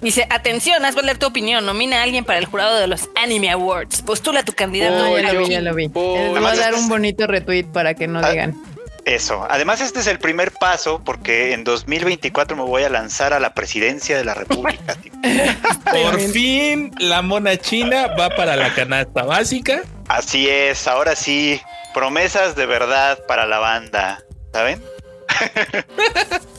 [0.00, 1.64] Dice, atención, haz valer tu opinión.
[1.64, 4.02] Nomina a alguien para el jurado de los Anime Awards.
[4.02, 5.12] Postula tu candidato.
[5.12, 5.84] Oh, ya lo vi, ya lo vi.
[5.84, 8.56] Les voy a dar un bonito retweet para que no ah, digan.
[9.04, 9.46] Eso.
[9.48, 13.54] Además, este es el primer paso porque en 2024 me voy a lanzar a la
[13.54, 14.96] presidencia de la República.
[15.90, 19.82] Por fin, la mona china va para la canasta básica.
[20.08, 21.60] Así es, ahora sí,
[21.94, 24.22] promesas de verdad para la banda,
[24.52, 24.82] ¿saben?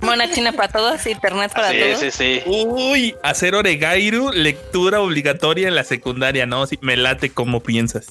[0.00, 2.00] Mona china para todos, internet para todos.
[2.00, 6.66] Sí, sí, Uy, hacer oregairu, lectura obligatoria en la secundaria, ¿no?
[6.66, 8.06] Sí, me late como piensas.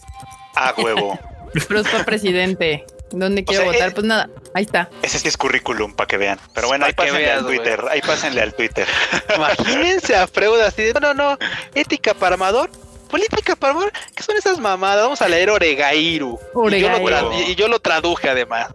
[0.56, 1.20] A huevo.
[1.68, 2.86] Prospa presidente.
[3.12, 3.90] ¿Dónde quiero votar?
[3.90, 4.90] Eh, pues nada, ahí está.
[5.02, 6.40] Ese sí es currículum para que vean.
[6.54, 7.86] Pero bueno, ahí pásenle al Twitter.
[7.90, 8.88] Ahí pásenle al Twitter.
[9.36, 11.38] Imagínense a Freud así de, no, no, no,
[11.74, 12.70] ética para amador,
[13.10, 13.92] política para amador.
[14.16, 15.04] ¿Qué son esas mamadas?
[15.04, 16.40] Vamos a leer Oregairu.
[16.72, 18.70] Y, yo lo traduje además.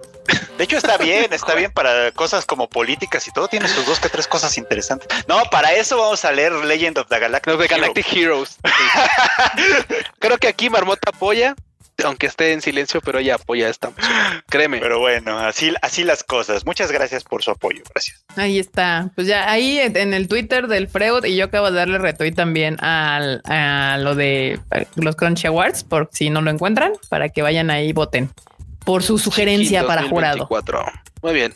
[0.57, 3.49] De hecho, está bien, está bien para cosas como políticas y todo.
[3.49, 5.09] Tiene sus dos que tres cosas interesantes.
[5.29, 8.59] No, para eso vamos a leer Legend of the Galactic, the Galactic Heroes.
[10.19, 11.55] Creo que aquí Marmota apoya
[12.03, 13.91] aunque esté en silencio, pero ella apoya esta
[14.49, 14.79] Créeme.
[14.79, 16.67] Pero bueno, así, así las cosas.
[16.67, 17.83] Muchas gracias por su apoyo.
[17.93, 18.25] Gracias.
[18.37, 19.11] Ahí está.
[19.15, 22.83] Pues ya ahí en el Twitter del Freud y yo acabo de darle retweet también
[22.83, 24.59] al, a lo de
[24.97, 28.31] los Crunchy Awards, por si no lo encuentran, para que vayan ahí y voten
[28.85, 30.49] por su sugerencia para jurado.
[31.23, 31.55] Muy bien.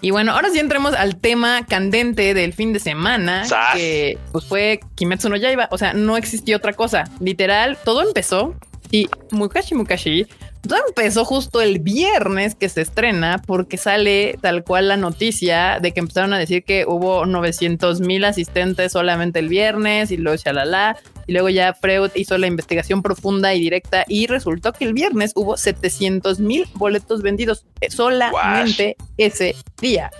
[0.00, 4.80] Y bueno, ahora sí entremos al tema candente del fin de semana, que pues fue
[4.94, 7.04] Kimetsu no Yaiba, o sea, no existió otra cosa.
[7.18, 8.54] Literal, todo empezó
[8.90, 10.26] y Mukashi Mukashi
[10.66, 15.92] todo empezó justo el viernes que se estrena porque sale tal cual la noticia de
[15.92, 20.96] que empezaron a decir que hubo 900 mil asistentes solamente el viernes y luego shalala.
[21.26, 25.32] Y luego ya Freud hizo la investigación profunda y directa y resultó que el viernes
[25.36, 30.10] hubo 700 mil boletos vendidos solamente ese día.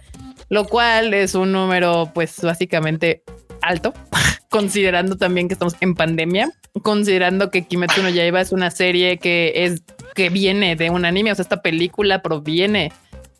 [0.50, 3.22] Lo cual es un número pues básicamente
[3.60, 3.92] alto,
[4.48, 6.50] considerando también que estamos en pandemia,
[6.82, 9.82] considerando que Kimetsu no Yaiba es una serie que es
[10.14, 12.92] que viene de un anime, o sea, esta película proviene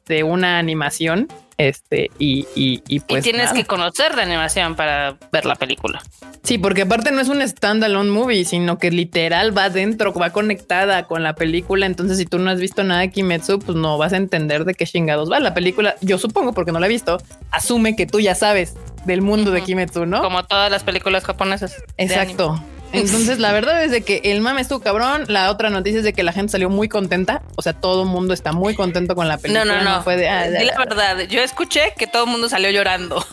[0.06, 1.28] de una animación.
[1.58, 3.26] Este, y, y, y pues.
[3.26, 6.00] Y tienes que conocer de animación para ver la película.
[6.44, 11.08] Sí, porque aparte no es un standalone movie, sino que literal va dentro, va conectada
[11.08, 11.84] con la película.
[11.86, 14.74] Entonces, si tú no has visto nada de Kimetsu, pues no vas a entender de
[14.74, 15.96] qué chingados va la película.
[16.00, 17.18] Yo supongo, porque no la he visto,
[17.50, 20.22] asume que tú ya sabes del mundo de Kimetsu, ¿no?
[20.22, 21.76] Como todas las películas japonesas.
[21.96, 22.62] Exacto.
[22.92, 25.24] Entonces, la verdad es de que el mame estuvo cabrón.
[25.28, 27.42] La otra noticia es de que la gente salió muy contenta.
[27.56, 29.64] O sea, todo el mundo está muy contento con la película.
[29.64, 30.02] No, no, no.
[30.02, 33.24] fue de, ah, la verdad, yo escuché que todo el mundo salió llorando.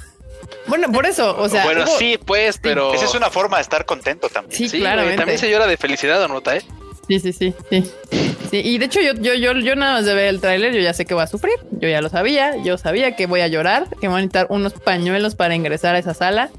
[0.68, 1.64] Bueno, por eso, o sea.
[1.64, 2.94] Bueno, sí, pues, pero.
[2.94, 4.70] Esa es una forma de estar contento también.
[4.70, 5.04] Sí, claro.
[5.16, 6.64] También se llora de felicidad, nota, eh?
[7.08, 8.62] Sí, sí, sí, sí.
[8.64, 10.94] Y de hecho yo, yo, yo, yo nada más de ver el tráiler, yo ya
[10.94, 13.88] sé que voy a sufrir, yo ya lo sabía, yo sabía que voy a llorar,
[14.02, 16.50] que me van a necesitar unos pañuelos para ingresar a esa sala.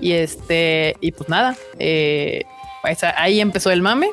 [0.00, 2.44] Y este, y pues nada, eh,
[3.16, 4.10] ahí empezó el mame.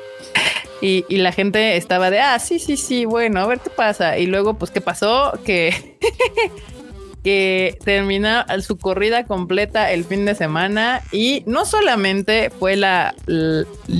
[0.80, 4.18] y, y, la gente estaba de, ah, sí, sí, sí, bueno, a ver qué pasa.
[4.18, 5.32] Y luego, pues, ¿qué pasó?
[5.44, 5.96] Que,
[7.22, 13.14] que termina su corrida completa el fin de semana y no solamente fue la,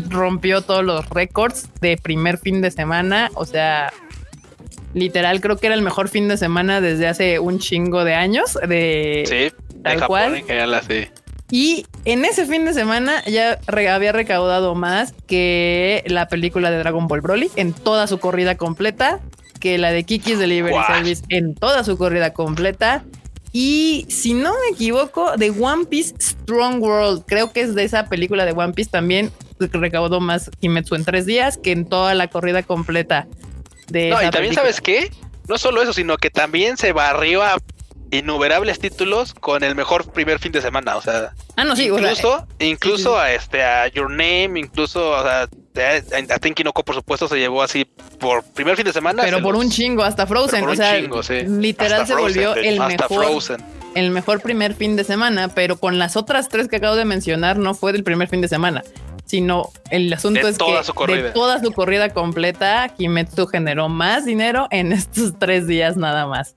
[0.08, 3.92] rompió todos los récords de primer fin de semana, o sea,
[4.94, 8.58] literal creo que era el mejor fin de semana desde hace un chingo de años
[8.66, 10.42] de sí, tal cual.
[11.52, 17.08] Y en ese fin de semana ya había recaudado más que la película de Dragon
[17.08, 19.20] Ball Broly en toda su corrida completa,
[19.60, 23.04] que la de Kiki's Delivery Service en toda su corrida completa,
[23.52, 28.08] Y si no me equivoco, de One Piece Strong World, creo que es de esa
[28.08, 32.28] película de One Piece también recaudó más Kimetsu en tres días que en toda la
[32.28, 33.26] corrida completa
[33.88, 34.10] de.
[34.10, 35.10] No, y también sabes qué,
[35.48, 37.56] no solo eso, sino que también se barrió a
[38.10, 40.96] innumerables títulos con el mejor primer fin de semana.
[40.96, 45.48] O sea, ah, no, sí, incluso, incluso a este a Your Name, incluso o sea,
[45.76, 47.84] a Tenki no por supuesto, se llevó así
[48.18, 49.22] por primer fin de semana.
[49.22, 50.68] Pero por un chingo, hasta Frozen.
[50.68, 53.26] O sea, literal se volvió el mejor.
[53.92, 57.58] El mejor primer fin de semana, pero con las otras tres que acabo de mencionar,
[57.58, 58.84] no fue del primer fin de semana
[59.30, 60.64] sino el asunto es que
[61.14, 66.54] de toda su corrida completa, Kimetsu generó más dinero en estos tres días nada más.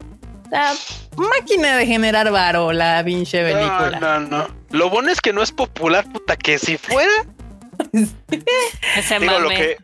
[0.49, 0.73] La
[1.15, 3.99] máquina de generar varo, la pinche película.
[3.99, 4.47] No, no, no.
[4.71, 7.11] Lo bueno es que no es popular, puta, que si fuera.
[9.19, 9.77] Digo lo que.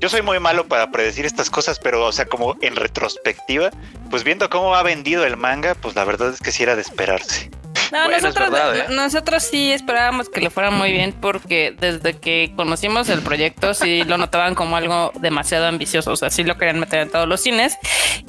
[0.00, 3.70] Yo soy muy malo para predecir estas cosas, pero, o sea, como en retrospectiva,
[4.10, 6.82] pues viendo cómo ha vendido el manga, pues la verdad es que sí era de
[6.82, 7.50] esperarse.
[7.92, 8.84] No, nosotros, ¿eh?
[8.88, 14.02] nosotros sí esperábamos que le fuera muy bien porque desde que conocimos el proyecto sí
[14.04, 17.42] lo notaban como algo demasiado ambicioso, o sea, sí lo querían meter en todos los
[17.42, 17.76] cines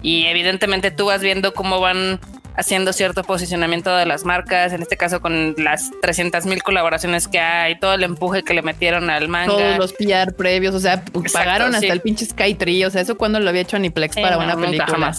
[0.02, 2.20] y evidentemente tú vas viendo cómo van
[2.56, 7.39] haciendo cierto posicionamiento de las marcas, en este caso con las 300 mil colaboraciones que
[7.39, 9.51] hay, todo el empuje que le metieron al manga.
[9.51, 13.39] Todos los PR previos, o sea, pagaron hasta el pinche Skytree, o sea, eso cuando
[13.39, 15.14] lo había hecho Aniplex para una película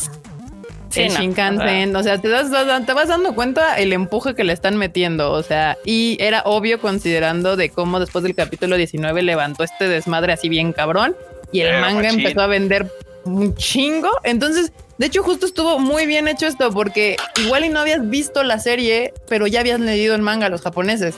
[0.97, 5.33] el Shinkansen, o sea, te, te vas dando cuenta el empuje que le están metiendo,
[5.33, 10.33] o sea, y era obvio considerando de cómo después del capítulo 19 levantó este desmadre
[10.33, 11.17] así bien cabrón
[11.53, 12.91] y el manga empezó a vender
[13.25, 17.81] un chingo, entonces, de hecho justo estuvo muy bien hecho esto porque igual y no
[17.81, 21.15] habías visto la serie, pero ya habías leído el manga a los japoneses.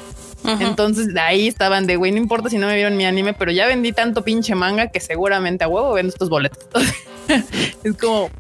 [0.61, 3.51] Entonces de ahí estaban de güey, no importa si no me vieron mi anime, pero
[3.51, 6.85] ya vendí tanto pinche manga que seguramente a huevo vendo estos boletos.
[7.83, 8.31] es como,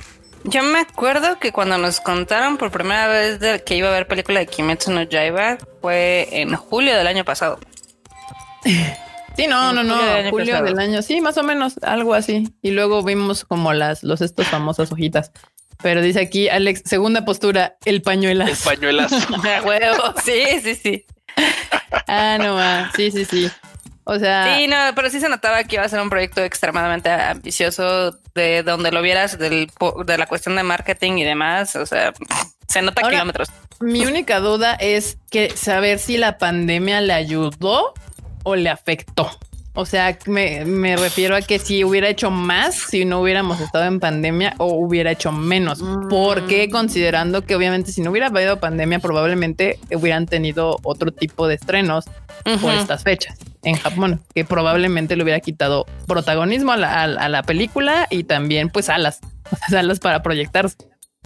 [0.45, 4.07] yo me acuerdo que cuando nos contaron por primera vez de que iba a haber
[4.07, 7.59] película de Kimetsu no Yaiba fue en julio del año pasado.
[9.37, 9.97] Sí, no, no, no,
[10.31, 12.49] julio del año, sí, más o menos, algo así.
[12.63, 15.31] Y luego vimos como las, los estos famosas hojitas.
[15.83, 18.71] Pero dice aquí, Alex, segunda postura, el pañuelazo.
[18.71, 19.17] El pañuelazo.
[19.65, 21.05] huevo, sí, sí, sí.
[22.07, 23.51] ah, no, sí, sí, sí.
[24.05, 24.57] O sea.
[24.57, 28.63] Sí, no, pero sí se notaba que iba a ser un proyecto extremadamente ambicioso de
[28.63, 29.69] donde lo vieras del,
[30.07, 31.77] de la cuestión de marketing y demás.
[31.77, 32.13] O sea,
[32.69, 33.49] se nota kilómetros.
[33.81, 37.93] Mi única duda es que saber si la pandemia le ayudó
[38.47, 39.29] o le afectó.
[39.75, 43.85] O sea, me, me, refiero a que si hubiera hecho más, si no hubiéramos estado
[43.85, 45.83] en pandemia o hubiera hecho menos.
[45.83, 46.09] Mm.
[46.09, 51.57] Porque considerando que obviamente si no hubiera habido pandemia, probablemente hubieran tenido otro tipo de
[51.57, 52.07] estrenos
[52.63, 57.43] por estas fechas en Japón, que probablemente le hubiera quitado protagonismo a la, a la
[57.43, 59.21] película y también pues alas,
[59.77, 60.77] alas para proyectarse.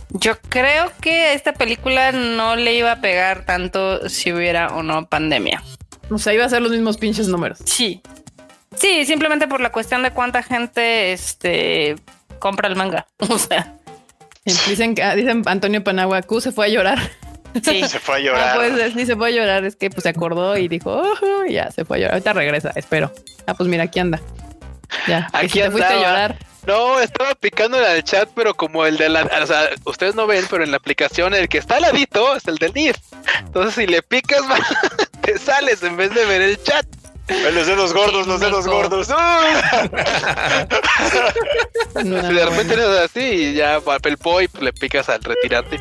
[0.09, 5.07] Yo creo que esta película no le iba a pegar tanto si hubiera o no
[5.07, 5.63] pandemia.
[6.11, 7.59] O sea, iba a ser los mismos pinches números.
[7.65, 8.03] Sí,
[8.77, 11.97] Sí, simplemente por la cuestión de cuánta gente este
[12.39, 13.07] compra el manga.
[13.19, 13.77] O sea.
[14.45, 16.99] Dicen, dicen Antonio Panagua, se fue a llorar.
[17.63, 18.49] Sí, se fue a llorar.
[18.49, 19.65] Ah, pues sí, se fue a llorar.
[19.65, 22.15] Es que pues se acordó y dijo, oh, ya se fue a llorar.
[22.15, 23.13] Ahorita regresa, espero.
[23.47, 24.21] Ah, pues mira, aquí anda.
[25.07, 26.39] Ya, aquí te fuiste a llorar.
[26.67, 30.27] No, estaba picando en el chat, pero como el de la, o sea, ustedes no
[30.27, 32.97] ven, pero en la aplicación el que está al ladito es el del NIF.
[33.41, 34.43] Entonces, si le picas,
[35.33, 36.87] te sales en vez de ver el chat.
[37.53, 39.09] Los dedos gordos, los dedos gordos.
[42.05, 45.81] no, si de repente eres así y ya papel poi pues, le picas al retirante.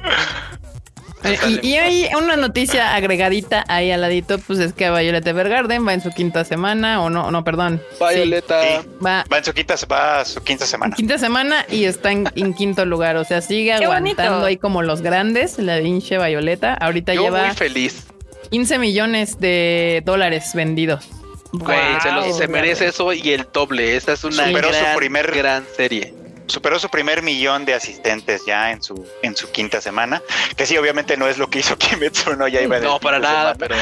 [1.23, 5.93] Eh, y, hay una noticia agregadita ahí al ladito, pues es que Violeta Evergarden va
[5.93, 7.81] en su quinta semana, o no, no, perdón.
[7.99, 10.95] Violeta va, en su quinta, va su quinta semana.
[10.95, 15.57] Quinta semana y está en, quinto lugar, o sea, sigue aguantando ahí como los grandes,
[15.57, 16.75] la pinche Violeta.
[16.75, 18.05] Ahorita Yo lleva muy feliz.
[18.51, 21.07] 15 millones de dólares vendidos.
[21.51, 23.95] Güey, se, se, merece eso y el doble.
[23.95, 26.18] Esta es una gran, su primer, gran serie
[26.49, 30.21] superó su primer millón de asistentes ya en su en su quinta semana,
[30.55, 33.55] que sí, obviamente no es lo que hizo Kimetsu no ya iba No, para nada,
[33.55, 33.75] pero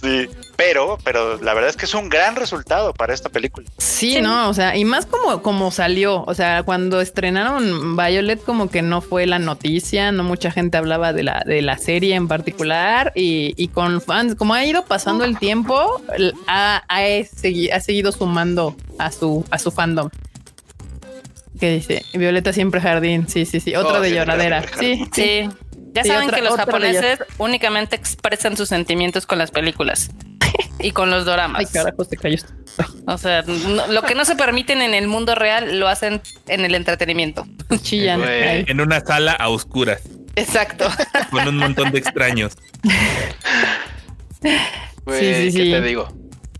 [0.00, 3.68] sí, pero pero la verdad es que es un gran resultado para esta película.
[3.78, 8.70] Sí, no, o sea, y más como como salió, o sea, cuando estrenaron Violet como
[8.70, 12.28] que no fue la noticia, no mucha gente hablaba de la de la serie en
[12.28, 16.00] particular y, y con fans, como ha ido pasando el tiempo,
[16.46, 20.10] ha, ha, ha seguido sumando a su a su fandom.
[21.64, 22.04] ¿Qué dice?
[22.12, 23.26] Violeta siempre jardín.
[23.26, 23.74] Sí, sí, sí.
[23.74, 24.62] Otro de lloradera.
[24.78, 25.48] Sí, sí.
[25.94, 30.10] Ya saben que los japoneses únicamente expresan sus sentimientos con las películas
[30.78, 31.60] y con los doramas.
[31.60, 32.36] Ay, carajo, te cayó.
[33.06, 33.44] O sea,
[33.88, 37.46] lo que no se permiten en el mundo real lo hacen en el entretenimiento.
[37.82, 38.20] Chillan.
[38.22, 40.02] En una sala a oscuras.
[40.36, 40.86] Exacto.
[41.30, 42.58] Con un montón de extraños.
[44.42, 44.50] sí,
[45.06, 45.58] sí, sí.
[45.70, 46.12] ¿Qué te digo?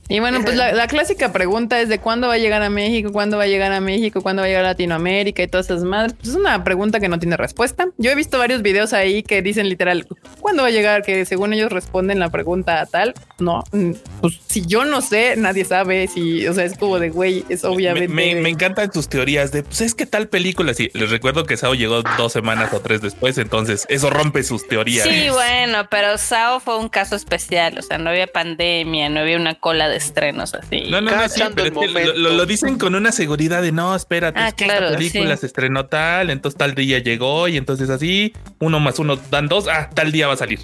[0.09, 3.39] Y bueno, pues la, clásica pregunta es de cuándo va a llegar a México, cuándo
[3.39, 6.15] va a llegar a México, cuándo va a llegar a Latinoamérica y todas esas madres.
[6.15, 7.89] Pues es una pregunta que no tiene respuesta.
[7.97, 10.07] Yo he visto varios videos ahí que dicen literal,
[10.41, 11.03] ¿cuándo va a llegar?
[11.03, 13.15] Que según ellos responden la pregunta tal.
[13.39, 16.07] No, mm, pues si yo no sé, nadie sabe.
[16.07, 18.09] Si, o sea, es como de güey, es obviamente.
[18.09, 21.75] Me, encantan tus teorías de, pues es que tal película, sí, les recuerdo que Sao
[21.75, 25.09] llegó dos semanas o tres después, entonces eso rompe sus teorías.
[25.09, 29.37] Sí, bueno, pero Sao fue un caso especial, o sea, no había pandemia, no había
[29.37, 30.85] una cola de estrenos así.
[30.91, 31.83] No, no, no, sí, pero
[32.17, 36.59] lo, dicen con una seguridad de no, espérate, ah, esta película se estrenó tal, entonces
[36.59, 40.35] tal día llegó y entonces así, uno más uno dan dos, ah, tal día va
[40.35, 40.61] a salir.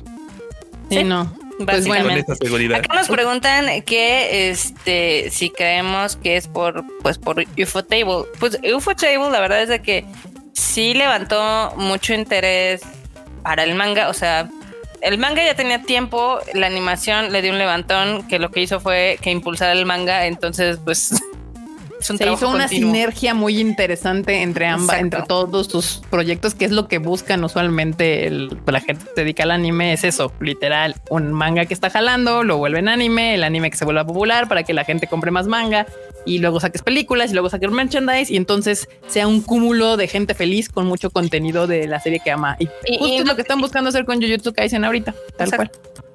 [0.91, 1.33] Sí, no.
[1.65, 2.33] Pues Básicamente.
[2.75, 8.25] Acá nos preguntan que este si creemos que es por pues por UFO Table.
[8.39, 10.07] Pues UFO Table la verdad es de que
[10.55, 12.81] sí levantó mucho interés
[13.43, 14.49] para el manga, o sea,
[15.03, 18.81] el manga ya tenía tiempo, la animación le dio un levantón que lo que hizo
[18.81, 21.23] fue que impulsara el manga, entonces pues
[22.01, 26.89] se hizo una sinergia muy interesante entre ambas, entre todos tus proyectos, que es lo
[26.89, 31.33] que buscan usualmente el, la gente que se dedica al anime, es eso, literal, un
[31.33, 34.73] manga que está jalando, lo vuelven anime, el anime que se vuelva popular para que
[34.73, 35.87] la gente compre más manga
[36.25, 40.35] y luego saques películas y luego saques merchandise y entonces sea un cúmulo de gente
[40.35, 42.57] feliz con mucho contenido de la serie que ama.
[42.59, 42.67] Y,
[42.99, 45.71] justo es lo que están buscando hacer con Jujutsu Kaisen ahorita, tal cual.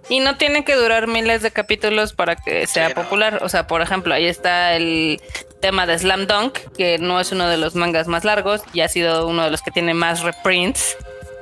[0.07, 3.39] Y no tiene que durar miles de capítulos para que sea popular.
[3.41, 5.19] O sea, por ejemplo, ahí está el
[5.61, 8.87] tema de Slam Dunk, que no es uno de los mangas más largos y ha
[8.87, 10.95] sido uno de los que tiene más reprints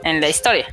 [0.06, 0.68] en la historia.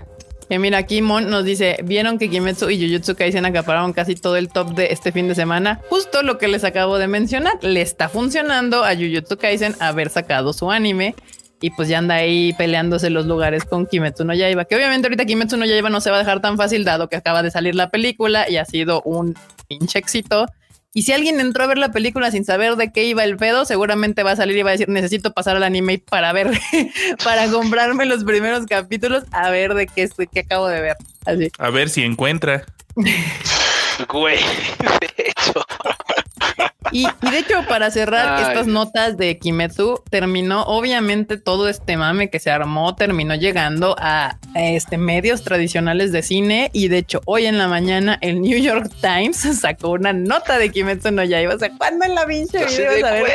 [0.50, 4.34] Que mira, aquí Mon nos dice, vieron que Kimetsu y Jujutsu Kaisen acapararon casi todo
[4.34, 5.80] el top de este fin de semana.
[5.88, 10.52] Justo lo que les acabo de mencionar, le está funcionando a Jujutsu Kaisen haber sacado
[10.52, 11.14] su anime
[11.60, 15.24] y pues ya anda ahí peleándose los lugares con Kimetsu no Yaiba, que obviamente ahorita
[15.24, 17.76] Kimetsu no Yaiba no se va a dejar tan fácil dado que acaba de salir
[17.76, 19.36] la película y ha sido un
[19.68, 20.46] pinche éxito.
[20.92, 23.64] Y si alguien entró a ver la película sin saber de qué iba el pedo,
[23.64, 26.50] seguramente va a salir y va a decir, necesito pasar al anime para ver,
[27.24, 30.96] para comprarme los primeros capítulos, a ver de qué, qué acabo de ver.
[31.24, 31.50] Así.
[31.58, 32.64] A ver si encuentra.
[34.08, 34.38] Güey,
[35.00, 35.64] de hecho.
[36.92, 42.40] Y, de hecho, para cerrar estas notas de Kimetsu, terminó obviamente todo este mame que
[42.40, 46.70] se armó, terminó llegando a, este medios tradicionales de cine.
[46.72, 50.70] Y de hecho, hoy en la mañana el New York Times sacó una nota de
[50.70, 51.54] Kimetsu no Yaiba.
[51.54, 53.26] O sea, ¿cuándo en la pinche a ver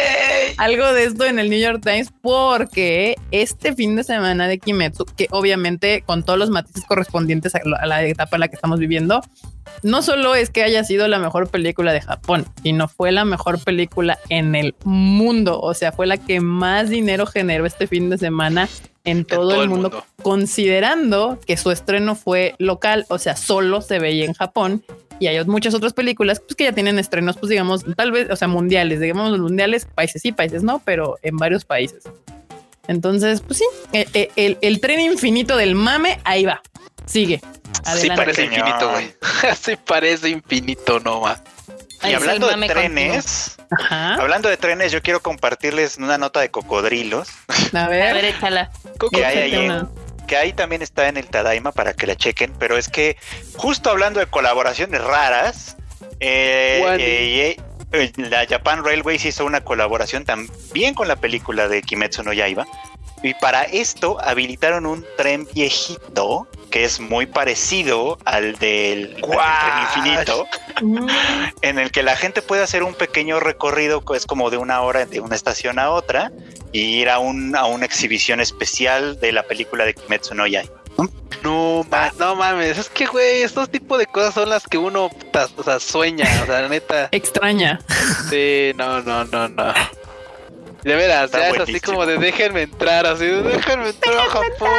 [0.57, 2.11] algo de esto en el New York Times?
[2.21, 7.85] Porque este fin de semana de Kimetsu, que obviamente con todos los matices correspondientes a
[7.85, 9.21] la etapa en la que estamos viviendo,
[9.83, 13.63] no solo es que haya sido la mejor película de Japón, sino fue la mejor
[13.63, 15.59] película en el mundo.
[15.59, 18.69] O sea, fue la que más dinero generó este fin de semana
[19.03, 24.25] en todo, el, mundo, considerando que su estreno fue local, o sea, solo se veía
[24.25, 24.83] en Japón.
[25.19, 28.35] Y hay muchas otras películas pues, que ya tienen estrenos, pues digamos, tal vez, o
[28.35, 32.03] sea, mundiales, digamos mundiales, países sí, países no, pero en varios países.
[32.87, 36.61] Entonces, pues sí, eh, eh, el, el tren infinito del mame, ahí va,
[37.05, 37.41] sigue.
[37.99, 39.13] Sí parece infinito, güey.
[39.61, 41.41] sí parece infinito nomás.
[42.03, 43.57] Y hablando de trenes,
[43.89, 47.29] hablando de trenes, yo quiero compartirles una nota de cocodrilos.
[47.73, 48.71] A ver, a ver échala.
[49.11, 49.87] Que hay ahí,
[50.27, 53.17] que ahí también está en el Tadaima para que la chequen, pero es que
[53.55, 55.77] justo hablando de colaboraciones raras,
[56.19, 57.57] eh, eh,
[57.91, 62.65] eh, la Japan Railways hizo una colaboración también con la película de Kimetsu no Yaiba.
[63.23, 70.45] Y para esto habilitaron un tren viejito que es muy parecido al del tren infinito,
[70.81, 71.07] mm.
[71.61, 74.81] en el que la gente puede hacer un pequeño recorrido, que es como de una
[74.81, 76.33] hora de una estación a otra,
[76.73, 80.75] y ir a, un, a una exhibición especial de la película de Kimetsu no Yaiba.
[81.43, 81.85] No,
[82.19, 85.05] no mames, es que, güey, estos tipos de cosas son las que uno,
[85.55, 87.07] o sea, sueña, o sea, neta.
[87.13, 87.79] Extraña.
[88.29, 89.73] Sí, no, no, no, no.
[90.85, 94.69] De veras, ya es así como de déjenme entrar, así de déjenme entrar a Japón.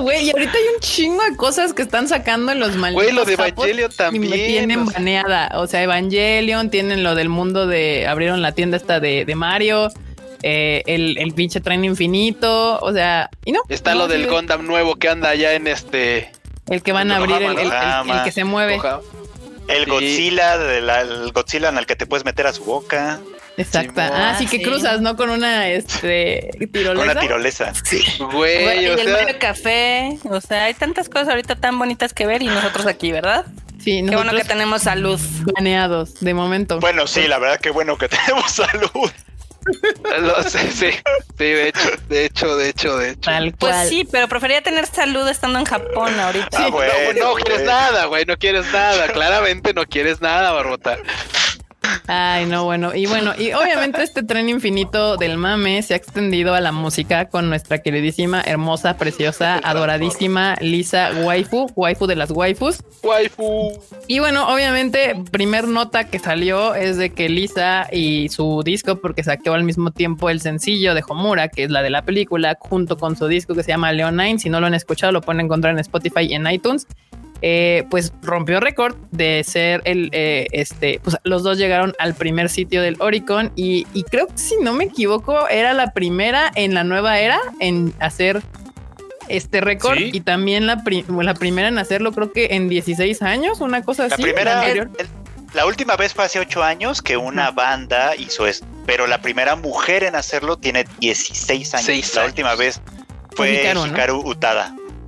[0.00, 3.04] Güey, y ahorita hay un chingo de cosas que están sacando en los malditos.
[3.04, 4.24] Güey, lo de Evangelion también.
[4.24, 5.52] Y me tienen baneada.
[5.54, 8.04] O sea, Evangelion, tienen lo del mundo de.
[8.08, 9.92] Abrieron la tienda esta de, de Mario.
[10.42, 12.80] Eh, el, el, pinche tren infinito.
[12.80, 13.60] O sea, y no.
[13.68, 16.32] Está lo del Gundam nuevo que anda allá en este.
[16.68, 18.80] El que van a abrir, el, el, que se mueve.
[19.68, 23.20] El Godzilla, el Godzilla en el que te puedes meter a su boca.
[23.56, 24.10] Exacta.
[24.12, 25.16] ah, sí que cruzas, ¿no?
[25.16, 26.94] Con una este, tirolesa.
[27.06, 27.72] Con una tirolesa.
[27.84, 28.02] Sí.
[28.18, 30.18] Güey, y el Mario Café.
[30.30, 33.46] O sea, hay tantas cosas ahorita tan bonitas que ver y nosotros aquí, ¿verdad?
[33.82, 35.20] Sí, Qué bueno que tenemos salud.
[35.54, 36.80] Baneados, de momento.
[36.80, 39.10] Bueno, sí, la verdad que bueno que tenemos salud.
[40.20, 40.90] Lo sé, sí.
[40.90, 43.20] Sí, de hecho, de hecho, de hecho, de hecho.
[43.30, 43.88] Tal Pues cual.
[43.88, 46.48] sí, pero prefería tener salud estando en Japón ahorita.
[46.52, 46.92] Ah, No, bueno,
[47.22, 47.66] no quieres güey.
[47.66, 49.06] nada, güey, no quieres nada.
[49.08, 50.98] Claramente no quieres nada, Barbota.
[52.06, 52.94] Ay, no, bueno.
[52.94, 57.28] Y bueno, y obviamente este tren infinito del mame se ha extendido a la música
[57.28, 62.82] con nuestra queridísima, hermosa, preciosa, adoradísima Lisa Waifu, waifu de las waifus.
[63.02, 63.72] Waifu.
[64.06, 69.24] Y bueno, obviamente, primer nota que salió es de que Lisa y su disco, porque
[69.24, 72.96] sacó al mismo tiempo el sencillo de Homura, que es la de la película, junto
[72.96, 74.38] con su disco que se llama Leonine.
[74.38, 76.86] Si no lo han escuchado, lo pueden encontrar en Spotify y en iTunes.
[77.46, 82.48] Eh, pues rompió récord de ser el eh, este, pues los dos llegaron al primer
[82.48, 86.72] sitio del Oricon y, y creo que si no me equivoco era la primera en
[86.72, 88.40] la nueva era en hacer
[89.28, 90.08] este récord Sí.
[90.12, 94.08] y también la, pri- la primera en hacerlo creo que en 16 años, una cosa
[94.08, 94.22] La así.
[94.22, 94.88] primera, el-
[95.52, 99.54] la última vez fue hace ocho años que una banda hizo esto, pero la primera
[99.54, 101.84] mujer en hacerlo tiene 16 años.
[101.86, 102.30] Seis la años.
[102.32, 102.80] última vez
[103.36, 104.34] fue Hikaru, Hikaru, ¿no?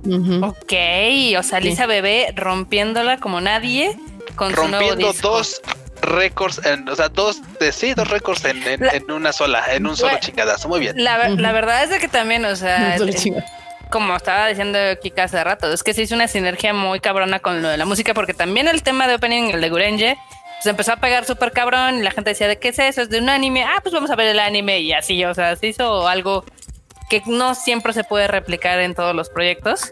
[0.07, 0.45] Ujú.
[0.45, 0.73] Ok,
[1.37, 3.97] o sea, Lisa Bebé rompiéndola como nadie
[4.35, 5.29] con su nuevo Rompiendo disco.
[5.29, 5.61] dos
[6.01, 9.87] récords, o sea, dos, de, sí, dos récords en, en- La- en una sola, en
[9.87, 10.67] un solo chingadazo.
[10.69, 11.03] Muy bien.
[11.03, 11.37] La, Ujú.
[11.41, 12.95] la verdad es de que también, o sea,
[13.89, 17.61] como estaba diciendo Kika hace rato, es que se hizo una sinergia muy cabrona con
[17.61, 20.17] lo de la música, porque también el tema de opening, el de Gurenje,
[20.61, 23.01] se empezó a pegar súper cabrón y la gente decía, ¿de qué es eso?
[23.01, 23.63] Es de un anime.
[23.63, 26.43] Ah, pues vamos a ver el anime y así, o sea, se hizo algo
[27.09, 29.91] que no siempre se puede replicar en todos los proyectos.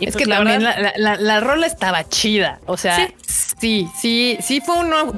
[0.00, 2.60] Y Es pues que la también verdad- la, la, la- la rola estaba chida.
[2.66, 3.10] O sea,
[3.60, 5.12] sí, sí, sí, fue uno.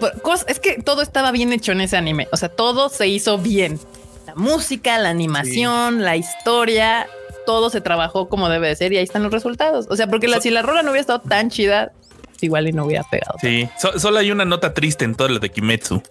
[0.49, 2.29] Es que todo estaba bien hecho en ese anime.
[2.33, 3.79] O sea, todo se hizo bien.
[4.27, 7.07] La música, la animación, la historia,
[7.47, 9.87] todo se trabajó como debe de ser y ahí están los resultados.
[9.91, 11.93] O sea, porque la, si la rola no hubiera estado tan chida,
[12.41, 13.37] igual y no hubiera pegado.
[13.41, 16.03] Sí, So- solo hay una nota triste en todo lo de Kimetsu.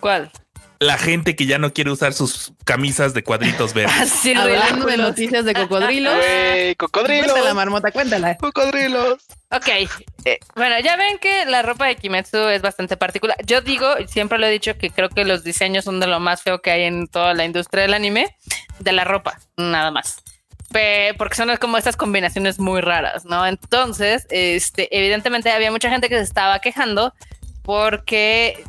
[0.00, 0.30] ¿Cuál?
[0.82, 3.94] La gente que ya no quiere usar sus camisas de cuadritos verdes.
[4.00, 6.14] Así Hablando de noticias de cocodrilos.
[6.16, 7.30] Güey, cocodrilos.
[7.32, 8.36] Cuéntala, marmota, cuéntala.
[8.36, 9.22] Cocodrilos.
[9.50, 9.68] Ok,
[10.24, 13.36] eh, bueno, ya ven que la ropa de Kimetsu es bastante particular.
[13.44, 16.20] Yo digo, y siempre lo he dicho, que creo que los diseños son de lo
[16.20, 18.34] más feo que hay en toda la industria del anime,
[18.78, 20.22] de la ropa, nada más.
[20.72, 23.46] Pe- porque son como estas combinaciones muy raras, ¿no?
[23.46, 27.12] Entonces, este, evidentemente había mucha gente que se estaba quejando
[27.62, 28.64] porque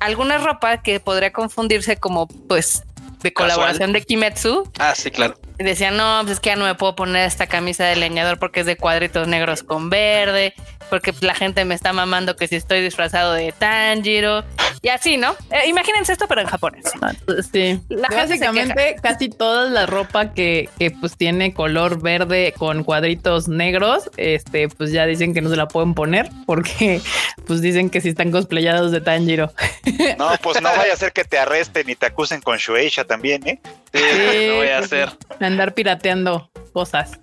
[0.00, 2.82] alguna ropa que podría confundirse como, pues,
[3.22, 3.52] de Casual.
[3.54, 5.34] colaboración de Kimetsu, Ah, sí, claro.
[5.58, 8.60] decían, no, pues es que ya no me puedo poner esta camisa de leñador porque
[8.60, 10.52] es de cuadritos negros con verde,
[10.94, 14.44] porque la gente me está mamando que si estoy disfrazado de Tanjiro,
[14.80, 15.34] y así, ¿no?
[15.50, 16.84] Eh, imagínense esto, pero en japonés.
[17.00, 17.10] ¿no?
[17.10, 22.84] Entonces, Sí, La básicamente casi toda la ropa que, que pues tiene color verde con
[22.84, 27.00] cuadritos negros, este, pues ya dicen que no se la pueden poner porque
[27.44, 29.52] pues dicen que si están cosplayados de Tanjiro.
[30.18, 33.46] No, pues no vaya a ser que te arresten y te acusen con Shueisha también,
[33.48, 33.60] ¿eh?
[33.92, 35.10] Sí, Sí, no voy a hacer.
[35.40, 37.18] Andar pirateando cosas.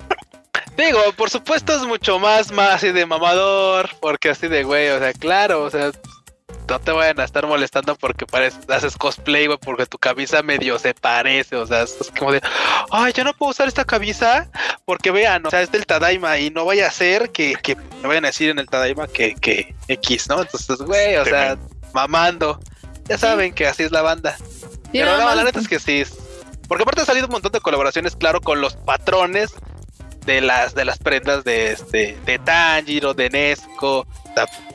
[0.85, 4.99] Digo, por supuesto es mucho más, más así de mamador, porque así de güey, o
[4.99, 5.91] sea, claro, o sea,
[6.67, 10.79] no te vayan a estar molestando porque pareces, haces cosplay, güey, porque tu camisa medio
[10.79, 12.41] se parece, o sea, es como de,
[12.91, 14.49] ay, yo no puedo usar esta camisa
[14.85, 18.07] porque vean, o sea, es del Tadaima y no vaya a ser que, que me
[18.07, 20.41] vayan a decir en el Tadaima que, que X, ¿no?
[20.41, 21.57] Entonces, güey, o sea,
[21.93, 22.59] mamando.
[23.05, 24.35] Ya saben que así es la banda.
[24.37, 24.45] Sí,
[24.93, 26.01] Pero nada no, la neta es que sí.
[26.01, 26.17] es-
[26.67, 29.51] Porque aparte ha salido un montón de colaboraciones, claro, con los patrones
[30.25, 34.05] de las de las prendas de este de Tanjiro, de Nesco,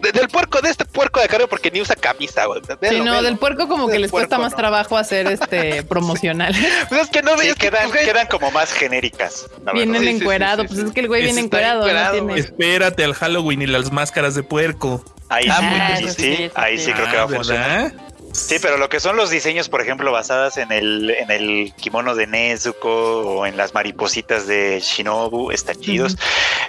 [0.00, 2.60] de- del puerco, de este puerco de cargo porque ni usa camisa, güey.
[2.90, 4.58] Sí, no, del puerco como que les cuesta más no.
[4.58, 6.54] trabajo hacer este promocional.
[6.88, 9.46] Pues es que no Sí, que quedan, quedan como más genéricas.
[9.72, 10.00] Vienen verdad.
[10.00, 12.26] Sí, sí, sí, encuerados, sí, pues es que el güey viene encuerado, no encuerado, tiene.
[12.28, 12.40] güey.
[12.40, 15.04] Espérate al Halloween y las máscaras de puerco.
[15.28, 16.84] Ahí Ah, sí, bueno, ahí eso sí, ahí sí.
[16.86, 17.92] sí creo que va a Ah, funcionar.
[18.36, 22.14] Sí, pero lo que son los diseños, por ejemplo, basadas en el, en el kimono
[22.14, 26.16] de Nezuko o en las maripositas de Shinobu, están chidos.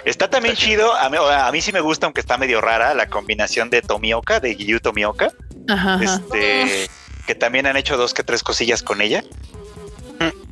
[0.04, 3.08] Está también chido, a mí, a mí sí me gusta, aunque está medio rara, la
[3.08, 5.30] combinación de Tomioka, de Giyu Tomioka,
[5.68, 6.20] Ajá, ajá.
[6.32, 6.90] este,
[7.26, 9.22] que también han hecho dos que tres cosillas con ella.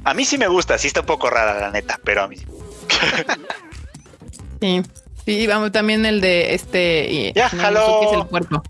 [0.04, 2.36] A mí sí me gusta, sí está un poco rara, la neta, pero a mí
[2.36, 2.46] sí.
[4.60, 4.82] Sí.
[5.24, 7.08] Sí, vamos, también el de este.
[7.10, 8.02] y- Ya no, jaló.
[8.12, 8.62] Es el puerco.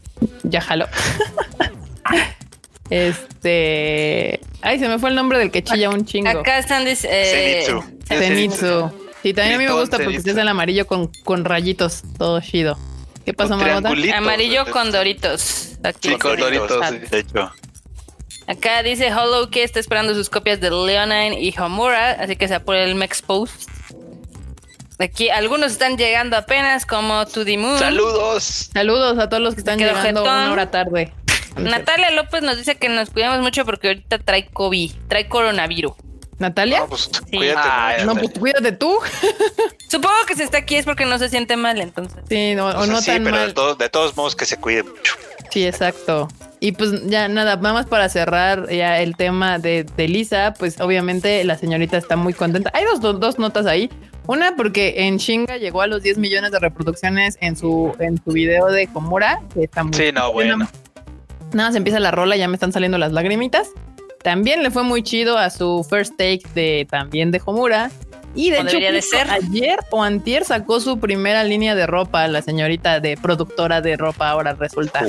[0.42, 0.86] Ya jaló.
[2.90, 4.40] este.
[4.62, 6.28] Ay, se me fue el nombre del que chilla un chingo.
[6.28, 7.84] Acá están dic- eh, Zenitsu.
[8.09, 8.90] Zenitsu.
[9.22, 12.78] Sí, también a mí me gusta porque es el amarillo con, con rayitos, todo chido.
[13.24, 13.90] ¿Qué pasó, Marmota?
[14.16, 14.72] amarillo güey.
[14.72, 15.70] con doritos.
[15.82, 16.11] Aquí.
[16.11, 16.98] Sí, con Doritos, Ah, sí.
[16.98, 17.52] De hecho,
[18.48, 22.54] Acá dice Hollow que está esperando sus copias de Leonine y Homura, así que se
[22.54, 23.68] apura el Mex Post.
[25.00, 27.78] Aquí algunos están llegando apenas, como To The Moon.
[27.78, 28.70] Saludos.
[28.72, 30.22] Saludos a todos los que están llegando jetón.
[30.22, 31.12] una hora tarde.
[31.57, 35.92] Natalia López nos dice que nos cuidamos mucho porque ahorita trae COVID, trae coronavirus.
[36.38, 36.80] ¿Natalia?
[36.80, 37.36] No, pues Sí.
[37.38, 37.61] cuídate.
[37.64, 37.96] Ah.
[38.04, 38.94] No, pues cuídate tú.
[39.88, 42.18] Supongo que si está aquí es porque no se siente mal, entonces.
[42.28, 43.48] Sí, no, O o sea, no sí, tan pero mal.
[43.48, 45.14] de todos, de todos modos que se cuide mucho.
[45.50, 46.28] Sí, exacto.
[46.61, 50.78] Y pues ya nada, nada más para cerrar ya el tema de, de Lisa, pues
[50.80, 52.70] obviamente la señorita está muy contenta.
[52.74, 53.88] Hay dos, dos, dos notas ahí.
[54.26, 58.32] Una porque en Shinga llegó a los 10 millones de reproducciones en su, en su
[58.32, 60.68] video de Komura, que está muy Sí, no, bueno.
[61.57, 63.70] Nada, se empieza la rola, ya me están saliendo las lagrimitas.
[64.22, 67.90] También le fue muy chido a su first take de también de Homura.
[68.34, 69.30] Y de hecho, de ser.
[69.30, 74.28] ayer o antier sacó su primera línea de ropa, la señorita de productora de ropa
[74.28, 75.00] ahora resulta.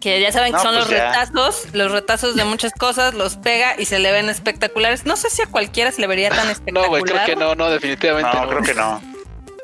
[0.00, 1.06] Que ya saben que No, son pues los ya.
[1.12, 5.06] retazos, los retazos de muchas cosas, los pega y se le ven espectaculares.
[5.06, 6.84] No sé si a cualquiera se le vería tan espectacular.
[6.84, 8.48] No, güey, creo que no, no, definitivamente No, no.
[8.50, 9.00] creo que no.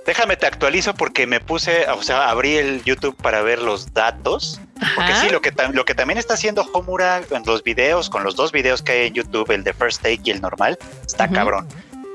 [0.06, 4.60] Déjame te actualizo porque me puse, o sea, abrí el YouTube para ver los datos.
[4.96, 8.34] Porque sí, lo que, lo que también está haciendo Homura en los videos, con los
[8.34, 10.76] dos videos que hay en YouTube, el de First Take y el normal,
[11.06, 11.68] está cabrón.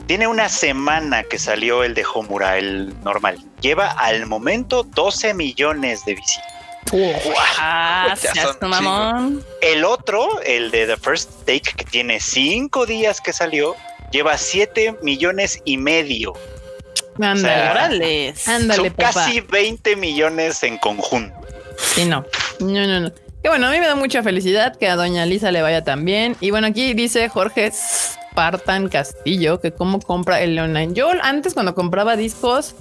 [0.06, 3.40] Tiene una semana que salió el de Homura, el normal.
[3.62, 6.58] Lleva al momento 12 millones de visitas.
[7.60, 8.16] Ah,
[8.60, 9.44] tu mamón.
[9.62, 13.76] El otro, el de The First Take, que tiene cinco días que salió,
[14.12, 16.34] lleva 7 millones y medio.
[17.20, 18.48] Ándale, o sea, Órales.
[18.48, 19.12] ándale, Son papá.
[19.14, 21.34] casi 20 millones en conjunto.
[21.78, 22.26] Sí, no.
[22.60, 23.12] No, no, no.
[23.44, 26.04] Que bueno, a mí me da mucha felicidad que a doña Lisa le vaya tan
[26.06, 26.36] bien.
[26.42, 30.94] Y bueno, aquí dice Jorge Spartan Castillo que cómo compra el online.
[30.94, 32.76] Yo antes cuando compraba discos,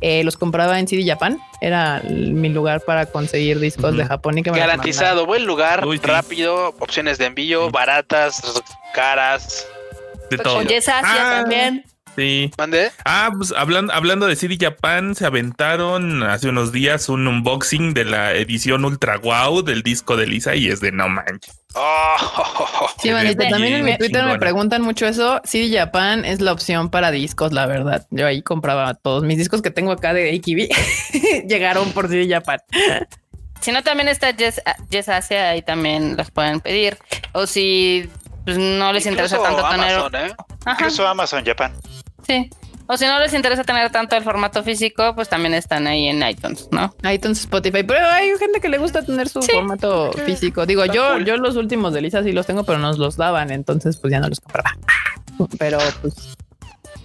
[0.00, 1.38] eh, los compraba en CD Japan.
[1.60, 4.04] Era mi lugar para conseguir discos de.
[4.06, 6.04] Japón y que me los Garantizado, buen lugar, Uy, sí.
[6.06, 8.42] rápido, opciones de envío, baratas,
[8.94, 9.66] caras.
[10.30, 10.58] De todo.
[10.58, 11.40] Oye, esa Asia Ah.
[11.40, 11.84] también.
[12.18, 12.50] Sí.
[12.58, 12.90] Mande.
[13.04, 18.04] Ah, pues hablando, hablando de CD Japan, se aventaron hace unos días un unboxing de
[18.04, 21.60] la edición Ultra Wow del disco de Lisa y es de no manches.
[21.74, 22.88] Oh.
[23.00, 25.40] Sí, bien también en mi Twitter me preguntan mucho eso.
[25.44, 28.04] CD Japan es la opción para discos, la verdad.
[28.10, 31.46] Yo ahí compraba todos mis discos que tengo acá de AKB.
[31.48, 32.58] Llegaron por CD Japan.
[33.60, 34.60] Si no, también está Jess,
[34.90, 36.98] Jess Asia, ahí también los pueden pedir.
[37.30, 38.10] O si
[38.44, 39.92] pues, no les interesa tanto tener.
[39.92, 40.34] Amazon, ¿eh?
[40.64, 41.72] Ajá, Incluso Amazon Japan.
[42.28, 42.50] Sí.
[42.90, 46.26] O si no les interesa tener tanto el formato físico, pues también están ahí en
[46.26, 46.94] iTunes, ¿no?
[47.12, 49.52] iTunes, Spotify, pero hay gente que le gusta tener su Sí.
[49.52, 50.64] formato físico.
[50.64, 51.24] Digo, Está yo, cool.
[51.26, 54.20] yo los últimos de Lisa sí los tengo, pero nos los daban, entonces pues ya
[54.20, 54.70] no los compraba.
[55.58, 56.14] Pero pues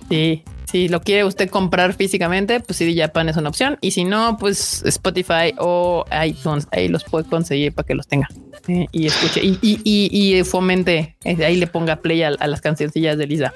[0.10, 3.78] sí, si lo quiere usted comprar físicamente, pues CD Japan es una opción.
[3.82, 8.28] Y si no, pues Spotify o iTunes, ahí los puede conseguir para que los tenga
[8.70, 12.48] eh, y escuche y, y, y, y fomente, eh, ahí le ponga play a, a
[12.48, 13.54] las cancioncillas de Lisa.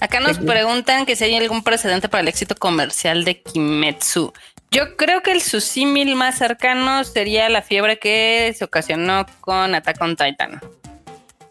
[0.00, 4.32] Acá nos preguntan que si hay algún precedente para el éxito comercial de Kimetsu.
[4.70, 9.74] Yo creo que el su símil más cercano sería la fiebre que se ocasionó con
[9.74, 10.60] Attack on Titan.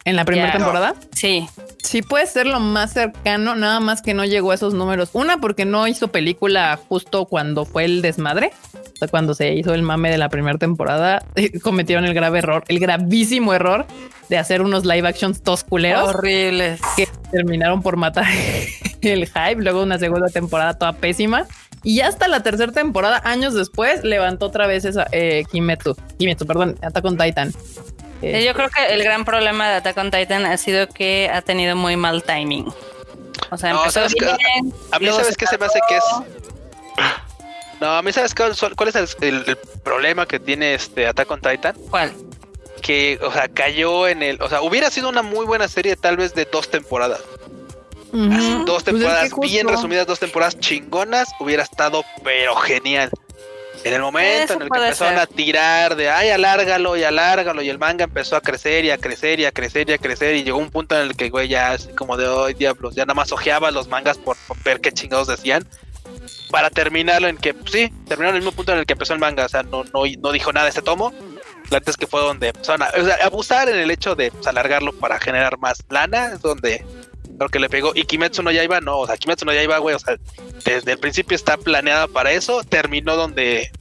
[0.07, 0.53] En la primera Ya.
[0.57, 0.95] temporada.
[1.13, 1.47] Sí,
[1.83, 5.09] Sí puede ser lo más cercano, nada más que no llegó a esos números.
[5.13, 8.51] Una, porque no hizo película justo cuando fue el desmadre.
[8.73, 11.23] O sea, cuando se hizo el mame de la primera temporada,
[11.61, 13.85] cometieron el grave error, el gravísimo error
[14.27, 16.81] de hacer unos live actions tosculeros horribles.
[16.97, 18.25] que terminaron por matar
[19.01, 19.61] el hype.
[19.61, 21.45] Luego una segunda temporada toda pésima.
[21.83, 25.95] Y hasta la tercera temporada, años después, levantó otra vez esa eh, Kimetsu.
[26.17, 27.53] Kimetsu, perdón, Attack on Titan.
[28.21, 31.41] Eh, Yo creo que el gran problema de Attack on Titan ha sido que ha
[31.41, 32.67] tenido muy mal timing.
[33.51, 36.03] O sea, No, empezó bien, A mí, luego ¿sabes qué se me hace que es?
[37.79, 41.29] No, a mí, ¿sabes cuál, cuál es el, el- el problema que tiene este Attack
[41.29, 41.75] on Titan?
[41.91, 42.11] ¿Cuál?
[42.81, 44.41] Que, o sea, cayó en el.
[44.41, 47.21] O sea, hubiera sido una muy buena serie, tal vez de dos temporadas.
[48.13, 53.11] Así, dos Pues es que temporadas bien resumidas, dos temporadas chingonas, hubiera estado, pero genial.
[53.83, 55.19] En el momento en el que empezaron ser.
[55.19, 58.97] a tirar de ay, alárgalo y alárgalo, y el manga empezó a crecer y a
[58.97, 61.47] crecer y a crecer y a crecer, y llegó un punto en el que, güey,
[61.47, 64.81] ya así como de hoy, diablos, ya nada más ojeaba los mangas por, por ver
[64.81, 65.67] qué chingados decían.
[66.49, 69.13] Para terminarlo en que, pues, sí, terminaron en el mismo punto en el que empezó
[69.13, 71.13] el manga, o sea, no, no, no dijo nada este tomo.
[71.69, 74.31] La neta es que fue donde empezaron a o sea, abusar en el hecho de
[74.31, 76.85] pues, alargarlo para generar más lana, es donde
[77.37, 77.91] creo que le pegó.
[77.95, 80.17] Y Kimetsu no Yaiba, no, o sea, Kimetsu no Yaiba, güey, o sea,
[80.65, 83.71] desde el principio está planeada para eso, terminó donde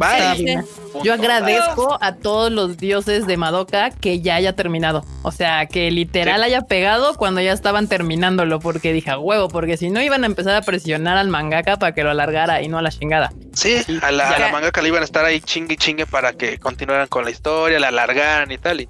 [0.00, 0.64] va Está y bien.
[0.92, 1.04] punto.
[1.04, 5.04] Yo agradezco a todos los dioses de Madoka que ya haya terminado.
[5.22, 6.44] O sea, que literal Sí.
[6.44, 10.26] haya pegado cuando ya estaban terminándolo, porque dije a huevo, porque si no iban a
[10.26, 13.32] empezar a presionar al mangaka para que lo alargara y no a la chingada.
[13.54, 14.46] Sí, a la, a Ya.
[14.46, 17.30] la mangaka le iban a estar ahí chingue y chingue para que continuaran con la
[17.30, 18.82] historia, la alargaran y tal.
[18.82, 18.88] Y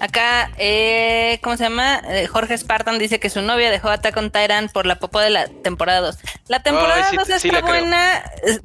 [0.00, 2.00] Acá, eh, ¿cómo se llama?
[2.08, 5.30] Eh, Jorge Spartan dice que su novia dejó Attack on Titan por la popó de
[5.30, 6.18] la temporada 2.
[6.48, 8.24] La temporada 2 está buena,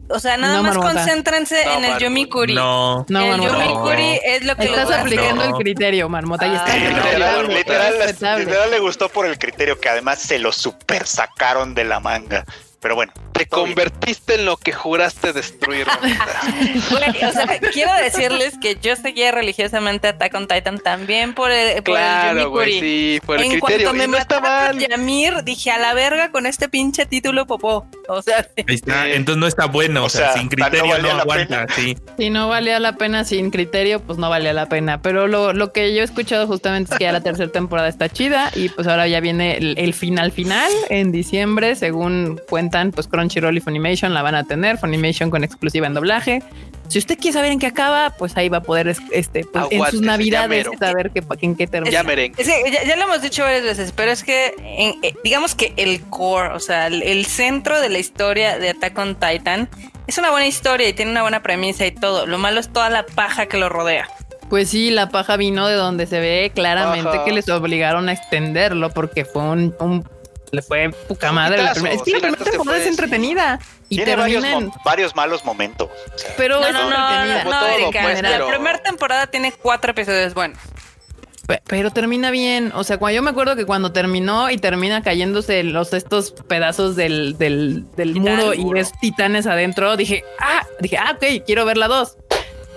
[0.09, 2.55] o sea, nada más concéntrense en el Yomikuri.
[2.55, 7.47] No, no, el Yomikuri es lo que Estás aplicando el criterio, Marmota, y está literal,
[7.49, 12.45] literal, le gustó por el criterio que además se lo super sacaron de la manga.
[12.81, 13.11] Pero bueno.
[13.33, 15.87] Te convertiste en lo que juraste destruir.
[16.91, 21.95] o sea, quiero decirles que yo seguía religiosamente Attack on Titan también por el, por
[21.95, 23.89] claro, güey, sí, por el en criterio.
[23.89, 24.77] Cuanto me y está mal.
[24.77, 27.85] Yamir, dije a la verga con este pinche título popó.
[28.09, 31.97] O sea, entonces no está bueno, o, sea, sin criterio no, aguanta, sí.
[32.17, 35.01] Si no valía la pena sin criterio, pues no valía la pena.
[35.01, 38.09] Pero lo, lo que yo he escuchado justamente es que ya la tercera temporada está
[38.09, 43.07] chida y pues ahora ya viene el, el final final en diciembre, según cuentan pues
[43.07, 46.43] Crunchyroll y Funimation la van a tener, Funimation con exclusiva en doblaje.
[46.87, 49.85] Si usted quiere saber en qué acaba, pues ahí va a poder este pues, en
[49.87, 52.03] sus navidades saber que, en qué termina.
[52.03, 54.53] Ya, ya, lo hemos dicho varias veces, pero es que
[55.03, 59.15] eh, digamos que el core, o sea, el, centro de la historia de Attack on
[59.15, 59.69] Titan
[60.07, 62.25] es una buena historia y tiene una buena premisa y todo.
[62.25, 64.07] Lo malo es toda la paja que lo rodea.
[64.49, 68.89] Pues sí, la paja vino de donde se ve claramente que les obligaron a extenderlo
[68.89, 69.71] porque fue un
[70.51, 71.63] le fue poca madre.
[71.63, 71.95] La primera.
[71.95, 73.59] Es que la primera temporada es entretenida.
[73.91, 74.43] Y Tiene varios,
[74.85, 75.89] varios, malos momentos.
[76.37, 80.59] pero no, no, no, no, Erika, pues, la primera temporada tiene cuatro episodios buenos.
[81.65, 82.71] Pero termina bien.
[82.75, 86.95] O sea, cuando yo me acuerdo que cuando terminó y termina cayéndose los estos pedazos
[86.95, 91.77] del, del, del muro y ves titanes adentro, dije, ah, dije, ah, ok, quiero ver
[91.77, 92.17] la dos.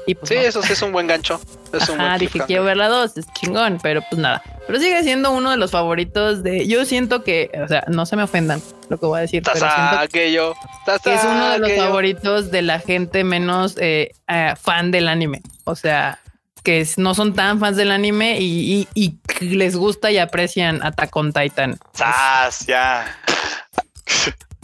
[0.06, 1.40] Y pues sí, eso sí es un buen gancho.
[1.72, 4.42] Es Ajá, dije, quiero ver la dos, es chingón, pero pues nada.
[4.66, 6.66] Pero sigue siendo uno de los favoritos de.
[6.66, 9.42] Yo siento que, o sea, no se me ofendan lo que voy a decir.
[9.52, 10.54] pero aquello.
[11.02, 15.42] Que es uno de los favoritos de la gente menos eh, eh, fan del anime.
[15.64, 16.18] O sea,
[16.62, 18.88] que no son tan fans del anime y,
[19.40, 21.78] les gusta y aprecian Attack on Titan.
[21.92, 22.66] ¡Sas!
[22.66, 23.18] Ya.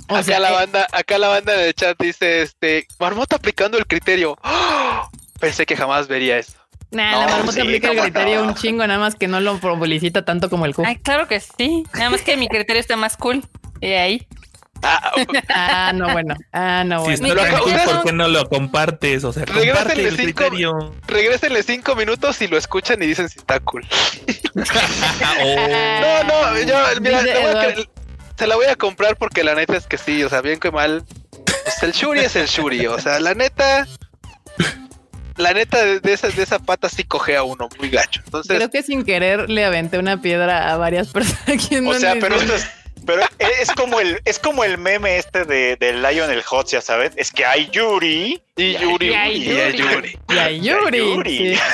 [0.09, 4.36] acá la eh, banda, acá la banda de chat dice este Marmota aplicando el criterio.
[4.45, 5.09] ¡Oh!
[5.41, 6.53] Pensé que jamás vería eso.
[6.91, 10.49] Nah, la marmota aplica el criterio un chingo, nada más que no lo publicita tanto
[10.49, 10.84] como el Q.
[10.86, 11.84] Ay, claro que sí.
[11.95, 13.45] Nada más que mi criterio está más cool.
[13.80, 14.26] Y ahí.
[14.82, 15.12] Ah,
[15.49, 16.36] ah, no, bueno.
[16.53, 17.16] Ah, no, bueno.
[17.16, 19.24] Si está cool, ¿por qué no lo compartes?
[19.24, 20.95] O sea, comparte el cinco, criterio.
[21.07, 23.86] Regrésenle cinco minutos y lo escuchan y dicen si está cool.
[23.91, 24.61] Oh.
[26.01, 27.22] No, no, yo, mira,
[28.39, 30.70] se la voy a comprar porque la neta es que sí, o sea, bien que
[30.70, 31.05] mal.
[31.45, 33.86] Pues el Shuri es el Shuri, o sea, la neta
[35.39, 38.20] la neta de, esa, de esa pata sí coge a uno muy gacho.
[38.24, 41.68] Entonces, creo que sin querer le aventé una piedra a varias personas.
[41.86, 42.36] o sea, pero,
[43.07, 43.22] pero
[43.61, 47.12] es como el es como el meme este de, de Lion el Hot, ya sabes.
[47.16, 50.18] Es que hay Yuri y, Yuri, y hay Yuri.
[50.28, 51.59] Y hay Yuri.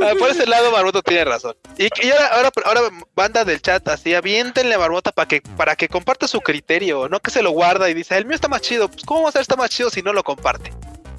[0.00, 1.56] Ah, por ese lado, Marmota tiene razón.
[1.78, 2.80] Y, ahora, ahora, ahora,
[3.16, 7.18] banda del chat, así, aviéntenle a Marmota para que, para que comparta su criterio, no
[7.18, 8.88] que se lo guarda y dice, el mío está más chido.
[8.88, 10.72] Pues, ¿cómo va a ser está más chido si no lo comparte?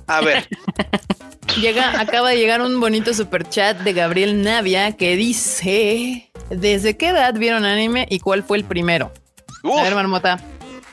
[0.05, 0.47] A ver.
[1.59, 7.09] Llega, acaba de llegar un bonito super chat de Gabriel Navia que dice: ¿Desde qué
[7.09, 9.11] edad vieron anime y cuál fue el primero?
[9.63, 10.39] A ver, Marmota.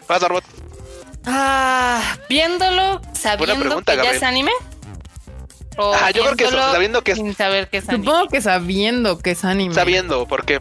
[0.09, 0.47] Vas, Marmota.
[1.27, 4.53] Ah, viéndolo, sabiendo que ya es anime.
[5.79, 7.19] Ah, yo creo que sabiendo que es.
[7.19, 8.07] Sin saber que es anime.
[8.07, 9.75] Supongo que sabiendo que es anime.
[9.75, 10.61] Sabiendo, porque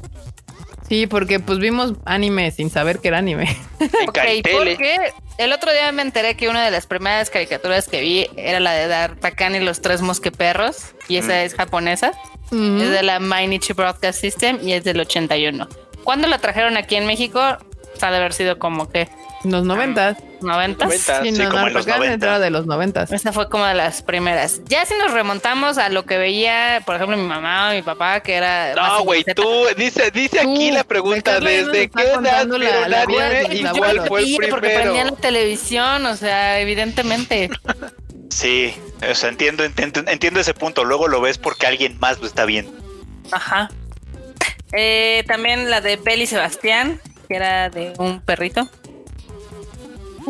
[0.88, 3.56] Sí, porque pues vimos anime sin saber que era anime.
[4.08, 4.20] ok,
[4.52, 8.60] porque el otro día me enteré que una de las primeras caricaturas que vi era
[8.60, 12.12] la de D'Artagnan y los tres mosqueperros, y esa es japonesa.
[12.52, 15.68] Es de la Mainichi Broadcast System y es del 81.
[16.04, 17.58] ¿Cuándo la trajeron aquí en México?
[18.02, 19.08] Ha de haber sido como que
[19.44, 20.18] los noventas.
[20.42, 20.94] ¿Noventas?
[20.94, 22.42] Sí, no, como en los noventas.
[22.42, 23.12] de los noventas.
[23.12, 24.62] Esta fue como de las primeras.
[24.66, 28.22] Ya si nos remontamos a lo que veía, por ejemplo, mi mamá o mi papá,
[28.22, 28.74] que era...
[28.74, 34.02] No, güey, tú, dice, dice aquí la pregunta, ¿desde qué edad la, la anime igual
[34.08, 34.56] fue el primero?
[34.56, 37.50] Porque prendían la televisión, o sea, evidentemente.
[38.30, 38.74] Sí,
[39.10, 40.84] o sea, entiendo, entiendo, entiendo ese punto.
[40.84, 42.74] Luego lo ves porque alguien más lo está viendo.
[43.32, 43.70] Ajá.
[44.72, 48.70] Eh, también la de Beli Sebastián, que era de un perrito.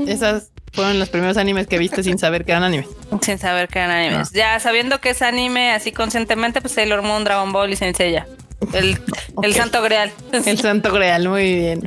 [0.07, 2.87] Esas fueron los primeros animes que viste sin saber que eran animes.
[3.21, 4.29] Sin saber que eran animes.
[4.29, 4.31] Ah.
[4.33, 8.27] Ya sabiendo que es anime así conscientemente, pues Sailor Moon, Dragon Ball y Senseiya.
[8.73, 8.99] El,
[9.43, 10.11] el santo grial.
[10.31, 11.81] El santo grial, muy bien.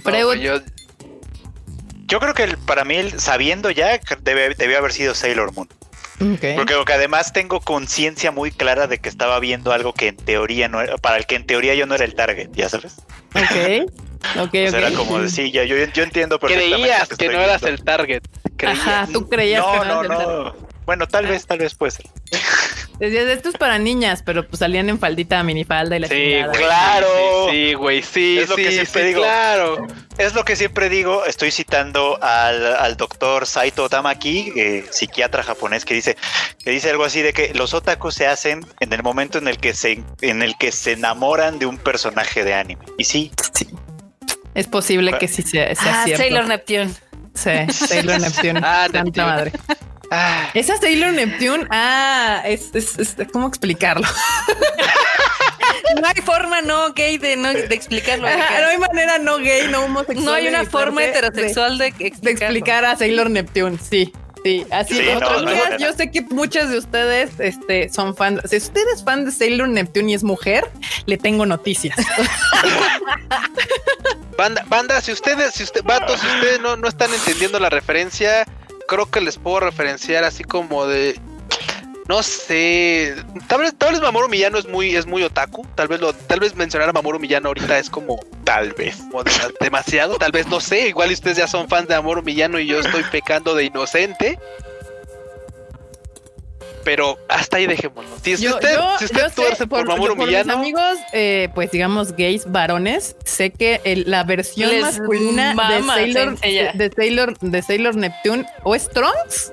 [2.09, 5.69] yo, creo que para mí, sabiendo ya, debe, debió haber sido Sailor Moon.
[6.19, 10.81] Porque, además tengo conciencia muy clara de que estaba viendo algo que en teoría no
[10.81, 12.95] era, para el que en teoría yo no era el target, ya sabes.
[13.35, 13.91] Ok.
[14.41, 16.83] Ok, Era como decir, ya, yo, yo entiendo perfectamente.
[16.83, 18.23] Creías que, no eras el target.
[18.67, 20.67] Ajá, tú creías no, que no, no.
[20.87, 22.07] Bueno, tal vez, tal vez puede ser.
[23.01, 26.53] Decías, esto es para niñas, pero pues salían en faldita, minifalda y la Sí, chingada.
[26.53, 27.09] Claro.
[27.51, 29.21] Sí, sí, güey, sí, Es lo que sí, siempre sí, digo.
[29.21, 29.87] claro.
[30.17, 35.85] Es lo que siempre digo, estoy citando al, al doctor Saito Tamaki, eh, psiquiatra japonés,
[35.85, 36.17] que dice,
[36.65, 39.59] que dice algo así de que los otakus se hacen en el momento en el
[39.59, 42.87] que se, en el que se enamoran de un personaje de anime.
[42.97, 43.31] Y sí,
[44.57, 46.23] Es posible que sí sea, sea Ah, cierto.
[46.25, 46.91] Sailor Neptune.
[47.35, 48.61] Sí, Sailor Neptune.
[48.65, 49.27] Ah, Santa Neptune.
[49.27, 49.53] madre.
[50.11, 54.07] ah, Esa Sailor Neptune, ah, es, es, es- ¿cómo explicarlo?
[56.01, 58.27] No hay forma no gay de, no, de explicarlo.
[58.27, 60.25] Ajá, no hay manera no gay, no homosexual.
[60.25, 62.53] No hay una forma heterosexual de, de, explicarlo.
[62.53, 64.13] de explicar a Sailor Neptune, sí.
[64.47, 68.43] Sí, así Sí, otras no, yo sé que muchas de ustedes este, son fans.
[68.49, 70.71] Si usted es fan de Sailor Neptune y es mujer,
[71.07, 71.97] le tengo noticias.
[74.39, 78.45] Banda, banda, si ustedes, si usted, vatos, si ustedes no, no están entendiendo la referencia,
[78.87, 81.19] creo que les puedo referenciar así como de.
[82.09, 83.17] No sé.
[83.49, 85.67] Tal vez, tal vez Mamoru Millano es muy, es muy otaku.
[85.75, 88.97] Tal vez lo, tal vez mencionar a Mamoru Millano ahorita es como tal vez.
[89.11, 90.17] como de- demasiado.
[90.17, 90.89] Tal vez no sé.
[90.89, 94.39] Igual ustedes ya son fans de Mamoru Millano y yo estoy pecando de inocente.
[96.85, 98.09] Pero hasta ahí dejémoslo.
[98.23, 100.27] Si Yo, usted, yo- si usted yo sé tuerce por, por, Mamoru yo por mis
[100.29, 106.39] Millano, amigos, eh, pues digamos gays varones, sé que el- la versión masculina de Sailor,
[106.39, 109.53] de Sailor de Sailor Neptune o es Trunks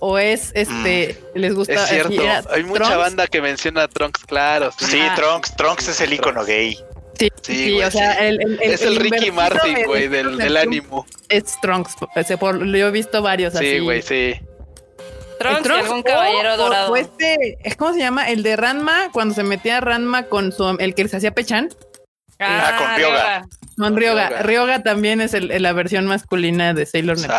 [0.00, 2.12] o es este les gusta es cierto.
[2.22, 2.98] era Hay mucha Trunks.
[2.98, 4.70] banda que menciona a Trunks, claro.
[4.78, 4.86] sí.
[4.86, 5.14] Sí, Ah.
[5.16, 6.74] Trunks, Trunks es el icono gay.
[7.18, 8.18] Sí, Sí, sí, güey, o sea, sí.
[8.26, 11.04] el, el- el- es el, Ricky Martin, de güey, del, del ánimo.
[11.28, 13.72] Es Trunks, o sea, por- yo he visto varios así.
[13.72, 14.34] Sí, güey, sí.
[15.40, 16.92] Trunks, Trunks algún caballero o- dorado.
[16.92, 18.28] o este, ¿cómo se llama?
[18.30, 21.68] El de Ranma, cuando se metía Ranma con su, el que se hacía Pechan.
[22.40, 23.46] Ah, con Ryoga.
[23.76, 24.28] Con Ryoga.
[24.28, 24.42] Ryoga.
[24.42, 27.36] Ryoga también es el- la versión masculina de Sailor Neptune.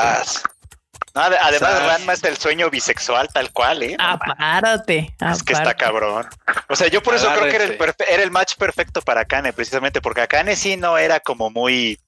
[1.15, 1.84] No, además, Sas.
[1.86, 3.95] Ranma es el sueño bisexual tal cual, ¿eh?
[3.99, 5.15] Ah, Apárate.
[5.31, 6.27] Es que está cabrón.
[6.68, 7.77] O sea, yo por eso creo que era el,
[8.07, 11.99] era el match perfecto para Kane, precisamente porque Kane sí no era como muy,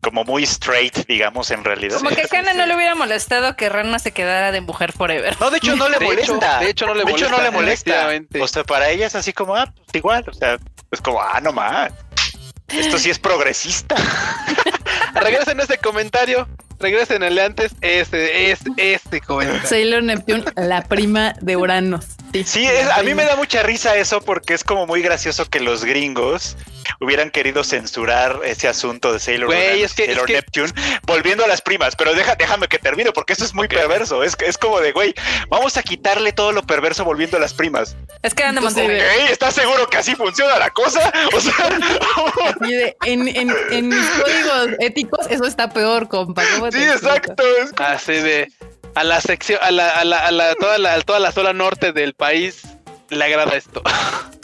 [0.00, 1.96] como muy straight, digamos, en realidad.
[1.98, 5.36] Como que a Kana no le hubiera molestado que Ranma se quedara de mujer forever.
[5.40, 6.58] No, de hecho no le De hecho- molesta.
[6.60, 8.42] de hecho, no le De hecho, no molesta, le molesta.
[8.42, 10.24] O sea, para ella es así como, ah, pues igual.
[10.28, 10.58] O sea,
[10.90, 11.92] es como, ah, no más.
[12.68, 13.94] Esto sí es progresista.
[15.14, 16.48] Regresen ese comentario.
[16.84, 17.72] Regresen de antes.
[17.80, 19.66] Ese, es ese comentario.
[19.66, 22.04] Sailor Neptune, la prima de Uranus.
[22.44, 25.60] Sí, es- a mí me da mucha risa eso porque es como muy gracioso que
[25.60, 26.56] los gringos
[27.00, 30.32] hubieran querido censurar ese asunto de Sailor, Güey, Uranus es que- y Sailor es que-
[30.62, 34.22] Neptune, volviendo a las primas, pero deja, déjame que termine porque eso es muy perverso.
[34.24, 35.14] Es, es como de, güey,
[35.48, 37.96] vamos a quitarle todo lo perverso volviendo a las primas.
[38.22, 39.24] Es que eran Entonces, demasiado.
[39.24, 39.30] ¿Ok?
[39.30, 41.12] ¿Estás seguro que así funciona la cosa?
[41.34, 41.54] O sea,
[42.66, 46.42] Y de- en, en, en mis códigos éticos, eso está peor, compa.
[46.54, 47.42] ¿Cómo te sí, exacto.
[47.76, 48.50] Así de.
[48.94, 51.92] A la sección, a la, a la, a la, toda la, toda la zona norte
[51.92, 52.62] del país
[53.10, 53.82] le agrada esto.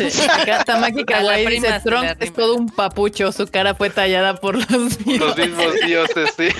[0.00, 2.36] Sí, Acá Tamaki Kawaii dice: Trunks es arrima".
[2.36, 3.30] todo un papucho.
[3.32, 4.70] Su cara fue tallada por los
[5.06, 5.74] Los mismos.
[5.86, 6.48] dioses, sí.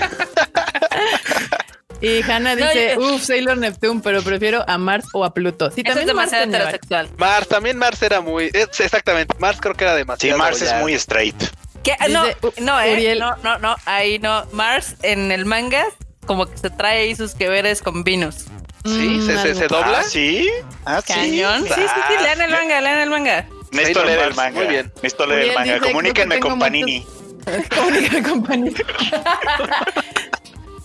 [2.02, 5.70] Y Hannah dice: Uff, Sailor Neptune, pero prefiero a Mars o a Pluto.
[5.70, 7.08] Sí, es también Mars demasiado tenía- heterosexual.
[7.18, 8.50] Mars, también Mars era muy.
[8.54, 10.38] es- exactamente, Mars creo que era Sí, demasiado.
[10.38, 11.36] Mars es muy straight.
[11.82, 11.96] ¿Qué?
[11.98, 12.92] Ah, No, Dice, no, eh.
[12.94, 13.18] Uriel.
[13.18, 13.76] No, no, no.
[13.84, 14.46] Ahí no.
[14.52, 15.84] Mars en el manga,
[16.26, 18.46] como que se trae ahí sus que veres con Venus.
[18.84, 19.54] Sí, se, se, algo.
[19.60, 19.98] se dobla.
[20.00, 20.48] Ah, sí.
[20.84, 21.12] Ah, sí.
[21.12, 21.62] Cañón.
[21.64, 22.14] Sí, sí, sí.
[22.18, 22.56] Ah, Lean el sí.
[22.56, 23.48] manga, lean el manga.
[23.72, 24.58] Necesito leer el manga.
[24.58, 24.92] muy bien.
[24.96, 25.80] Necesito leer el manga.
[25.80, 27.06] Comuníquenme con Panini.
[27.76, 28.74] Comunícame con Panini.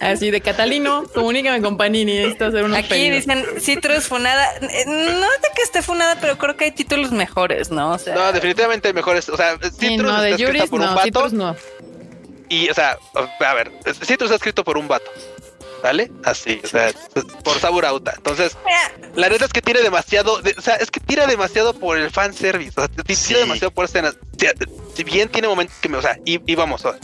[0.02, 2.14] Así de Catalino, comunícame con Panini.
[2.18, 3.16] Necesito hacer unos Aquí pedidos.
[3.26, 4.46] dicen Citrus funada.
[4.58, 7.94] Eh, No es de que esté funada, pero creo que hay títulos mejores, ¿no?
[7.94, 9.30] O sea, No, definitivamente mejores.
[9.30, 11.02] O sea, Sí, Citrus no, está escrita por un vato.
[11.04, 11.56] Citrus no.
[12.50, 12.98] Y, o sea,
[13.40, 13.72] a ver,
[14.04, 15.10] Citrus está escrito por un vato.
[15.86, 16.12] ¿Vale?
[16.24, 16.92] Así, o sea,
[17.44, 18.14] por Saburauta.
[18.18, 21.76] Entonces, eh, la neta es que tiene demasiado, de- o sea, es que tira demasiado
[21.76, 22.72] por el fanservice.
[22.76, 23.34] O sea, tira Sí.
[23.36, 24.16] demasiado por escenas.
[24.96, 27.00] Si bien tiene momentos que me, o sea, y, y vamos, o sea,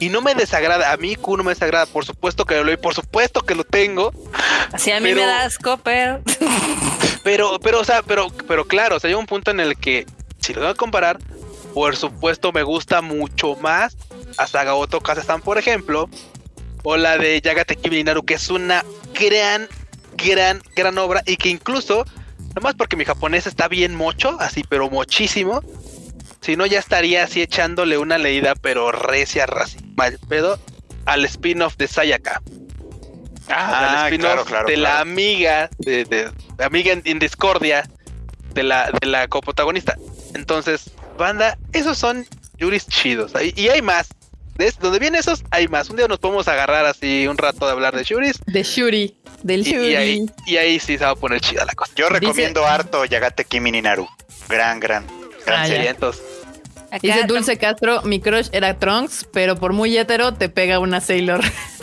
[0.00, 2.78] y no me desagrada, a mí Q no me desagrada, por supuesto que lo y
[2.78, 4.14] por supuesto que lo tengo,
[4.72, 6.22] así a mí pero- me da asco, pero.
[7.22, 10.06] pero, pero, o sea, pero, pero claro, o sea, llega un punto en el que,
[10.40, 11.18] si lo tengo que comparar,
[11.74, 13.94] por supuesto me gusta mucho más
[14.38, 16.08] a Sagaoto Kazastan, por ejemplo,
[16.88, 18.84] o la de Yagate Kimi Naru, que es una
[19.18, 19.68] gran,
[20.16, 22.04] gran, gran obra y que incluso,
[22.54, 25.62] nomás porque mi japonés está bien mocho, así, pero mochísimo,
[26.40, 30.60] si no ya estaría así echándole una leída, pero recia, raci, mal pedo,
[31.06, 32.40] al spin-off de Sayaka.
[33.48, 34.68] Ah, al spin-off claro, claro.
[34.68, 37.90] de la amiga, de, de- de amiga en, en discordia
[38.54, 39.96] de la, de la coprotagonista.
[40.34, 42.26] Entonces, banda, esos son
[42.58, 43.32] Yuris chidos.
[43.42, 44.08] Y, y hay más.
[44.58, 45.90] De donde vienen esos, hay más.
[45.90, 48.38] Un día nos podemos agarrar así un rato de hablar de Yuris.
[48.46, 49.16] De Shuri.
[49.42, 49.96] del Y, y Shuri.
[49.96, 51.92] ahí, y ahí sí se va a poner chida la cosa.
[51.96, 54.08] Yo Dice- recomiendo harto Yagate Kimi ni Naru.
[54.48, 55.04] Gran, gran,
[55.44, 55.90] gran Ah, serie.
[55.90, 56.12] Acá
[57.02, 61.40] Dice Dulce Castro, mi crush era Trunks, pero por muy hetero te pega una Sailor.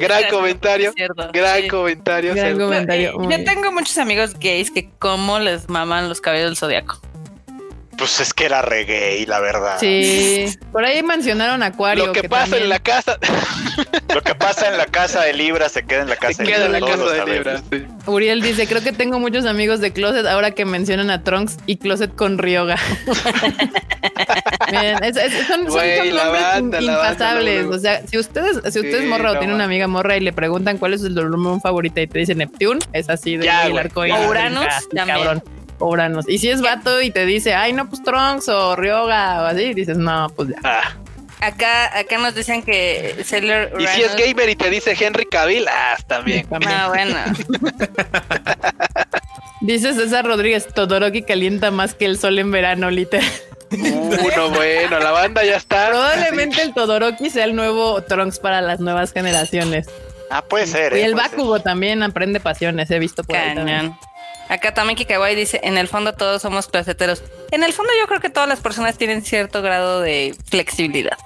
[0.00, 0.92] gran comentario.
[0.94, 1.68] Cierto, Gran sí.
[1.68, 2.34] comentario.
[2.34, 3.12] Gran comentario.
[3.30, 7.00] Yo tengo muchos amigos gays que como les maman los cabellos del zodiaco.
[8.04, 9.76] Pues es que era reggae, la verdad.
[9.80, 12.04] Sí, por ahí mencionaron Acuario.
[12.06, 13.18] Lo que, pasa también- en la casa
[14.14, 16.52] Lo que pasa en la casa de Libra se queda en la casa se de
[16.52, 17.62] queda en la casa de Libra.
[17.72, 17.84] sí.
[18.04, 21.76] Uriel dice, creo que tengo muchos amigos de Closet ahora que mencionan a Trunks y
[21.78, 22.76] Closet con Ryoga.
[24.70, 27.66] Miren, es- es- son, la nombres banda, impasables.
[27.66, 30.20] O sea, si ustedes, si ustedes Sí, morra o no, tienen una amiga morra y
[30.20, 33.66] le preguntan cuál es su Pokémon favorita y te dice Neptune, es así de Ya,
[33.66, 35.06] el arco O Uranus, también.
[35.06, 35.42] cabrón.
[36.28, 39.74] Y si es vato y te dice, ay, no, pues Trunks o Ryoga o así,
[39.74, 40.56] dices, no, pues ya.
[40.64, 40.96] Ah,
[41.40, 45.66] Acá, acá nos dicen que Sailor Y si es gamer y te dice Henry Cavill,
[45.68, 46.46] ah, también.
[46.66, 47.18] Ah, bueno.
[49.60, 53.26] Dice César Rodríguez, Todoroki calienta más que el sol en verano, literal.
[53.70, 55.88] Uno bueno, la banda ya está.
[55.88, 59.86] Probablemente el Todoroki sea el nuevo Trunks para las nuevas generaciones.
[60.30, 60.92] Ah, puede ser.
[60.94, 61.30] Y eh, el ser.
[61.30, 63.96] Bakugo también aprende pasiones, he visto por ahí también.
[64.48, 67.22] Acá también Kikawai dice, en el fondo todos somos placeteros.
[67.50, 71.16] En el fondo yo creo que todas las personas tienen cierto grado de flexibilidad.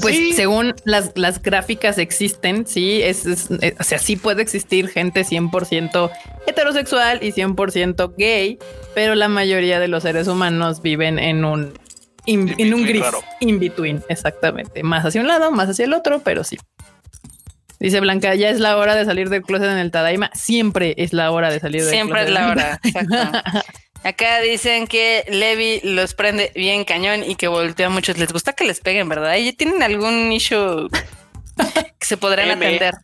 [0.00, 0.32] Pues Sí.
[0.32, 5.24] según las, las gráficas existen, sí, es, es- eh, o sea, sí puede existir gente
[5.24, 6.10] 100%
[6.46, 8.58] heterosexual y 100% gay,
[8.94, 11.72] pero la mayoría de los seres humanos viven en un
[12.26, 15.92] in- en un In-between gris, in between, exactamente, más hacia un lado, más hacia el
[15.92, 16.58] otro, pero sí.
[17.80, 20.30] Dice Blanca, ya es la hora de salir del closet en el Tadaima.
[20.34, 22.44] Siempre es la hora de salir del Siempre es closet.
[22.44, 22.80] la hora.
[22.84, 23.62] Exacto.
[24.04, 28.16] Acá dicen que Levi los prende bien cañón y que voltea a muchos.
[28.18, 29.36] Les gusta que les peguen, ¿verdad?
[29.36, 30.88] ¿Y tienen algún nicho
[31.98, 32.64] que se podrán M.
[32.66, 32.94] atender?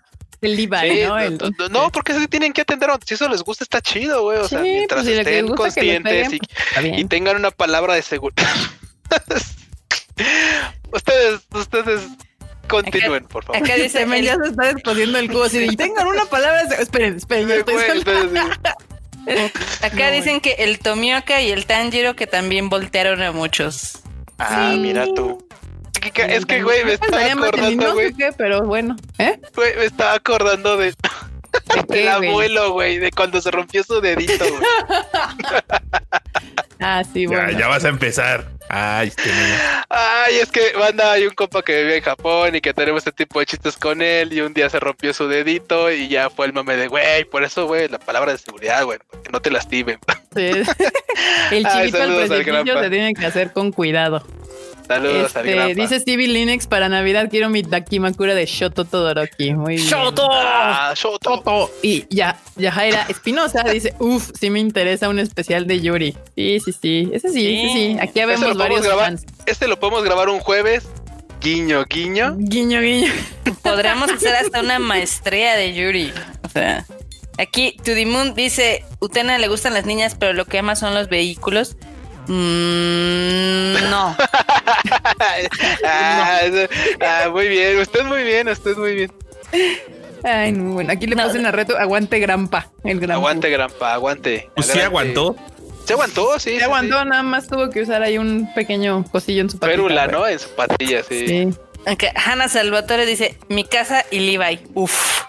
[0.40, 1.08] El Levi, Sí, ¿no?
[1.08, 2.90] no, El- no, no, porque se tienen que atender.
[3.06, 4.38] Si eso les gusta, está chido, güey.
[4.38, 6.40] O sea, Sí, mientras pues, si estén gusta que les conscientes
[6.74, 8.48] peguen, y tengan una palabra de seguridad.
[10.92, 12.00] ustedes, ustedes
[12.68, 13.62] continúen, por favor.
[13.62, 16.62] Acá dice el- ya se está descosiendo el cubo y tengan una palabra.
[16.78, 17.74] Esperen, esperen, ya estoy
[19.82, 24.00] acá dicen que el Tomioka y el Tanjiro que también voltearon a muchos.
[24.38, 24.78] Ah, Sí.
[24.78, 25.46] mira tú.
[26.02, 28.10] es que, güey, me estaba acordando, güey.
[28.10, 28.96] no sé qué, pero bueno.
[29.18, 29.40] ¿Eh?
[29.54, 30.94] Güey, me estaba acordando de,
[31.68, 32.28] ¿De del qué, güey?
[32.30, 34.62] abuelo, güey, de cuando se rompió su dedito, güey.
[36.80, 37.58] Ah, sí, Ya, bueno.
[37.58, 38.46] ya vas a empezar.
[38.68, 39.30] Ay, este.
[39.88, 43.12] Ay, es que, banda, hay un compa que vive en Japón y que tenemos este
[43.24, 46.46] tipo de chistes con él y un día se rompió su dedito y ya fue
[46.46, 49.50] el mame de, güey, por eso, güey, la palabra de seguridad, güey, que no te
[49.50, 49.98] lastimen.
[50.34, 50.42] Sí.
[51.50, 54.26] El Ay, chivito al saludos al se tiene que hacer con cuidado.
[54.86, 59.54] Saludos al Este, dice Stevie Linux, para Navidad quiero mi Dakimakura de Shoto Todoroki.
[59.54, 59.88] Muy bien.
[59.94, 61.34] Ah, Shoto.
[61.36, 61.70] Shoto.
[61.82, 66.14] Y ya, Yajaira Espinosa dice, uff, sí me interesa un especial de Yuri.
[66.36, 67.10] Sí, sí, sí.
[67.12, 67.96] Ese sí, ese sí.
[68.00, 69.06] Aquí vemos varios grabar.
[69.06, 69.24] fans.
[69.46, 70.86] Este lo podemos grabar un jueves.
[71.40, 72.36] Guiño, guiño.
[72.38, 73.12] Guiño, guiño.
[73.62, 76.12] Podríamos hacer hasta una maestría de Yuri.
[76.42, 76.86] O sea,
[77.38, 80.94] aquí To The Moon dice, Utena le gustan las niñas, pero lo que ama son
[80.94, 81.76] los vehículos.
[82.26, 84.16] Mm, no.
[85.84, 86.40] ah,
[87.00, 89.12] ah, muy bien, usted muy bien, usted muy bien.
[90.22, 91.24] Ay, no, bueno, aquí le No.
[91.24, 92.70] puse en el reto, aguante Grampa.
[92.82, 93.14] El Grampa.
[93.14, 94.50] Aguante, Grampa, aguante.
[94.54, 95.36] Pues sí aguantó.
[95.84, 96.52] Se aguantó, sí.
[96.52, 99.60] sí, Se aguantó, nada más tuvo que usar ahí un pequeño cosillo en su sí.
[99.60, 99.76] patita.
[99.76, 100.06] Férula.
[100.06, 100.26] ¿no?
[100.26, 101.28] En su patilla, sí.
[101.28, 101.48] Sí.
[101.86, 104.60] Aunque Hannah Salvatore dice, mi casa y Levi.
[104.72, 105.24] Uf.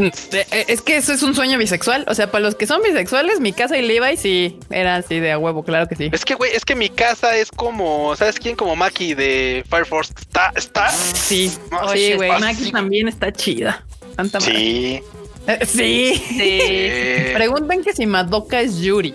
[0.00, 0.12] Eh,
[0.52, 2.04] eh, Es que eso es un sueño bisexual.
[2.08, 5.32] O sea, para los que son bisexuales, mi casa y Levi sí era así de
[5.32, 6.08] a huevo, claro que sí.
[6.12, 8.54] Es que, güey, es que mi casa es como, ¿sabes quién?
[8.54, 10.12] Como Maki de Fire Force.
[10.18, 10.88] Está, está.
[10.90, 12.30] Sí, No, sí, güey.
[12.40, 13.84] Maki también está chida.
[14.14, 14.54] Santa madre.
[14.54, 15.02] Sí.
[15.48, 16.22] Eh, sí.
[16.28, 16.36] Sí.
[16.40, 19.14] Eh, Preguntan que si Madoka es Yuri.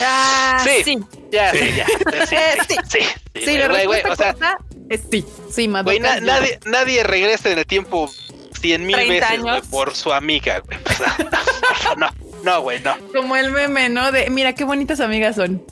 [0.00, 0.82] Ah, Sí.
[0.84, 0.98] sí.
[1.32, 1.86] ya, sí, ya.
[2.26, 2.36] Sí,
[2.68, 2.98] sí, sí.
[3.34, 4.36] Sí, sí, la respuesta o sea,
[4.90, 5.24] es sí.
[5.50, 8.10] Sí, Madoka güey, na- nadie, nadie regresa en el tiempo
[8.60, 10.78] cien mil 30 veces, güey, por su amiga, güey.
[10.88, 12.08] O sea, no,
[12.42, 12.96] no, güey, no.
[13.14, 14.10] Como el meme, ¿no?
[14.10, 15.62] De mira qué bonitas amigas son.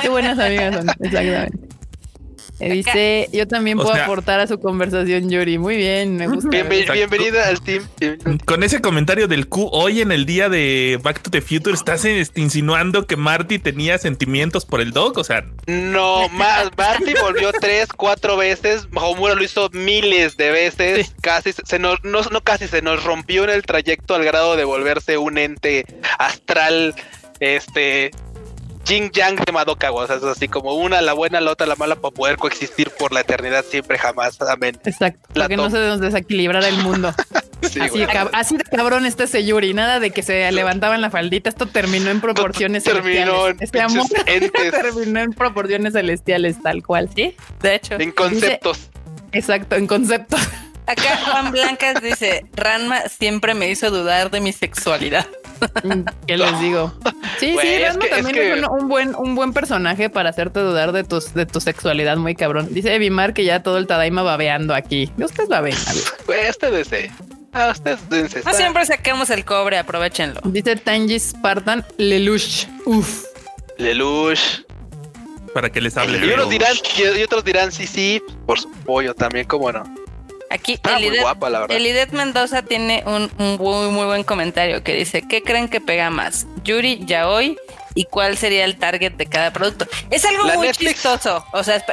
[0.00, 0.88] Qué buenas amigas son.
[1.00, 1.58] Exactamente.
[2.70, 5.58] Dice, yo también O puedo sea- aportar a su conversación, Yuri.
[5.58, 6.56] Muy bien, me gusta.
[6.56, 6.92] Exacto.
[6.92, 7.82] bienvenida al team.
[8.44, 12.04] Con ese comentario del Q, hoy en el día de Back to the Future, ¿estás
[12.04, 15.18] este, insinuando que Marty tenía sentimientos por el dog?
[15.18, 18.88] O sea, No, más Barty volvió tres, cuatro veces.
[18.94, 21.14] Homura lo hizo miles de veces.
[21.20, 24.56] Casi se- se nos, no, no casi se nos rompió en el trayecto al grado
[24.56, 25.84] de volverse un ente
[26.18, 26.94] astral,
[27.40, 28.10] este,
[28.84, 31.76] Jing Yang de Madoka, o sea, es así como una la buena, la otra la
[31.76, 34.40] mala para poder coexistir por la eternidad siempre, jamás.
[34.42, 34.78] Amén.
[34.84, 35.28] Exacto.
[35.32, 37.14] Para que no se nos desequilibrara el mundo.
[38.32, 41.66] así, de cabrón está ese Yuri, nada de que se levantaba en la faldita, esto
[41.66, 43.62] terminó en proporciones terminó celestiales.
[43.62, 44.06] este amor
[44.82, 47.08] terminó en proporciones celestiales, tal cual.
[47.14, 47.94] Sí, de hecho.
[47.98, 48.90] En conceptos.
[49.32, 50.40] exacto, en conceptos.
[50.86, 55.26] Acá Juan Blancas dice, Ranma siempre me hizo dudar de mi sexualidad.
[56.26, 56.92] ¿Qué les digo?
[57.38, 61.34] Sí, sí, Ranma también es, un, buen, un buen personaje para hacerte dudar de, tus,
[61.34, 62.68] de tu sexualidad muy cabrón.
[62.70, 65.10] Dice Evimar que ya todo el Tadaima babeando aquí.
[65.18, 65.76] Ustedes babean.
[66.26, 67.10] Pues este desee.
[67.52, 70.40] Ah, ustedes No siempre saquemos el cobre, aprovechenlo.
[70.44, 72.66] Dice Tanji Spartan Lelouch.
[72.84, 73.24] Uf.
[73.78, 74.62] Lelouch.
[75.52, 76.24] Para que les hable.
[76.24, 79.84] Y unos dirán, y otros dirán sí, sí, por su pollo también, cómo no.
[80.54, 80.78] Aquí
[81.68, 86.46] Elidet, Mendoza tiene un, muy, muy buen comentario que dice, ¿qué creen que pega más?
[86.62, 87.58] Yuri, Yaoi
[87.96, 89.86] y cuál sería el target de cada producto.
[90.10, 91.44] Es algo muy chistoso.
[91.52, 91.84] O sea,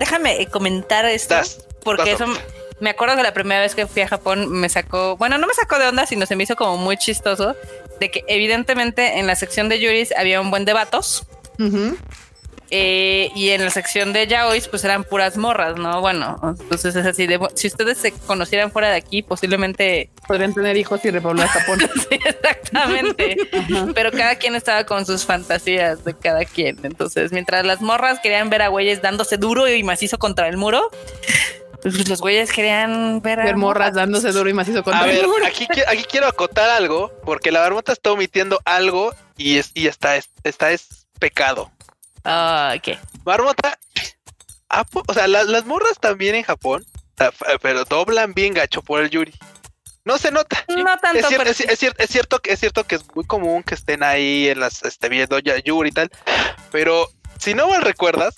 [0.00, 1.36] déjame comentar esto
[1.84, 2.26] porque eso
[2.80, 5.54] me acuerdo que la primera vez que fui a Japón me sacó, bueno, no me
[5.54, 7.54] sacó de onda, sino se me hizo como muy chistoso
[8.00, 11.24] de que evidentemente en la sección de Yuris había un buen de vatos.
[12.70, 16.00] Eh, y en la sección de yaois, pues eran puras morras, ¿no?
[16.00, 20.76] Bueno, entonces es así de si ustedes se conocieran fuera de aquí, posiblemente podrían tener
[20.76, 21.78] hijos y repoblar Japón.
[22.10, 23.36] sí, exactamente.
[23.94, 26.78] Pero cada quien estaba con sus fantasías de cada quien.
[26.82, 30.90] Entonces, mientras las morras querían ver a güeyes dándose duro y macizo contra el muro,
[31.82, 35.28] pues los güeyes querían ver, a morras dándose duro y macizo contra a ver, el
[35.28, 35.46] muro.
[35.46, 40.16] Aquí, aquí quiero acotar algo, porque la barbota está omitiendo algo y, es, y está,
[40.44, 41.70] está es pecado.
[42.30, 42.98] Ah, ¿qué?
[43.24, 43.78] Marmota.
[45.06, 46.84] o sea, las morras también en Japón,
[47.62, 49.32] pero doblan bien gacho por el Yuri.
[50.04, 50.64] No se nota.
[50.68, 51.18] No tanto.
[51.18, 54.02] Es cierto, es, cierto, es, cierto, que es cierto que es muy común que estén
[54.02, 56.10] ahí en las este, viendo ya Yuri y tal.
[56.70, 58.34] Pero si no mal recuerdas,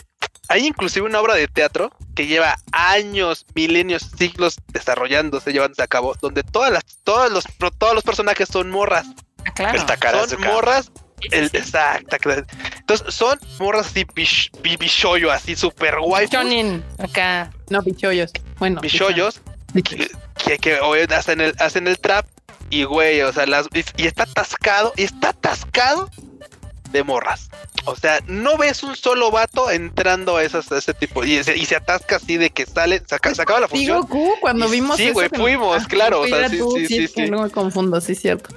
[0.48, 6.16] hay inclusive una obra de teatro que lleva años, milenios, siglos desarrollándose, llevándose a cabo,
[6.20, 7.44] donde todas las, todos los,
[7.78, 9.06] todos los personajes son morras.
[9.44, 10.28] Ah, claro.
[10.28, 10.90] Son morras
[11.30, 12.16] el, exacto.
[12.90, 14.04] Entonces son morras así
[14.62, 16.26] bichoyo, así super guay.
[16.98, 17.52] acá.
[17.68, 18.32] No, bichoyos.
[18.58, 18.80] Bueno.
[18.80, 19.40] Bichoyos.
[20.44, 20.80] Que, que,
[21.14, 22.26] hacen, el, hacen el trap
[22.68, 26.10] y güey, o sea, las, y, está atascado, y está atascado
[26.90, 27.48] de morras.
[27.84, 31.66] O sea, no ves un solo vato entrando a, esas, ese tipo y se, y
[31.66, 34.08] se atasca así de que sale, se, acaba la función.
[34.40, 36.22] cuando vimos Sí, güey, fuimos, claro.
[36.22, 38.52] O sea, sí, sí, sí, sí, No me confundo, sí, cierto.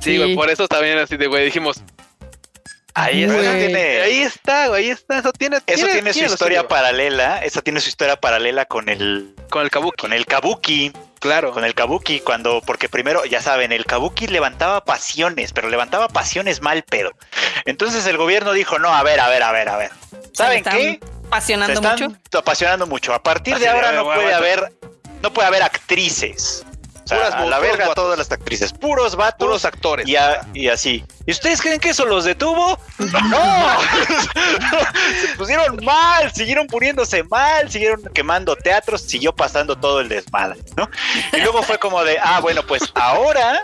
[0.00, 1.82] Sí, güey, por eso también así de, güey, dijimos,
[2.94, 3.38] Ahí está,
[4.02, 5.18] ahí está, ahí está.
[5.18, 7.38] Eso tiene, eso tiene, su historia paralela.
[7.44, 9.96] Eso tiene su historia paralela con el con el kabuki.
[9.96, 10.92] Con el kabuki.
[11.20, 11.52] Claro.
[11.52, 16.60] Con el kabuki, cuando, porque primero, ya saben, el kabuki levantaba pasiones, pero levantaba pasiones
[16.60, 17.10] mal pedo.
[17.64, 19.90] Entonces el gobierno dijo, no, a ver, a ver, a ver, a ver.
[20.32, 21.00] ¿Saben qué?
[21.26, 22.38] Apasionando Se están mucho.
[22.38, 23.14] Apasionando mucho.
[23.14, 24.72] A partir de ahora no puede haber,
[25.22, 26.64] no puede haber actrices
[27.12, 29.46] a la verga todas las actrices, puros vatos.
[29.46, 30.06] Puros actores.
[30.08, 31.04] Y, así.
[31.26, 32.78] ¿Y ustedes creen que eso los detuvo?
[32.98, 33.78] ¡No!
[35.20, 40.88] Se pusieron mal, siguieron poniéndose mal, siguieron quemando teatros, siguió pasando todo el desmadre, ¿no?
[41.32, 43.62] Y luego fue como de, ah, bueno, pues ahora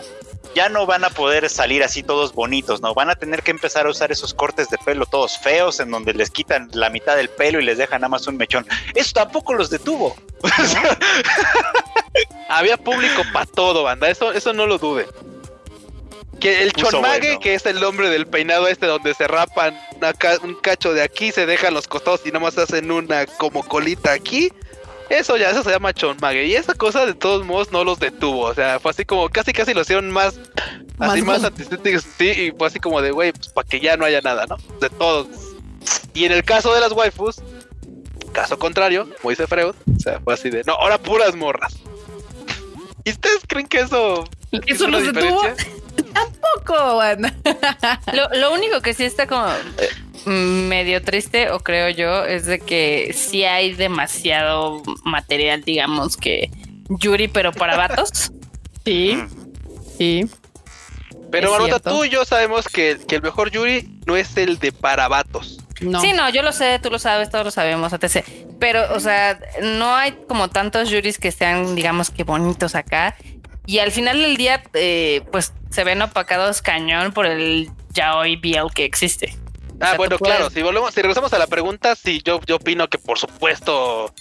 [0.55, 2.95] ya no van a poder salir así todos bonitos, ¿no?
[2.95, 6.15] Van a tener que empezar a usar esos cortes de pelo todos feos en donde
[6.15, 8.67] les quitan la mitad del pelo y les dejan nada más un mechón.
[8.95, 10.17] Eso tampoco los detuvo.
[12.49, 14.09] Había público para todo, banda.
[14.09, 15.07] Eso, eso no lo dude.
[16.41, 19.79] Que el chonmague, que es el nombre del peinado este donde se rapan
[20.43, 24.53] un cacho de aquí, se dejan los costados y nomás hacen una como colita aquí.
[25.11, 26.47] Eso ya, eso se llama chonmague.
[26.47, 28.41] Y esa cosa de todos modos no los detuvo.
[28.41, 30.39] O sea, fue así como, casi casi lo hicieron más,
[30.99, 31.43] así más
[32.19, 34.57] Sí, y fue así como de, güey, pues para que ya no haya nada, ¿no?
[34.81, 35.29] De todos.
[36.15, 37.43] Y en el caso de las waifus,
[38.33, 41.77] caso contrario, como dice Freud, o sea, fue así de, no, ahora puras morras.
[43.05, 44.25] ¿Y ustedes creen que eso...
[44.67, 45.43] ¿Eso los detuvo?
[46.15, 47.03] Tampoco,
[48.13, 49.89] lo, lo único que sí está como eh,
[50.27, 56.51] medio triste, o creo yo, es de que sí hay demasiado material, digamos, que
[56.89, 58.33] Yuri, pero para vatos.
[58.85, 59.19] Sí,
[59.97, 60.29] sí.
[61.31, 64.73] Pero Marota, tú y yo sabemos que, que, el mejor Yuri no es el de
[64.73, 65.59] para vatos.
[65.81, 66.03] No.
[66.03, 68.25] Sí, no, yo lo sé, tú lo sabes, todos lo sabemos, etc.
[68.61, 73.17] Pero, o sea, no hay como tantos Yuris que sean, digamos que bonitos acá.
[73.67, 78.73] Y al final del día, eh, pues se ven opacados cañón por el yaoi BL
[78.75, 79.37] que existe.
[79.85, 82.99] Ah, bueno, claro, si volvemos, si regresamos a la pregunta, sí, yo, yo opino que
[82.99, 84.13] por supuesto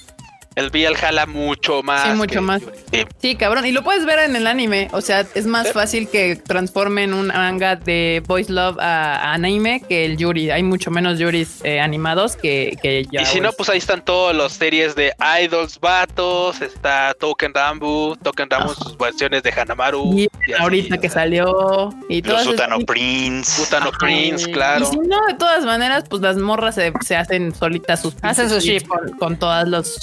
[0.56, 2.04] El BL jala mucho más.
[2.04, 2.62] Sí, mucho que más.
[2.92, 3.06] Sí.
[3.22, 3.66] Sí, cabrón.
[3.66, 4.88] Y lo puedes ver en el anime.
[4.92, 9.82] O sea, es más fácil que transformen un manga de Boys Love a, a anime
[9.88, 10.52] que el Yuri.
[10.52, 13.22] Hay mucho menos Yuris eh, animados que, que ya.
[13.22, 15.14] y si no, pues ahí están todas las series de
[15.44, 16.62] Idols Vatos.
[16.62, 20.18] Está Token Rambu, Token Rambu, sus versiones de Hanamaru.
[20.18, 21.90] Y y así, ahorita o que sea, salió.
[22.10, 23.62] Y Los todas Utano Prince.
[23.62, 23.98] Utano Ajá.
[24.00, 24.84] Prince, claro.
[24.86, 28.50] Y si no, de todas maneras, pues las morras se, se hacen solitas sus Hacen
[28.50, 28.88] su pinches ship.
[28.88, 30.00] con, con todos los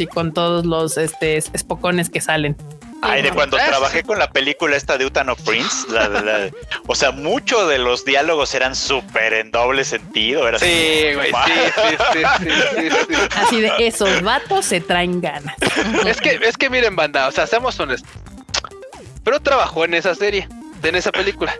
[0.00, 2.56] y con todos los este espocones que salen.
[3.04, 6.50] Ay, de cuando Ah, trabajé con la película esta de Utano Prince, la, la- la-
[6.86, 10.46] o sea, muchos de los diálogos eran súper en doble sentido.
[10.46, 11.40] Era Sí, así, güey, "Wow".
[11.44, 13.14] sí, sí, sí, sí, sí, sí.
[13.36, 15.56] Así de esos vatos se traen ganas.
[16.06, 18.08] Es que, es que miren, banda, o sea, seamos honestos.
[19.24, 20.48] Pero trabajó en esa serie,
[20.84, 21.54] en esa película.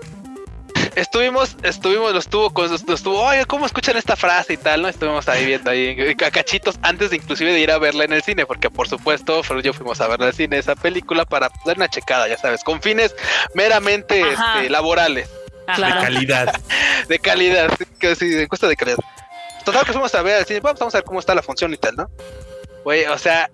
[0.94, 4.82] Estuvimos, estuvimos, lo estuvo con, lo estuvo, oye, ¿cómo escuchan esta frase y tal?
[4.82, 4.88] ¿No?
[4.88, 8.12] Estuvimos ahí viendo ahí eh, a cachitos antes de inclusive de ir a verla en
[8.12, 11.24] el cine, porque por supuesto, Fer y yo fuimos a verla al cine esa película
[11.24, 13.14] para dar una checada, ya sabes, con fines
[13.54, 15.30] meramente este, laborales,
[15.66, 16.60] De calidad.
[17.08, 18.98] de calidad, que sí, de encuesta de calidad.
[19.64, 21.72] Total que fuimos a ver al cine, vamos, vamos a ver cómo está la función
[21.72, 22.10] y tal, ¿no?
[22.84, 23.48] Güey, o sea,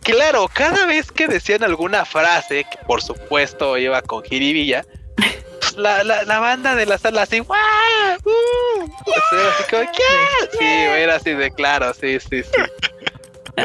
[0.00, 4.84] claro, cada vez que decían alguna frase, que por supuesto iba con jiribilla,
[5.76, 7.58] la, la, la banda de la sala así, ¡guau!
[8.24, 8.82] ¡Uh!
[8.82, 8.84] O
[9.30, 10.58] sea, así como, ¿qué?
[10.58, 12.62] Sí, era así de claro, sí, sí, sí.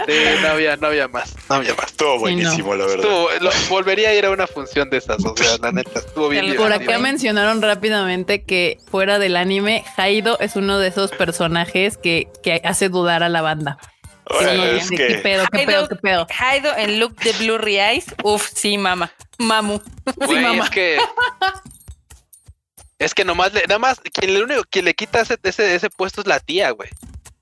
[0.08, 0.14] Sí,
[0.44, 1.88] no había, no había más, no había más.
[1.88, 3.06] Estuvo buenísimo, la verdad.
[3.06, 6.30] Estuvo- lo- volvería a ir a una función de esas, o sea, la neta, estuvo
[6.30, 11.98] bien Por acá mencionaron rápidamente que fuera del anime, Haido es uno de esos personajes
[11.98, 13.80] que, que hace dudar a la banda.
[14.40, 16.28] Sí, es de ¿Qué que pedo, qué pedo, qué pedo?
[16.40, 18.06] Haido en look de Blurry Eyes.
[18.22, 19.12] Uf, sí, mamá.
[19.40, 19.80] Mamu.
[20.20, 20.66] Mamá.
[20.66, 21.00] es que.
[23.00, 25.90] Es que nomás le, nada más, quien le único que le quita ese, ese, ese
[25.90, 26.90] puesto es la tía, güey.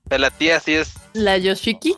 [0.06, 0.94] O sea, la tía sí es.
[1.12, 1.94] La Yoshiki.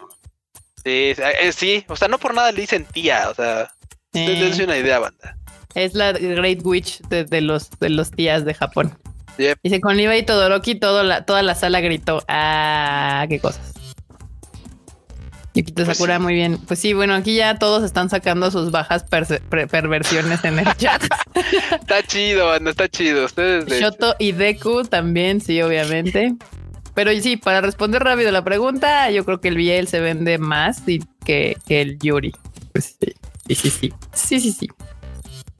[0.82, 3.70] Sí, sí, eh, sí, o sea, no por nada le dicen tía, o sea,
[4.12, 4.20] Sí.
[4.20, 5.36] ustedes dense una idea, banda.
[5.74, 8.98] Es la Great Witch de, de los de los tías de Japón.
[9.38, 9.58] Yep.
[9.62, 12.24] Dice con Iba y Todoroki todo la, toda la sala gritó.
[12.26, 13.72] Ah, qué cosas.
[15.60, 16.22] Yukito Pues Sakura, sí.
[16.22, 16.58] muy bien.
[16.66, 21.02] Pues sí, bueno, aquí ya todos están sacando sus bajas per- perversiones en el chat.
[21.72, 23.24] Está chido, banda, está chido.
[23.24, 26.34] Ustedes de Shoto y Deku también, sí, obviamente.
[26.94, 30.82] Pero sí, para responder rápido la pregunta, yo creo que el Biel se vende más
[30.88, 32.32] y que, que el Yuri.
[32.72, 33.12] Pues sí,
[33.48, 33.92] sí, sí, sí.
[34.12, 34.68] Sí, sí, sí.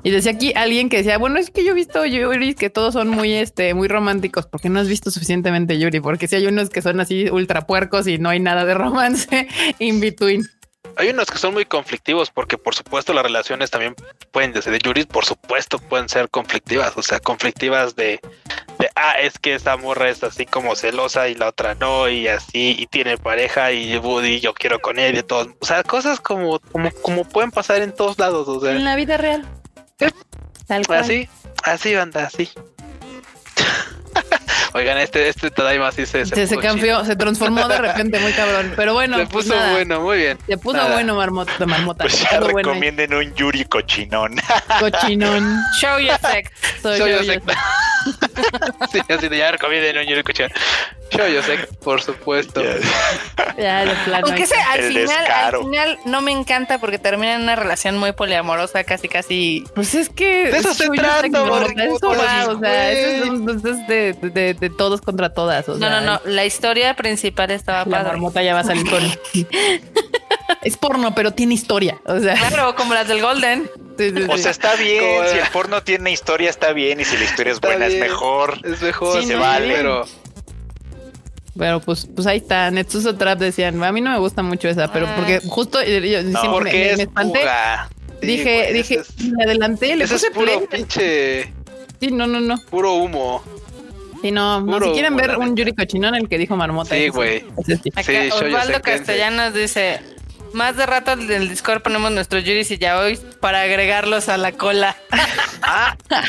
[0.03, 2.95] Y decía aquí alguien que decía, bueno, es que yo he visto Yuri que todos
[2.95, 4.47] son muy, este, muy románticos.
[4.47, 6.01] ¿Por qué no has visto suficientemente Yuri?
[6.01, 9.49] Porque si hay unos que son así ultra puercos y no hay nada de romance
[9.79, 10.49] in between.
[10.97, 13.95] Hay unos que son muy conflictivos porque por supuesto las relaciones también
[14.33, 18.21] pueden, desde de Yuri, por supuesto pueden ser conflictivas, o sea, conflictivas de,
[18.79, 22.27] de, ah, es que esa morra es así como celosa y la otra no, y
[22.29, 26.21] así, y tiene pareja y Woody yo quiero con él y todo, o sea, cosas
[26.21, 29.47] como, como, como pueden pasar en todos lados, o sea, En la vida real.
[30.67, 31.01] Tal cual.
[31.01, 31.29] así,
[31.65, 32.49] así anda, así.
[34.73, 38.33] Oigan, este, este Tadaima sí se, Se, se puso cambió, se transformó de repente muy
[38.33, 38.73] cabrón.
[38.77, 39.17] Pero bueno.
[39.19, 39.73] Se pues puso nada.
[39.73, 40.39] bueno, muy bien.
[40.47, 40.93] Se puso Nada.
[40.95, 42.05] bueno marmota, marmota.
[42.05, 44.37] Pues Se ya puso bueno recomienden un Yuri cochinón.
[44.79, 45.59] Cochinón.
[45.81, 46.51] Show your sex.
[46.83, 47.33] Soy Show yo, yo yo.
[47.33, 47.41] sé.
[48.93, 50.51] sí, así de ya recomienden un Yuri Kuchan.
[51.11, 52.63] Show yo sé, por supuesto.
[53.59, 54.27] Ya, de plano.
[54.27, 55.59] Aunque ese al El final, descaro.
[55.59, 59.65] al final no me encanta porque termina en una relación muy poliamorosa, casi casi.
[59.75, 60.51] Pues es que.
[60.51, 65.01] De eso se trata, Eso va, o sea, eso es, es de, de- de todos
[65.01, 65.69] contra todas.
[65.69, 66.21] O No, sea, no, no.
[66.25, 68.05] La historia principal estaba La padre.
[68.13, 69.03] marmota ya va a salir con.
[70.63, 71.99] es porno, pero tiene historia.
[72.05, 73.71] O sea, Claro, como las del Golden.
[73.99, 74.43] sí, sí, O sí.
[74.43, 75.05] sea, está bien.
[75.17, 77.01] Como- Si el porno tiene historia, está bien.
[77.01, 78.03] Y si la historia es Está buena, bien.
[78.03, 78.59] es mejor.
[78.65, 79.67] Es mejor, Sí, se no, vale.
[79.67, 79.77] bien.
[79.79, 80.07] Pero
[81.61, 82.71] Pero pues, pues ahí está.
[82.71, 85.13] Netsuzo Trap decían, a mí no me gusta mucho esa, pero Ah.
[85.15, 87.39] porque justo eh, yo, me- porque me, me es espanté.
[87.41, 87.89] pura.
[88.23, 90.81] Sí, dije, güey, dije, es- me adelanté, le Ese es puse puro play.
[90.81, 91.53] pinche.
[92.01, 92.57] Sí, no, no, no.
[92.71, 93.43] Puro humo.
[94.23, 95.55] Sí, no, si quieren humo, ver un.
[95.55, 96.95] Yuri Cochinón, el que dijo Marmota.
[96.95, 97.45] Sí, güey.
[97.67, 97.75] sí.
[97.95, 100.01] Acá Osvaldo Castellanos dice:
[100.53, 104.53] Más de rato en el Discord ponemos nuestros Yuris y Yaoi para agregarlos a la
[104.53, 104.97] cola.
[105.63, 105.97] Ah.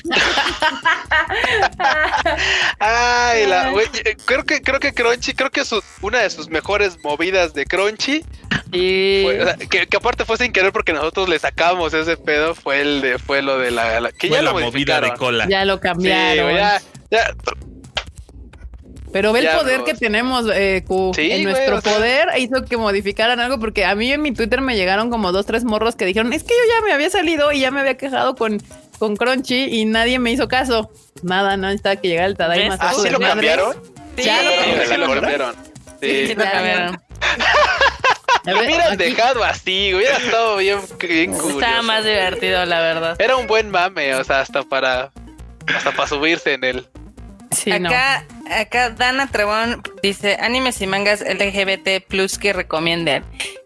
[2.80, 6.98] Ay, la, eh, creo que creo que Crunchy, creo que su, una de sus mejores
[7.04, 8.24] movidas de Crunchy,
[8.72, 9.22] Sí.
[9.26, 12.56] fue- o sea, que, que aparte fue sin querer porque nosotros le sacamos ese pedo,
[12.56, 15.14] fue el de fue lo de la, la- que Fue ya la lo movida de
[15.14, 15.48] cola.
[15.50, 16.44] ya lo Sí, cambiaron.
[16.52, 17.34] güey, ya, ya,
[19.12, 21.12] Pero ve el poder que tenemos, eh, Q.
[21.16, 24.32] Sí, en güey, nuestro sea- poder hizo que modificaran algo, porque a mí en mi
[24.32, 27.10] Twitter me llegaron como dos, tres morros que dijeron, es que yo ya me había
[27.10, 28.62] salido y ya me había quejado con,
[29.00, 30.90] con Crunchy y nadie me hizo caso.
[31.24, 32.78] Nada, no necesitaba que llegara el Tadaima.
[32.78, 32.80] ¿Ves?
[32.82, 33.74] ¿Ah, sí lo cambiaron?
[34.16, 34.88] sí, Ya lo sí, cambiaron.
[34.88, 35.56] sí lo cambiaron.
[36.02, 36.28] Sí.
[36.28, 37.02] Sí, lo cambiaron.
[38.44, 43.16] Lo hubieran dejado así, hubiera estado bien, bien Estaba más divertido, la verdad.
[43.22, 45.12] Era un buen mame, o sea, hasta para
[45.76, 46.88] hasta para subirse en él.
[47.52, 53.24] Sí, acá, acá Dana Trebón dice animes y mangas LGBT plus que recomienden.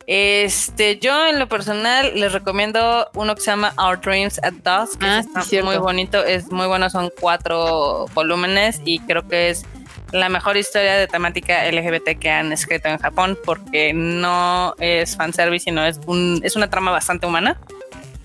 [0.08, 5.00] Este, yo en lo personal les recomiendo uno que se llama Our Dreams at Dusk,
[5.00, 9.66] que ah, es muy bonito, es muy bueno, son cuatro volúmenes y creo que es
[10.12, 15.66] la mejor historia de temática LGBT que han escrito en Japón porque no es fanservice,
[15.66, 17.60] sino es un, es una trama bastante humana.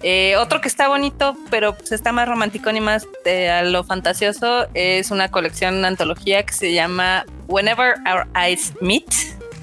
[0.03, 3.85] Eh, otro que está bonito, pero pues está más romántico ni más de a lo
[3.85, 9.13] fantasioso, es una colección, una antología que se llama Whenever Our Eyes Meet.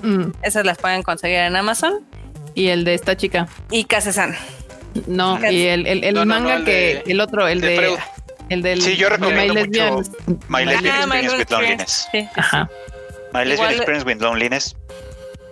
[0.04, 0.32] Mm.
[0.44, 2.06] Esas las pueden conseguir en Amazon.
[2.54, 3.48] Y el de esta chica.
[3.72, 4.36] Y Kase-san.
[5.08, 7.98] No, y el, el, manga que, el otro, el de,
[8.50, 10.02] el del Sí, yo recomiendo My mucho
[10.50, 12.08] My Lesbian Experience with Loneliness.
[12.12, 12.70] Sí, Ajá.
[13.34, 14.76] My Lesbian Experience with Loneliness.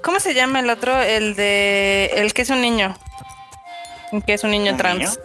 [0.01, 0.99] ¿Cómo se llama el otro?
[0.99, 2.97] El de el que es un niño
[4.25, 5.19] que es un niño trans.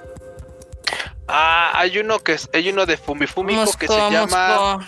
[1.28, 4.81] Ah, hay uno que es, hay uno de Fumifumico que se llama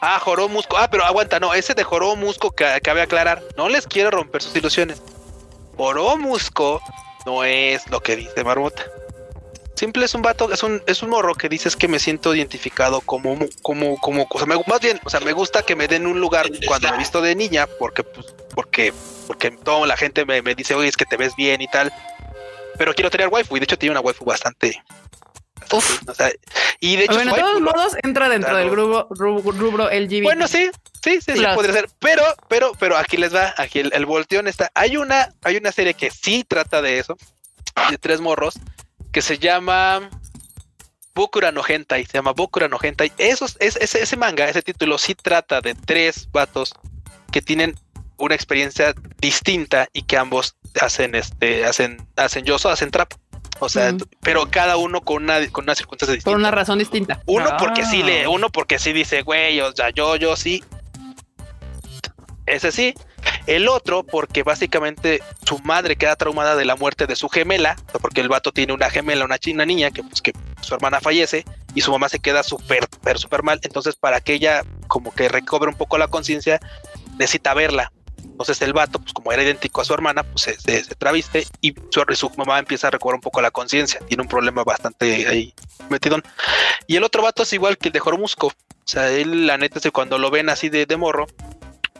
[0.00, 0.78] Ah, Joró Musco.
[0.78, 3.42] Ah, pero aguanta, no, ese de Joró Musco que cabe aclarar.
[3.56, 5.02] No les quiero romper sus ilusiones.
[5.76, 6.80] Joró Musco
[7.26, 8.82] no es lo que dice Marmota.
[9.74, 13.00] Simple es un vato, es un, es un morro que dices que me siento identificado
[13.00, 16.06] como, como, como, o sea, me, más bien, o sea, me gusta que me den
[16.06, 18.92] un lugar cuando me he visto de niña, porque, pues, porque,
[19.26, 21.90] porque toda la gente me, me dice, oye, es que te ves bien y tal
[22.80, 24.82] pero quiero tener waifu y de hecho tiene una waifu bastante
[25.70, 26.00] Uf.
[26.80, 30.22] y de hecho, bueno, de todos modos entra dentro del grupo rubro, LGBT.
[30.22, 30.70] Bueno, sí,
[31.04, 31.90] sí, sí, sí podría ser.
[31.98, 34.70] Pero, pero, pero aquí les va, aquí el, volteón está.
[34.74, 37.18] Hay una, hay una serie que sí trata de eso,
[37.90, 38.54] de tres morros,
[39.12, 40.08] que se llama
[41.14, 43.12] Bokura no Hentai, se llama Bokura no Hentai.
[43.18, 46.72] Eso, es, ese, ese manga, ese título sí trata de tres vatos
[47.30, 47.76] que tienen
[48.16, 53.12] una experiencia distinta y que ambos hacen este, hacen, hacen yoso, hacen trap.
[53.60, 56.30] O sea, pero cada uno con una, con una circunstancia distinta.
[56.30, 57.22] Por una razón distinta.
[57.26, 60.64] Uno porque sí le, uno porque sí dice, güey, o sea, yo, yo sí.
[62.46, 62.94] Ese sí.
[63.46, 68.22] El otro, porque básicamente su madre queda traumada de la muerte de su gemela, porque
[68.22, 70.32] el vato tiene una gemela, una china niña, que, pues, que
[70.62, 71.44] su hermana fallece
[71.74, 73.60] y su mamá se queda súper, súper mal.
[73.62, 76.60] Entonces, para que ella como que recobre un poco la conciencia,
[77.18, 77.92] necesita verla.
[78.40, 81.74] Entonces el vato, pues como era idéntico a su hermana, pues se, se, traviste y
[81.90, 84.00] su, su, mamá empieza a recobrar un poco la conciencia.
[84.08, 85.52] Tiene un problema bastante ahí
[85.90, 86.22] metidón.
[86.86, 88.46] Y el otro vato es igual que el de Jormusco.
[88.46, 88.52] O
[88.86, 91.26] sea, él, la neta es que cuando lo ven así de, de morro,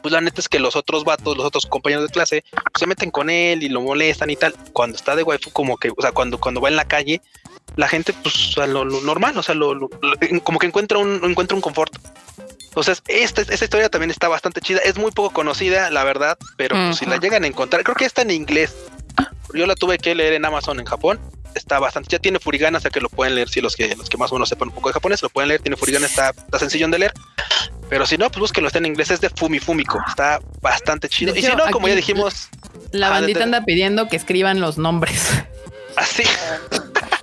[0.01, 2.87] pues la neta es que los otros vatos, los otros compañeros de clase, pues, se
[2.87, 4.55] meten con él y lo molestan y tal.
[4.73, 7.21] Cuando está de waifu, como que, o sea, cuando, cuando va en la calle,
[7.77, 9.91] la gente, pues, o lo, normal, o sea, lo,
[10.43, 11.95] como que encuentra un, encuentra un confort.
[12.71, 14.79] Entonces, esta, esta historia también está bastante chida.
[14.85, 18.05] Es muy poco conocida, la verdad, pero pues, si la llegan a encontrar, creo que
[18.05, 18.75] está en inglés.
[19.53, 21.21] Yo la tuve que leer en Amazon en Japón.
[21.57, 23.49] Está bastante, ya tiene furigana, o sea que lo pueden leer.
[23.49, 25.49] Si los que los que más o menos sepan un poco de japonés, lo pueden
[25.49, 25.61] leer.
[25.61, 27.13] Tiene furigana, está, está sencillo de leer.
[27.89, 29.11] Pero si no, pues búsquenlo, está en inglés.
[29.11, 29.99] Es de Fumi Fumiko.
[30.07, 31.35] Está bastante chido.
[31.35, 32.51] y si no, como ya dijimos,
[32.93, 35.29] la bandita anda pidiendo que escriban los nombres.
[35.97, 36.23] Así.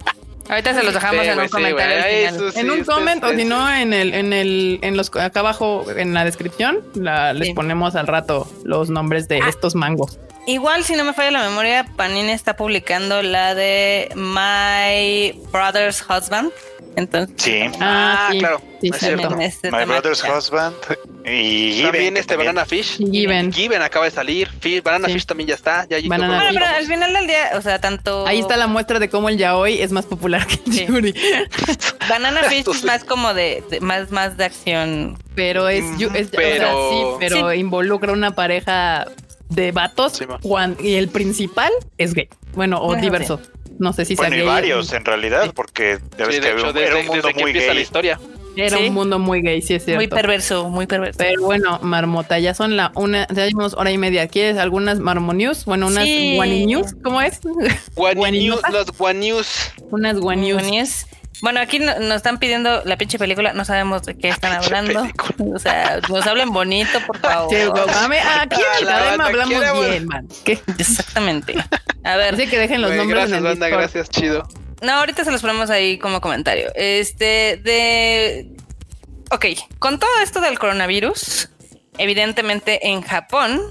[0.49, 2.49] Ahorita se los dejamos en un comentario.
[2.55, 6.13] en un comment o si no en el, en el, en los acá abajo en
[6.13, 9.49] la descripción les ponemos al rato los nombres de ah.
[9.49, 10.19] estos mangos.
[10.47, 16.53] Igual, si no me falla la memoria, Panini está publicando la de My Brother's Husband.
[16.95, 17.61] Entonces, sí.
[17.81, 18.61] Ah, ah claro.
[18.81, 18.89] Sí,
[19.41, 20.75] este My Brother's Husband
[21.25, 22.97] y También este Banana Fish.
[22.97, 23.51] Given.
[23.51, 24.49] Given acaba de salir.
[24.83, 25.85] Banana Fish también ya está.
[25.89, 26.53] Ya Banana Fish.
[26.53, 28.25] pero al final del día, o sea, tanto.
[28.25, 31.13] Ahí está la muestra de cómo el yaoi es más popular que el yuri.
[32.09, 35.17] Banana Fish es más como de, más, más de acción.
[35.35, 35.83] Pero es,
[36.15, 39.05] es pero, sí, pero involucra una pareja
[39.49, 40.19] de vatos
[40.81, 42.29] y el principal es gay.
[42.53, 43.39] Bueno, o diverso.
[43.79, 44.47] No sé si bueno, sea gay.
[44.47, 47.73] varios en realidad, porque debes que hecho, era un mundo muy gay.
[47.73, 48.19] la historia.
[48.55, 49.99] Era un mundo muy gay, sí es cierto.
[49.99, 51.19] Muy perverso, muy perverso.
[51.19, 54.27] Pero bueno, Marmota, ya son la una, ya llevamos hora y media.
[54.27, 55.65] ¿Quieres algunas Marmonews?
[55.65, 56.39] Bueno, unas sí.
[56.65, 57.39] News, ¿cómo es?
[57.45, 59.47] News, las One News.
[59.91, 61.05] Unas One News.
[61.41, 65.07] Bueno, aquí nos están pidiendo la pinche película, no sabemos de qué están hablando.
[65.53, 67.53] O sea, nos hablen bonito, por favor.
[67.55, 70.27] aquí en la hablamos bien, man.
[70.43, 70.59] ¿Qué?
[70.79, 71.55] Exactamente.
[72.03, 72.33] A ver.
[72.33, 73.29] Así que dejen los nombres.
[73.29, 74.47] Gracias, banda, gracias, chido.
[74.81, 76.71] No, ahorita se los ponemos ahí como comentario.
[76.75, 78.51] Este, de.
[79.31, 79.45] Ok,
[79.79, 81.49] con todo esto del coronavirus,
[81.97, 83.61] evidentemente en Japón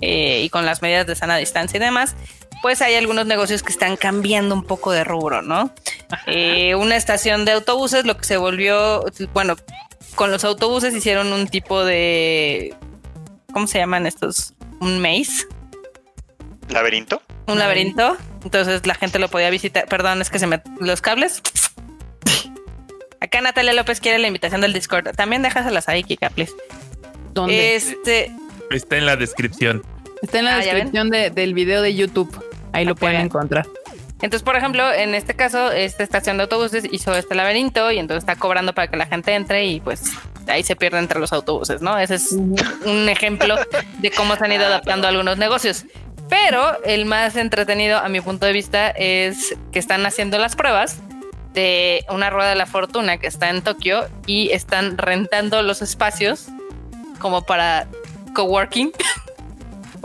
[0.00, 2.16] eh, y con las medidas de sana distancia y demás,
[2.64, 5.70] pues hay algunos negocios que están cambiando un poco de rubro, ¿no?
[6.26, 9.04] Eh, una estación de autobuses, lo que se volvió,
[9.34, 9.56] bueno,
[10.14, 12.74] con los autobuses hicieron un tipo de,
[13.52, 14.54] ¿cómo se llaman estos?
[14.80, 15.46] Un maze.
[16.70, 17.20] ¿Laberinto?
[17.48, 18.16] Un laberinto.
[18.44, 19.86] Entonces la gente lo podía visitar.
[19.86, 20.62] Perdón, es que se me.
[20.80, 21.42] Los cables.
[23.20, 25.14] Acá Natalia López quiere la invitación del Discord.
[25.14, 26.54] También déjaselas ahí, Kika, please.
[27.34, 27.76] ¿Dónde?
[27.76, 28.32] Este.
[28.70, 29.82] Está en la descripción.
[30.22, 32.42] Está en la Ah, descripción de- del video de YouTube.
[32.74, 33.66] Ahí lo Ok, pueden encontrar.
[34.22, 38.22] Entonces, por ejemplo, en este caso, esta estación de autobuses hizo este laberinto y entonces
[38.22, 40.12] está cobrando para que la gente entre y pues
[40.46, 41.98] ahí se pierde entre los autobuses, ¿no?
[41.98, 43.56] Ese es un ejemplo
[43.98, 45.84] de cómo se han ido adaptando algunos negocios.
[46.28, 50.98] Pero el más entretenido, a mi punto de vista, es que están haciendo las pruebas
[51.52, 56.46] de una rueda de la fortuna que está en Tokio y están rentando los espacios
[57.18, 57.86] como para
[58.34, 58.92] coworking.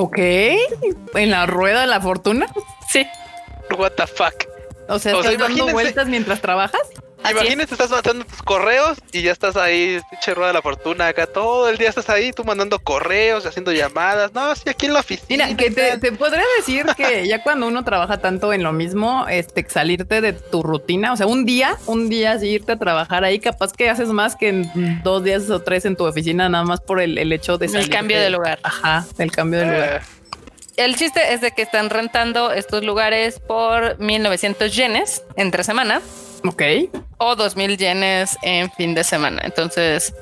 [0.01, 0.17] Ok.
[0.17, 2.45] En la rueda de la fortuna.
[2.87, 3.05] Sí.
[3.77, 4.45] What the fuck.
[4.87, 6.81] O sea, O sea, ¿estás dando vueltas mientras trabajas?
[7.23, 11.07] Así Imagínate, estás mandando tus correos y ya estás ahí, pinche rueda de la fortuna
[11.07, 11.27] acá.
[11.27, 14.33] Todo el día estás ahí, tú mandando correos, haciendo llamadas.
[14.33, 15.45] No, sí, aquí en la oficina.
[15.47, 19.25] Mira, que te, te podría decir que ya cuando uno trabaja tanto en lo mismo,
[19.29, 23.23] este, salirte de tu rutina, o sea, un día, un día así irte a trabajar
[23.25, 26.63] ahí, capaz que haces más que en dos días o tres en tu oficina, nada
[26.63, 27.95] más por el, el hecho de El salirte.
[27.95, 28.59] cambio de lugar.
[28.63, 30.01] Ajá, el cambio de lugar.
[30.79, 36.01] El chiste es de que están rentando estos lugares por 1900 yenes entre semana
[36.45, 36.61] Ok.
[37.17, 39.41] o 2000 yenes en fin de semana.
[39.43, 40.13] Entonces,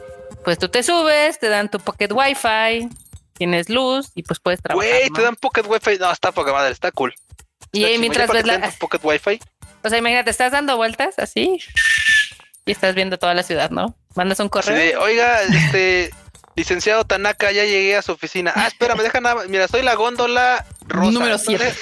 [0.43, 2.89] pues tú te subes, te dan tu pocket wifi,
[3.33, 4.89] tienes luz y pues puedes trabajar.
[4.89, 5.99] Güey, te dan pocket wifi.
[5.99, 7.13] No, está poca madre, está cool.
[7.71, 8.59] y ahí mientras ves la...
[8.71, 9.39] tu pocket wifi.
[9.83, 11.59] O sea, imagínate, estás dando vueltas así
[12.65, 13.95] y estás viendo toda la ciudad, ¿no?
[14.15, 14.75] Mandas un correo.
[14.75, 16.09] de, oiga, este
[16.57, 18.51] licenciado Tanaka, ya llegué a su oficina.
[18.55, 19.35] Ah, espérame, deja nada.
[19.35, 19.47] más.
[19.47, 21.11] Mira, soy la góndola rosa.
[21.11, 21.73] Número siete.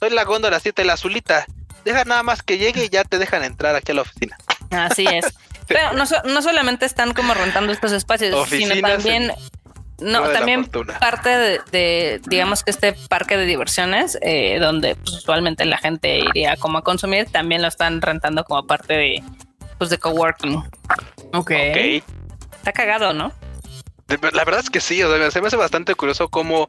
[0.00, 1.46] Soy la góndola 7, la azulita.
[1.84, 4.36] Deja nada más que llegue y ya te dejan entrar aquí a la oficina.
[4.70, 5.26] Así es.
[5.68, 9.32] Pero no, so- no solamente están como rentando estos espacios, sino también,
[10.00, 15.64] no, también parte de, de, digamos que este parque de diversiones, eh, donde pues, usualmente
[15.66, 19.22] la gente iría como a consumir, también lo están rentando como parte de,
[19.78, 20.56] pues, de coworking.
[20.56, 20.72] Ok.
[21.34, 22.02] Ok.
[22.56, 23.32] Está cagado, ¿no?
[24.32, 26.68] La verdad es que sí, o sea, se me hace bastante curioso cómo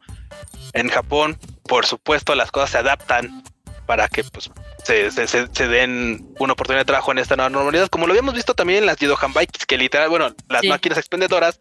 [0.74, 3.44] en Japón, por supuesto, las cosas se adaptan
[3.86, 4.50] para que pues
[4.84, 8.54] se, se- den una oportunidad de trabajo en esta nueva normalidad, como lo habíamos visto
[8.54, 10.68] también en las Yodohan Bikes, que literal, bueno, las Sí.
[10.70, 11.60] máquinas expendedoras,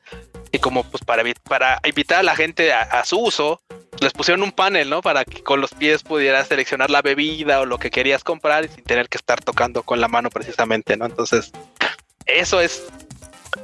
[0.52, 3.60] y como pues para, para invitar a la gente a, a su uso,
[4.00, 5.00] les pusieron un panel, ¿no?
[5.02, 8.68] Para que con los pies pudieras seleccionar la bebida o lo que querías comprar y
[8.68, 11.06] sin tener que estar tocando con la mano precisamente, ¿no?
[11.06, 11.50] Entonces,
[12.26, 12.84] eso es,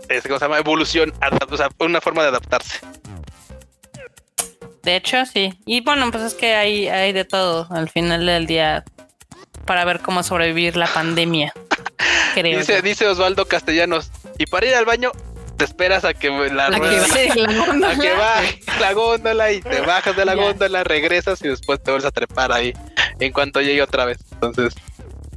[0.08, 0.58] es ¿cómo se llama?
[0.58, 1.12] Evolución,
[1.50, 2.80] o sea, una forma de adaptarse.
[4.82, 5.58] De hecho, sí.
[5.66, 8.84] Y bueno, pues es que hay, hay de todo al final del día
[9.66, 11.52] para ver cómo sobrevivir la pandemia.
[12.34, 12.58] Creo.
[12.58, 12.82] Dice, yo.
[12.82, 15.12] dice Osvaldo Castellanos, y para ir al baño,
[15.58, 17.90] te esperas a que la A que rueda, baje la góndola.
[17.90, 20.42] a que baje la góndola y te bajas de la Ya.
[20.42, 22.72] góndola, regresas y después te vuelves a trepar ahí
[23.18, 24.18] en cuanto llegue otra vez.
[24.32, 24.74] Entonces,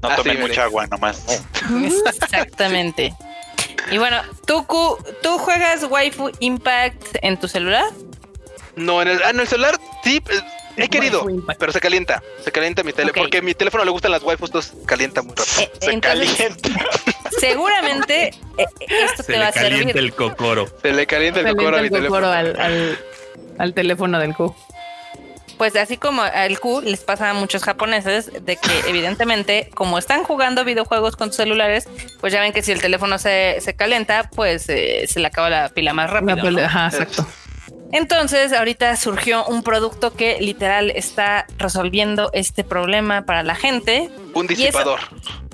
[0.01, 1.25] No tomen mucha agua nomás.
[1.83, 3.13] Exactamente.
[3.89, 7.85] Y bueno, ¿tú, Q, ¿tú juegas Waifu Impact en tu celular?
[8.75, 10.39] no, en el, ah, en el celular sí, eh,
[10.77, 11.25] he querido,
[11.59, 14.49] pero se calienta, se calienta mi teléfono, porque a mi teléfono le gustan las waifus,
[14.49, 15.61] entonces calienta muy rápido.
[15.61, 16.85] Eh, Se entonces, calienta.
[17.39, 18.27] seguramente
[18.57, 19.97] eh, esto Se te va le a calienta servir.
[19.97, 20.67] el cocoro.
[20.81, 22.19] Se le calienta el Calienta cocoro a mi el teléfono.
[22.21, 22.99] cocoro al, al,
[23.57, 24.55] al teléfono del Q.
[25.61, 30.23] Pues así como al Q les pasa a muchos japoneses de que evidentemente como están
[30.23, 31.87] jugando videojuegos con sus celulares,
[32.19, 35.51] pues ya ven que si el teléfono se, se calienta, pues eh, se le acaba
[35.51, 36.65] la pila más rápido.
[36.65, 37.27] Ajá, exacto.
[37.91, 44.09] Entonces, ahorita surgió un producto que literal está resolviendo este problema para la gente.
[44.33, 45.01] Un disipador.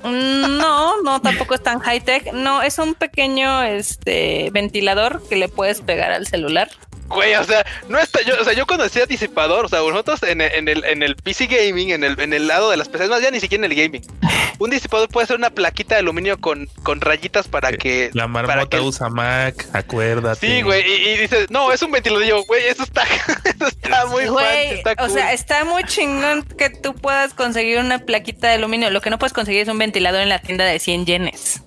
[0.04, 2.32] Mm, No, no, tampoco es tan high tech.
[2.32, 6.70] No, es un pequeño este ventilador que le puedes pegar al celular.
[7.08, 10.22] Güey, o sea, no está yo, o sea, yo cuando decía disipador, o sea, nosotros
[10.24, 12.88] en el, en el, en el PC gaming, en el, en el lado de las
[12.88, 14.02] PCs, más ya ni siquiera en el gaming.
[14.58, 18.10] Un disipador puede ser una plaquita de aluminio con, con rayitas para que.
[18.12, 20.46] La para marmota que- usa Mac, acuérdate.
[20.46, 22.24] Sí, güey, y, y dices, no, es un ventilador.
[22.24, 23.04] Y yo, güey, eso está,
[23.44, 27.78] eso está muy fancy, Güey, está o sea, está muy chingón que tú puedas conseguir
[27.78, 28.90] una plaquita de aluminio.
[28.90, 31.62] Lo que no puedes conseguir es un ventilador en la tienda de 100 yenes.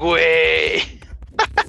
[0.00, 0.82] Güey.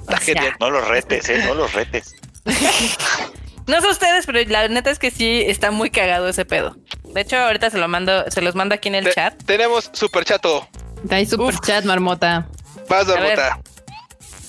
[0.06, 0.56] O sea, genial.
[0.60, 2.14] No los retes, eh, no los retes.
[3.66, 6.76] no sé ustedes, pero la neta es que sí está muy cagado ese pedo.
[7.04, 9.42] De hecho, ahorita se lo mando, se los mando aquí en el Te- chat.
[9.44, 10.68] tenemos super chato.
[11.10, 12.48] Hay super chat, marmota.
[12.88, 13.18] Vas, ver.
[13.20, 13.60] Barbota.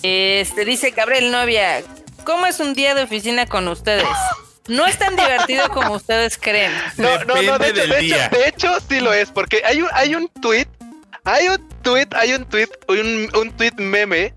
[0.02, 1.84] Este dice Gabriel Novia,
[2.24, 4.07] ¿cómo es un día de oficina con ustedes?
[4.68, 6.72] No es tan divertido como ustedes creen.
[6.98, 9.90] No, no, no, de hecho, de hecho, de hecho sí lo es, porque hay un,
[9.94, 10.68] hay un tweet,
[11.26, 14.34] hay un tweet, hay un tweet, un, un tweet meme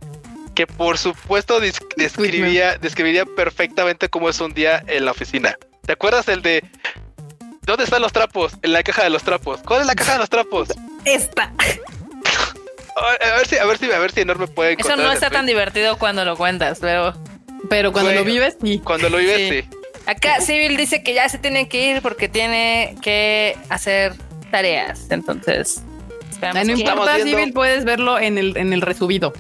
[0.55, 5.57] que por supuesto describía, describiría perfectamente cómo es un día en la oficina.
[5.87, 6.63] ¿Te acuerdas el de
[7.65, 8.55] ¿Dónde están los trapos?
[8.63, 9.61] En la caja de los trapos.
[9.65, 10.69] ¿Cuál es la caja de los trapos?
[11.05, 11.53] Esta.
[12.95, 15.47] A ver si, a ver si, a ver si enorme puede Eso no está tan
[15.47, 17.15] divertido cuando lo cuentas, pero.
[17.71, 18.81] Pero cuando lo vives, sí.
[18.85, 19.79] Cuando lo vives, sí.
[20.05, 24.13] Acá Civil dice que ya se tiene que ir porque tiene que hacer
[24.51, 25.07] tareas.
[25.11, 25.83] Entonces,
[26.43, 29.33] no importa, Civil, puedes verlo en el, en el resubido.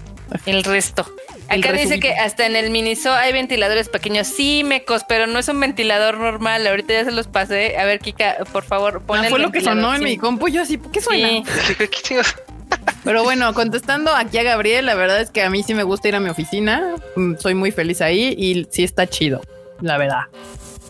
[0.47, 1.07] El resto.
[1.49, 4.27] Acá dice que hasta en el Miniso hay ventiladores pequeños.
[4.27, 6.67] Sí, mecos, pero no es un ventilador normal.
[6.67, 7.77] Ahorita ya se los pasé.
[7.79, 10.49] A ver, Kika, por favor, pon ah, fue lo que sonó en mi compu.
[10.49, 11.29] Yo así, ¿qué suena?
[13.05, 16.09] Pero bueno, contestando aquí a Gabriel, la verdad es que a mí sí me gusta
[16.09, 16.95] ir a mi oficina.
[17.17, 19.43] Mm, soy muy feliz ahí y sí está chido,
[19.81, 20.23] la verdad.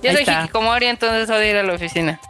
[0.02, 2.20] Yo soy como Ori, entonces odio ir a la oficina.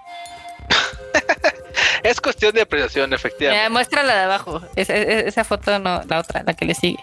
[2.11, 3.71] es cuestión de apreciación, efectivamente.
[3.71, 4.61] muestra la de abajo.
[4.77, 7.03] esa foto no, la otra, la que le sigue.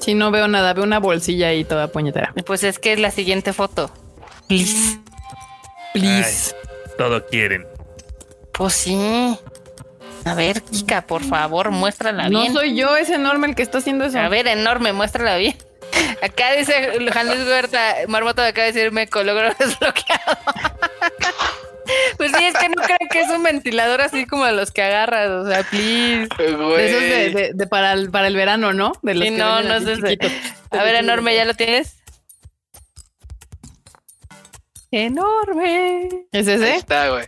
[0.00, 2.32] Si no veo nada, veo una bolsilla ahí toda puñetera.
[2.46, 3.90] Pues es que es la siguiente foto.
[4.46, 5.00] Please.
[5.92, 6.54] Please.
[6.96, 7.66] todo quieren.
[8.52, 9.38] Pues sí.
[10.24, 12.52] A ver, Kika, por favor, muéstrala bien.
[12.52, 14.18] No soy yo, es enorme el que está haciendo eso.
[14.18, 15.56] A ver, enorme, muéstrala bien.
[16.22, 20.38] Acá dice Juan Luis Huerta, Marmota acaba de decirme logro desbloqueado.
[22.16, 24.82] Pues sí, es que no creo que es un ventilador así como de los que
[24.82, 26.28] agarras, o sea, please.
[26.38, 28.92] De esos de, para, el, para el verano, ¿no?
[29.02, 30.18] De los sí, no, no es ese.
[30.70, 31.96] A ver, enorme, ¿ya lo tienes?
[34.90, 36.08] Enorme.
[36.32, 36.72] ¿Es ese?
[36.72, 37.26] Ahí está, güey.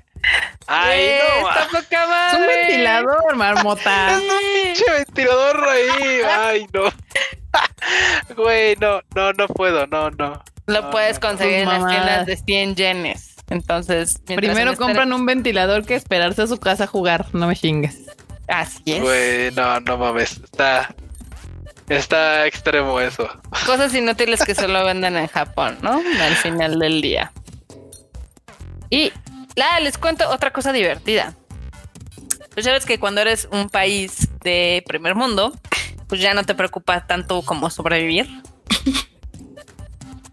[0.66, 1.48] Ay, no.
[1.48, 2.32] Está poca madre.
[2.32, 4.10] Es un ventilador, marmota.
[4.16, 4.28] es un
[4.64, 6.20] pinche ventilador ahí.
[6.28, 6.82] Ay, no.
[8.36, 10.42] Güey, no, no, no puedo, no, no.
[10.66, 13.31] Lo puedes conseguir en las tiendas de 100 yenes.
[13.50, 17.98] Entonces, primero compran un ventilador que esperarse a su casa a jugar, no me chingues.
[18.48, 19.02] Así es.
[19.02, 20.94] Güey, no, no mames, está
[21.88, 23.28] está extremo eso.
[23.66, 26.02] Cosas inútiles que solo venden en Japón, ¿no?
[26.20, 27.32] Al final del día.
[28.90, 29.12] Y
[29.54, 31.34] la, les cuento otra cosa divertida.
[32.54, 35.52] Pues ya ves que cuando eres un país de primer mundo,
[36.08, 38.28] pues ya no te preocupa tanto como sobrevivir.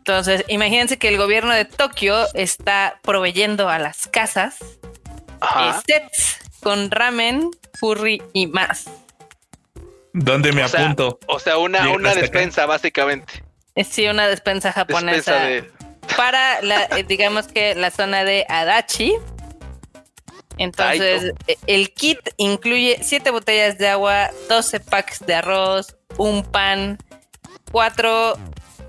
[0.10, 6.90] Entonces, imagínense que el gobierno de Tokio está proveyendo a las casas eh, sets con
[6.90, 8.86] ramen, curry y más.
[10.14, 11.20] ¿Dónde me apunto?
[11.28, 13.44] o sea, una, una despensa, básicamente.
[13.76, 15.48] Eh, sí, una despensa japonesa.
[16.18, 19.14] Para la, eh, digamos que la zona de Adachi.
[20.58, 21.34] Entonces,
[21.68, 26.98] el kit incluye 7 botellas de agua, 12 packs de arroz, un pan,
[27.72, 28.34] 4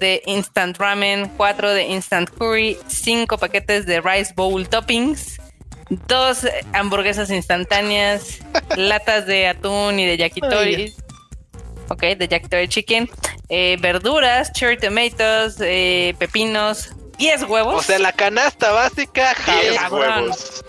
[0.01, 5.41] de instant ramen, 4 de instant curry, 5 paquetes de rice bowl toppings,
[6.09, 8.41] 2 hamburguesas instantáneas,
[8.77, 10.95] latas de atún y de yakitori.
[11.89, 13.11] Ok, de yakitori chicken,
[13.49, 17.75] eh, verduras, cherry tomatoes, eh, pepinos, 10 huevos.
[17.75, 20.65] O sea, la canasta básica, 10 huevos.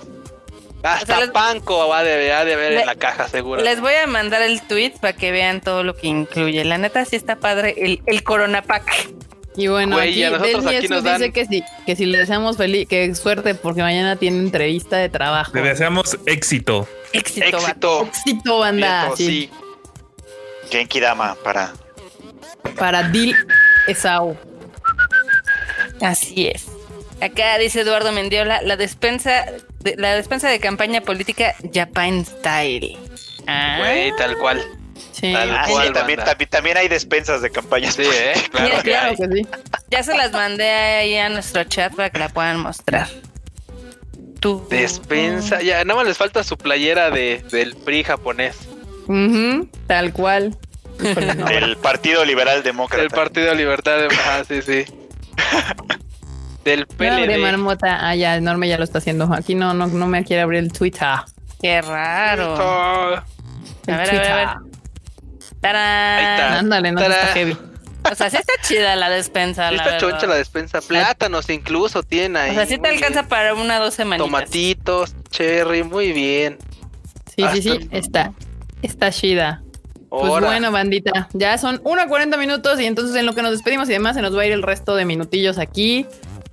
[0.84, 3.62] Hasta panco va de, de ver en la caja, seguro.
[3.62, 6.64] Les voy a mandar el tweet para que vean todo lo que incluye.
[6.66, 9.12] La neta sí está padre el, el Corona Pack.
[9.56, 14.16] Y bueno, aquí, dice que sí, que si le deseamos feliz, que suerte porque mañana
[14.16, 15.52] tiene entrevista de trabajo.
[15.54, 16.88] Le deseamos éxito.
[17.12, 19.12] Éxito, éxito, éxito banda.
[19.16, 19.50] sí.
[20.70, 21.74] Genki Dama para
[22.78, 23.36] para Dil
[23.88, 24.38] Esau.
[26.02, 26.68] Así es.
[27.22, 29.46] Acá dice Eduardo Mendiola, la despensa
[29.80, 32.98] de, la despensa de campaña política Japan Style.
[33.48, 33.78] Ah.
[33.80, 34.64] Güey, tal cual.
[35.22, 35.36] Sí.
[35.36, 36.20] Ah, también,
[36.50, 37.92] también, hay despensas de campaña.
[37.92, 38.34] Sí, ¿eh?
[38.84, 39.48] claro, que sí.
[39.92, 43.08] Ya se las mandé ahí a nuestro chat para que la puedan mostrar.
[44.40, 44.66] Tú.
[44.68, 48.68] Despensa, ya, nada más les falta su playera de, del PRI japonés.
[49.86, 50.58] tal cual.
[50.98, 53.04] Del Partido Liberal Demócrata.
[53.04, 54.86] Del Partido Libertad Demócrata, ah, sí, sí.
[56.66, 57.28] Del PLD.
[57.28, 58.08] de marmota.
[58.08, 59.32] Ah, ya, enorme ya lo está haciendo.
[59.34, 61.08] Aquí no, no, no me quiere abrir el Twitter.
[61.62, 62.56] Qué raro.
[62.56, 63.24] A
[63.86, 64.72] ver, a ver, a ver.
[65.62, 66.58] ¡Tarán!
[66.58, 67.58] Ándale, no está heavy.
[68.12, 69.70] O sea, sí está chida la despensa.
[69.70, 70.82] Sí está choncha la despensa.
[70.82, 72.52] Plátanos incluso tiene ahí.
[72.52, 74.26] O sea, sí te alcanza para una o dos semanas.
[74.26, 76.58] Tomatitos, cherry, muy bien.
[77.36, 78.34] Sí, sí, sí, está.
[78.82, 79.62] Está chida.
[80.10, 83.94] Pues bueno, bandita, ya son 1.40 minutos y entonces en lo que nos despedimos y
[83.94, 86.06] demás se nos va a ir el resto de minutillos aquí.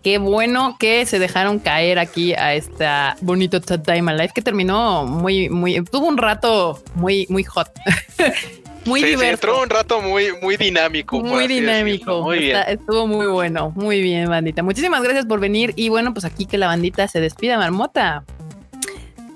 [0.04, 5.48] Qué bueno que se dejaron caer aquí a esta bonito Time Alive que terminó muy,
[5.48, 7.68] muy, tuvo un rato muy, muy hot.
[8.88, 11.20] muy sí, entró un rato muy, muy dinámico.
[11.20, 12.22] Muy dinámico.
[12.22, 12.58] Muy bien.
[12.66, 13.72] estuvo muy bueno.
[13.76, 14.62] Muy bien, bandita.
[14.62, 15.72] Muchísimas gracias por venir.
[15.76, 18.24] Y bueno, pues aquí que la bandita se despida, Marmota.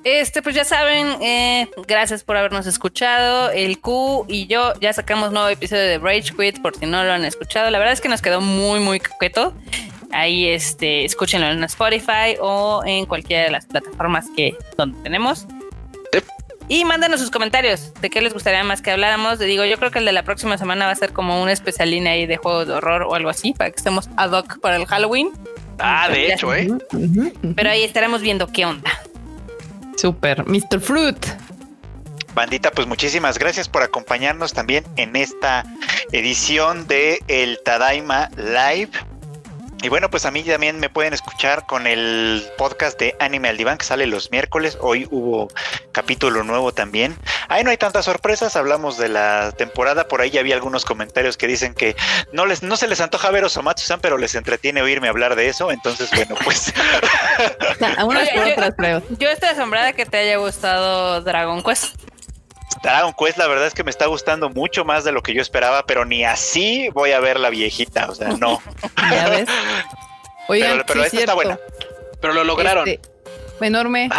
[0.05, 3.51] Este, pues ya saben, eh, gracias por habernos escuchado.
[3.51, 7.13] El Q y yo ya sacamos nuevo episodio de Rage Quit por si no lo
[7.13, 7.71] han escuchado.
[7.71, 9.55] La verdad es que nos quedó muy, muy coqueto.
[10.11, 15.47] Ahí este, escúchenlo en Spotify o en cualquiera de las plataformas que donde tenemos.
[16.73, 19.39] Y mándanos sus comentarios de qué les gustaría más que habláramos.
[19.39, 22.07] Digo, yo creo que el de la próxima semana va a ser como un especialín
[22.07, 24.87] ahí de juegos de horror o algo así, para que estemos ad hoc para el
[24.87, 25.33] Halloween.
[25.79, 26.71] Ah, de hecho, ¿eh?
[27.55, 28.91] Pero ahí estaremos viendo qué onda.
[29.99, 30.81] Super, Mr.
[30.81, 31.27] Fruit.
[32.35, 35.67] Bandita, pues muchísimas gracias por acompañarnos también en esta
[36.11, 38.93] edición de El Tadaima Live.
[39.83, 43.57] Y bueno, pues a mí también me pueden escuchar con el podcast de Anime al
[43.57, 44.79] Diván que sale los miércoles.
[44.81, 45.49] Hoy hubo
[45.91, 47.17] capítulo nuevo también.
[47.49, 50.07] Ahí no hay tantas sorpresas, hablamos de la temporada.
[50.07, 51.97] Por ahí ya había algunos comentarios que dicen que
[52.33, 55.73] no les no se les antoja ver Osomatsu-san, pero les entretiene oírme hablar de eso.
[55.73, 56.73] Entonces, bueno, pues.
[59.19, 62.12] yo estoy asombrada que te haya gustado Dragon Quest.
[62.83, 65.43] Dragon Quest, la verdad es que me está gustando mucho más de lo que yo
[65.43, 68.61] esperaba, pero ni así voy a ver la viejita, o sea, no.
[69.11, 69.49] Ya ves.
[70.49, 71.59] Oigan, pero, esta está buena.
[72.21, 72.89] Pero lo lograron.
[72.89, 73.09] Este,
[73.61, 74.11] enorme.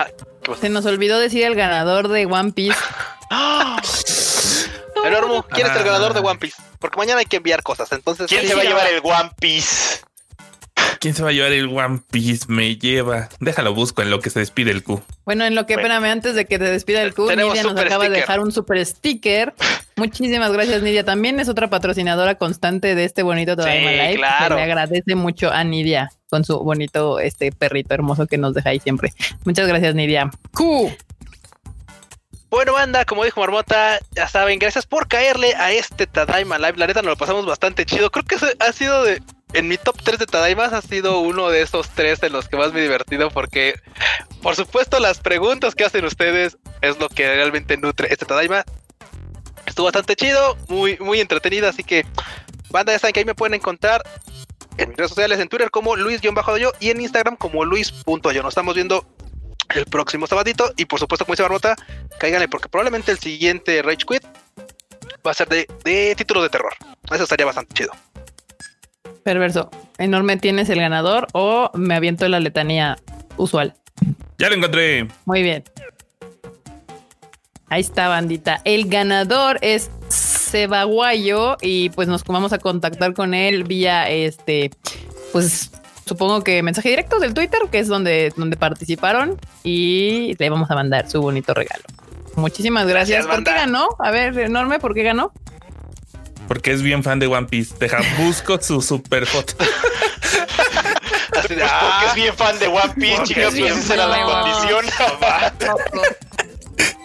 [0.59, 2.79] se nos olvidó decir el ganador de One Piece.
[5.05, 6.61] Enorme, ¿quién es el ganador de One Piece?
[6.79, 8.27] Porque mañana hay que enviar cosas, entonces...
[8.27, 10.01] ¿Quién se va a llevar el One Piece?
[11.03, 12.45] ¿Quién se va a llevar el One Piece?
[12.47, 13.27] Me lleva.
[13.41, 15.03] Déjalo busco en lo que se despide el Q.
[15.25, 18.05] Bueno, en lo que, espérame, antes de que te despida el Q, Nidia nos acaba
[18.05, 19.53] de dejar un super sticker.
[19.97, 21.03] Muchísimas gracias, Nidia.
[21.03, 24.15] También es otra patrocinadora constante de este bonito Tadaima Live.
[24.15, 24.55] Claro.
[24.55, 28.79] Le agradece mucho a Nidia con su bonito este perrito hermoso que nos deja ahí
[28.79, 29.11] siempre.
[29.43, 30.31] Muchas gracias, Nidia.
[30.53, 30.89] Q.
[32.49, 36.77] Bueno, banda, como dijo Marmota, ya saben, gracias por caerle a este Tadaima Live.
[36.77, 38.09] La neta nos lo pasamos bastante chido.
[38.09, 39.21] Creo que ha sido de
[39.53, 42.57] en mi top 3 de Tadaimas ha sido uno de esos tres en los que
[42.57, 43.75] más me he divertido porque,
[44.41, 48.63] por supuesto, las preguntas que hacen ustedes es lo que realmente nutre este Tadaima.
[49.65, 52.05] Estuvo bastante chido, muy, muy entretenido, así que,
[52.69, 54.03] banda, ya saben que ahí me pueden encontrar
[54.77, 56.31] en mis redes sociales, en Twitter como Luis-yo
[56.79, 58.43] y en Instagram como Luis.yo.
[58.43, 59.05] Nos estamos viendo
[59.75, 61.75] el próximo sabadito y, por supuesto, como dice Barbota,
[62.19, 64.23] cáiganle porque probablemente el siguiente Rage Quit
[65.25, 66.73] va a ser de, de título de terror.
[67.11, 67.91] Eso estaría bastante chido.
[69.23, 69.69] Perverso.
[69.97, 72.97] Enorme tienes el ganador o me aviento la letanía
[73.37, 73.73] usual.
[74.37, 75.07] Ya lo encontré.
[75.25, 75.63] Muy bien.
[77.69, 78.61] Ahí está, bandita.
[78.65, 84.69] El ganador es Sebaguayo y pues nos vamos a contactar con él vía este,
[85.31, 85.71] pues
[86.05, 90.75] supongo que mensaje directo del Twitter, que es donde, donde participaron y le vamos a
[90.75, 91.83] mandar su bonito regalo.
[92.35, 93.25] Muchísimas gracias.
[93.25, 93.87] ¿Por qué ganó?
[93.99, 95.31] A ver, enorme, ¿por qué ganó?
[96.47, 97.75] Porque es bien fan de One Piece.
[97.79, 99.53] Deja, busco su super foto.
[101.37, 104.23] Así de, ah, porque es bien fan de One Piece, chicos, pues esa era la
[104.23, 104.85] condición.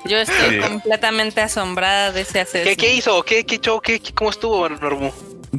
[0.05, 2.65] Yo estoy completamente asombrada de ese asesino.
[2.65, 3.23] ¿Qué, qué hizo?
[3.23, 3.81] ¿Qué, qué show?
[3.81, 5.13] ¿Qué, cómo estuvo, Normu?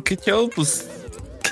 [0.03, 0.49] ¿Qué show?
[0.55, 0.87] Pues.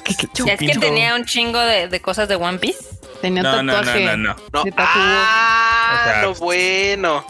[0.04, 0.14] ¿Qué,
[0.52, 2.80] ¿Es que tenía un chingo de, de, cosas de One Piece?
[3.22, 4.06] Tenía no, tatuaje.
[4.06, 4.74] No, no, no, no.
[4.78, 7.26] Ah, no, bueno.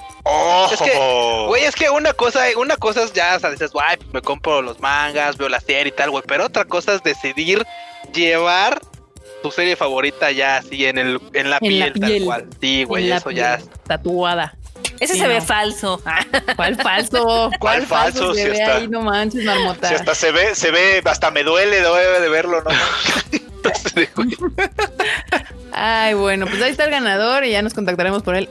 [0.71, 3.97] Es que, güey, es que una cosa, una cosa es ya, o sea, dices, guay,
[4.11, 7.65] me compro los mangas, veo la serie y tal, güey, pero otra cosa es decidir
[8.13, 8.81] llevar
[9.41, 12.47] tu serie favorita ya así en el en la, piel, tal cual.
[12.59, 14.55] Sí, güey, eso ya tatuada.
[14.99, 16.01] Ese se ve falso.
[16.55, 17.51] ¿Cuál falso?
[17.59, 18.33] ¿Cuál, falso?
[18.33, 19.89] Se ve ahí, no manches, marmota.
[19.89, 22.71] Si hasta se ve, se ve, hasta me duele de verlo, ¿no?
[25.71, 28.47] Ay, bueno, pues ahí está el ganador y ya nos contactaremos por él.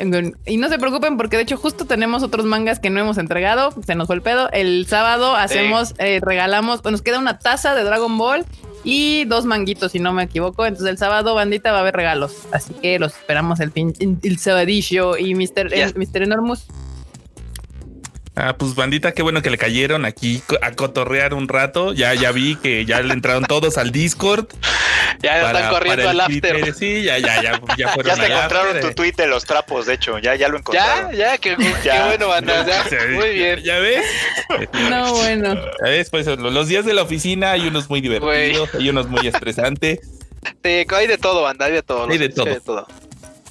[0.47, 3.75] Y no se preocupen porque de hecho justo tenemos otros mangas que no hemos entregado.
[3.85, 4.49] Se nos fue el pedo.
[4.53, 8.45] El sábado hacemos, eh, regalamos, nos queda una taza de Dragon Ball
[8.85, 10.67] y dos manguitos, si no me equivoco.
[10.67, 12.35] Entonces el sábado, bandita, va a haber regalos.
[12.53, 15.71] Así que los esperamos el, el, el sabadillo y Mr.
[15.97, 16.23] Mr.
[16.23, 16.67] Enormous.
[18.39, 21.95] Ah, pues bandita, qué bueno que le cayeron aquí a cotorrear un rato.
[21.95, 24.47] Ya, ya vi que ya le entraron todos al Discord.
[25.23, 26.75] Ya están corriendo al after.
[26.75, 28.15] Sí, ya, ya, ya, ya fueron.
[28.15, 31.13] Ya te encontraron tu tweet de los trapos, de hecho, ya, ya lo encontraron.
[31.13, 32.85] Ya, ya, qué, bueno, banda.
[33.15, 33.61] muy bien.
[33.65, 34.05] ¿Ya ves?
[34.91, 35.55] No, bueno.
[35.55, 39.27] Ya ves, pues los días de la oficina hay unos muy divertidos, hay unos muy
[39.27, 40.01] estresantes.
[40.63, 42.07] Sí, hay de todo, banda, hay de todo.
[42.07, 42.47] Hay de todo.
[42.47, 42.87] Hay de todo.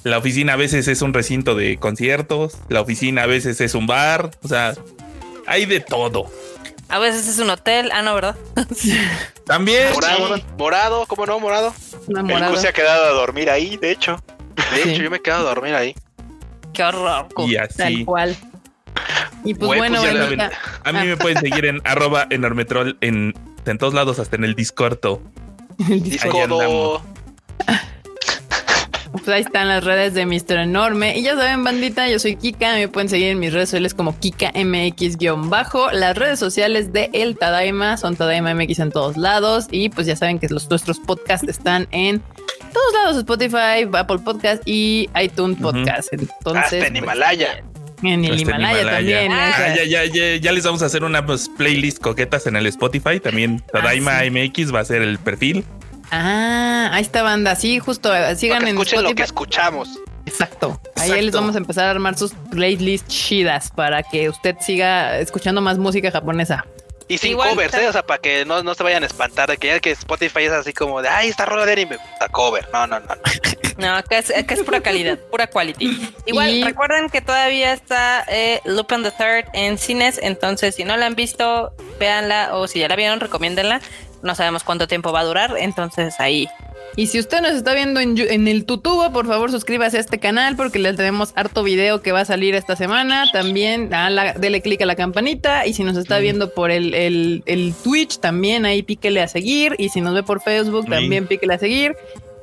[0.06, 3.88] La oficina a veces es un recinto de conciertos, la oficina a veces es un
[3.88, 4.72] bar, o sea,
[5.48, 6.30] hay de todo.
[6.88, 8.36] A veces es un hotel, ah, no, ¿verdad?
[9.46, 9.92] También.
[9.92, 11.40] Morado, morado, ¿cómo no?
[11.40, 11.74] Morado.
[12.06, 14.22] El se ha quedado a dormir ahí, de hecho.
[14.72, 15.96] De hecho, yo me he quedado a dormir ahí.
[16.72, 17.26] Qué horror.
[17.38, 17.76] Y así.
[17.76, 18.36] Tal cual.
[19.44, 20.00] Y pues bueno,
[20.84, 23.34] a mí me pueden seguir en arroba enormetrol en,
[23.64, 25.20] en todos lados, hasta en el Discordo.
[25.90, 27.02] El Discordo.
[29.26, 30.58] pues ahí están las redes de Mr.
[30.58, 31.18] Enorme.
[31.18, 32.74] Y ya saben, bandita, yo soy Kika.
[32.74, 35.90] Me pueden seguir en mis redes sociales como KikaMX-bajo.
[35.90, 39.66] Las redes sociales de El Tadaima son Tadaima MX en todos lados.
[39.72, 42.22] Y pues ya saben que los, nuestros podcasts están en
[42.72, 46.12] todos lados: Spotify, Apple Podcast y iTunes Podcast.
[46.12, 46.62] Entonces.
[46.62, 47.64] Hasta en pues, Himalaya.
[48.04, 49.32] En el Himalaya, también.
[49.32, 52.66] Ah, ya, ya, ya, ya, les vamos a hacer una pues, playlist coquetas en el
[52.66, 53.18] Spotify.
[53.18, 55.64] También Tadaima MX va a ser el perfil.
[56.10, 57.56] Ah, ahí está banda.
[57.56, 59.88] Sí, justo eh, sigan en escuchen lo que escuchamos.
[60.24, 60.80] Exacto.
[60.96, 65.60] Ahí les vamos a empezar a armar sus playlists chidas para que usted siga escuchando
[65.60, 66.64] más música japonesa.
[67.08, 67.86] Y sin covers, ¿eh?
[67.88, 70.44] O sea, para que no, no se vayan a espantar de que ya que Spotify
[70.44, 72.68] es así como de, ay, esta rola de anime, está cover.
[72.72, 73.06] No, no, no.
[73.78, 76.14] No, acá es, acá es pura calidad, pura quality.
[76.26, 81.04] Igual, recuerden que todavía está eh, Lupin the Third en cines, entonces si no la
[81.04, 83.82] han visto, véanla, o si ya la vieron, recomiéndenla.
[84.26, 86.48] No sabemos cuánto tiempo va a durar, entonces ahí
[86.98, 90.56] y si usted nos está viendo en, el tutubo, por favor suscríbase a este canal
[90.56, 93.26] porque le tenemos harto video que va a salir esta semana.
[93.30, 95.66] También a dele clic a la campanita.
[95.66, 99.74] Y si nos está viendo por el, el, Twitch, también ahí píquele a seguir.
[99.78, 101.94] Y si nos ve por Facebook, también píquele a seguir.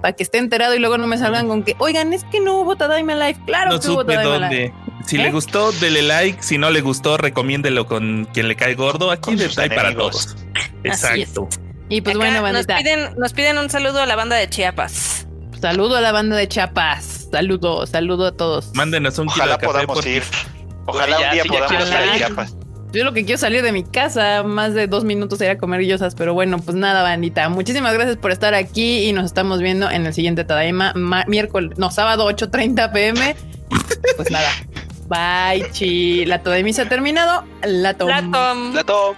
[0.01, 2.59] Para que esté enterado y luego no me salgan con que, oigan, es que no
[2.59, 3.39] hubo Tadaima Live.
[3.47, 4.73] Claro no que hubo Tadaima Live.
[5.07, 5.31] Si le ¿Eh?
[5.31, 6.43] gustó, dele like.
[6.43, 9.09] Si no le gustó, recomiéndelo con quien le cae gordo.
[9.09, 10.35] Aquí de para todos.
[10.83, 11.49] Exacto.
[11.93, 15.27] Y pues bueno, nos piden, nos piden un saludo a la banda de Chiapas.
[15.61, 17.27] Saludo a la banda de Chiapas.
[17.31, 18.71] Saludo, saludo a todos.
[18.73, 20.23] Mándenos un Ojalá kilo de podamos ir.
[20.87, 22.55] Ojalá un día podamos ir a Chiapas.
[22.93, 25.81] Yo lo que quiero salir de mi casa, más de dos minutos ir a comer
[25.81, 27.47] guillosas, pero bueno, pues nada, bandita.
[27.49, 30.93] Muchísimas gracias por estar aquí y nos estamos viendo en el siguiente Tadaima,
[31.27, 33.35] miércoles, no, sábado 8.30 pm.
[34.17, 34.49] pues nada.
[35.09, 36.25] Bye, chi.
[36.25, 37.43] La Tadaima se ha terminado.
[37.61, 38.09] La tom.
[38.09, 38.73] La tom.
[38.73, 39.15] La tom.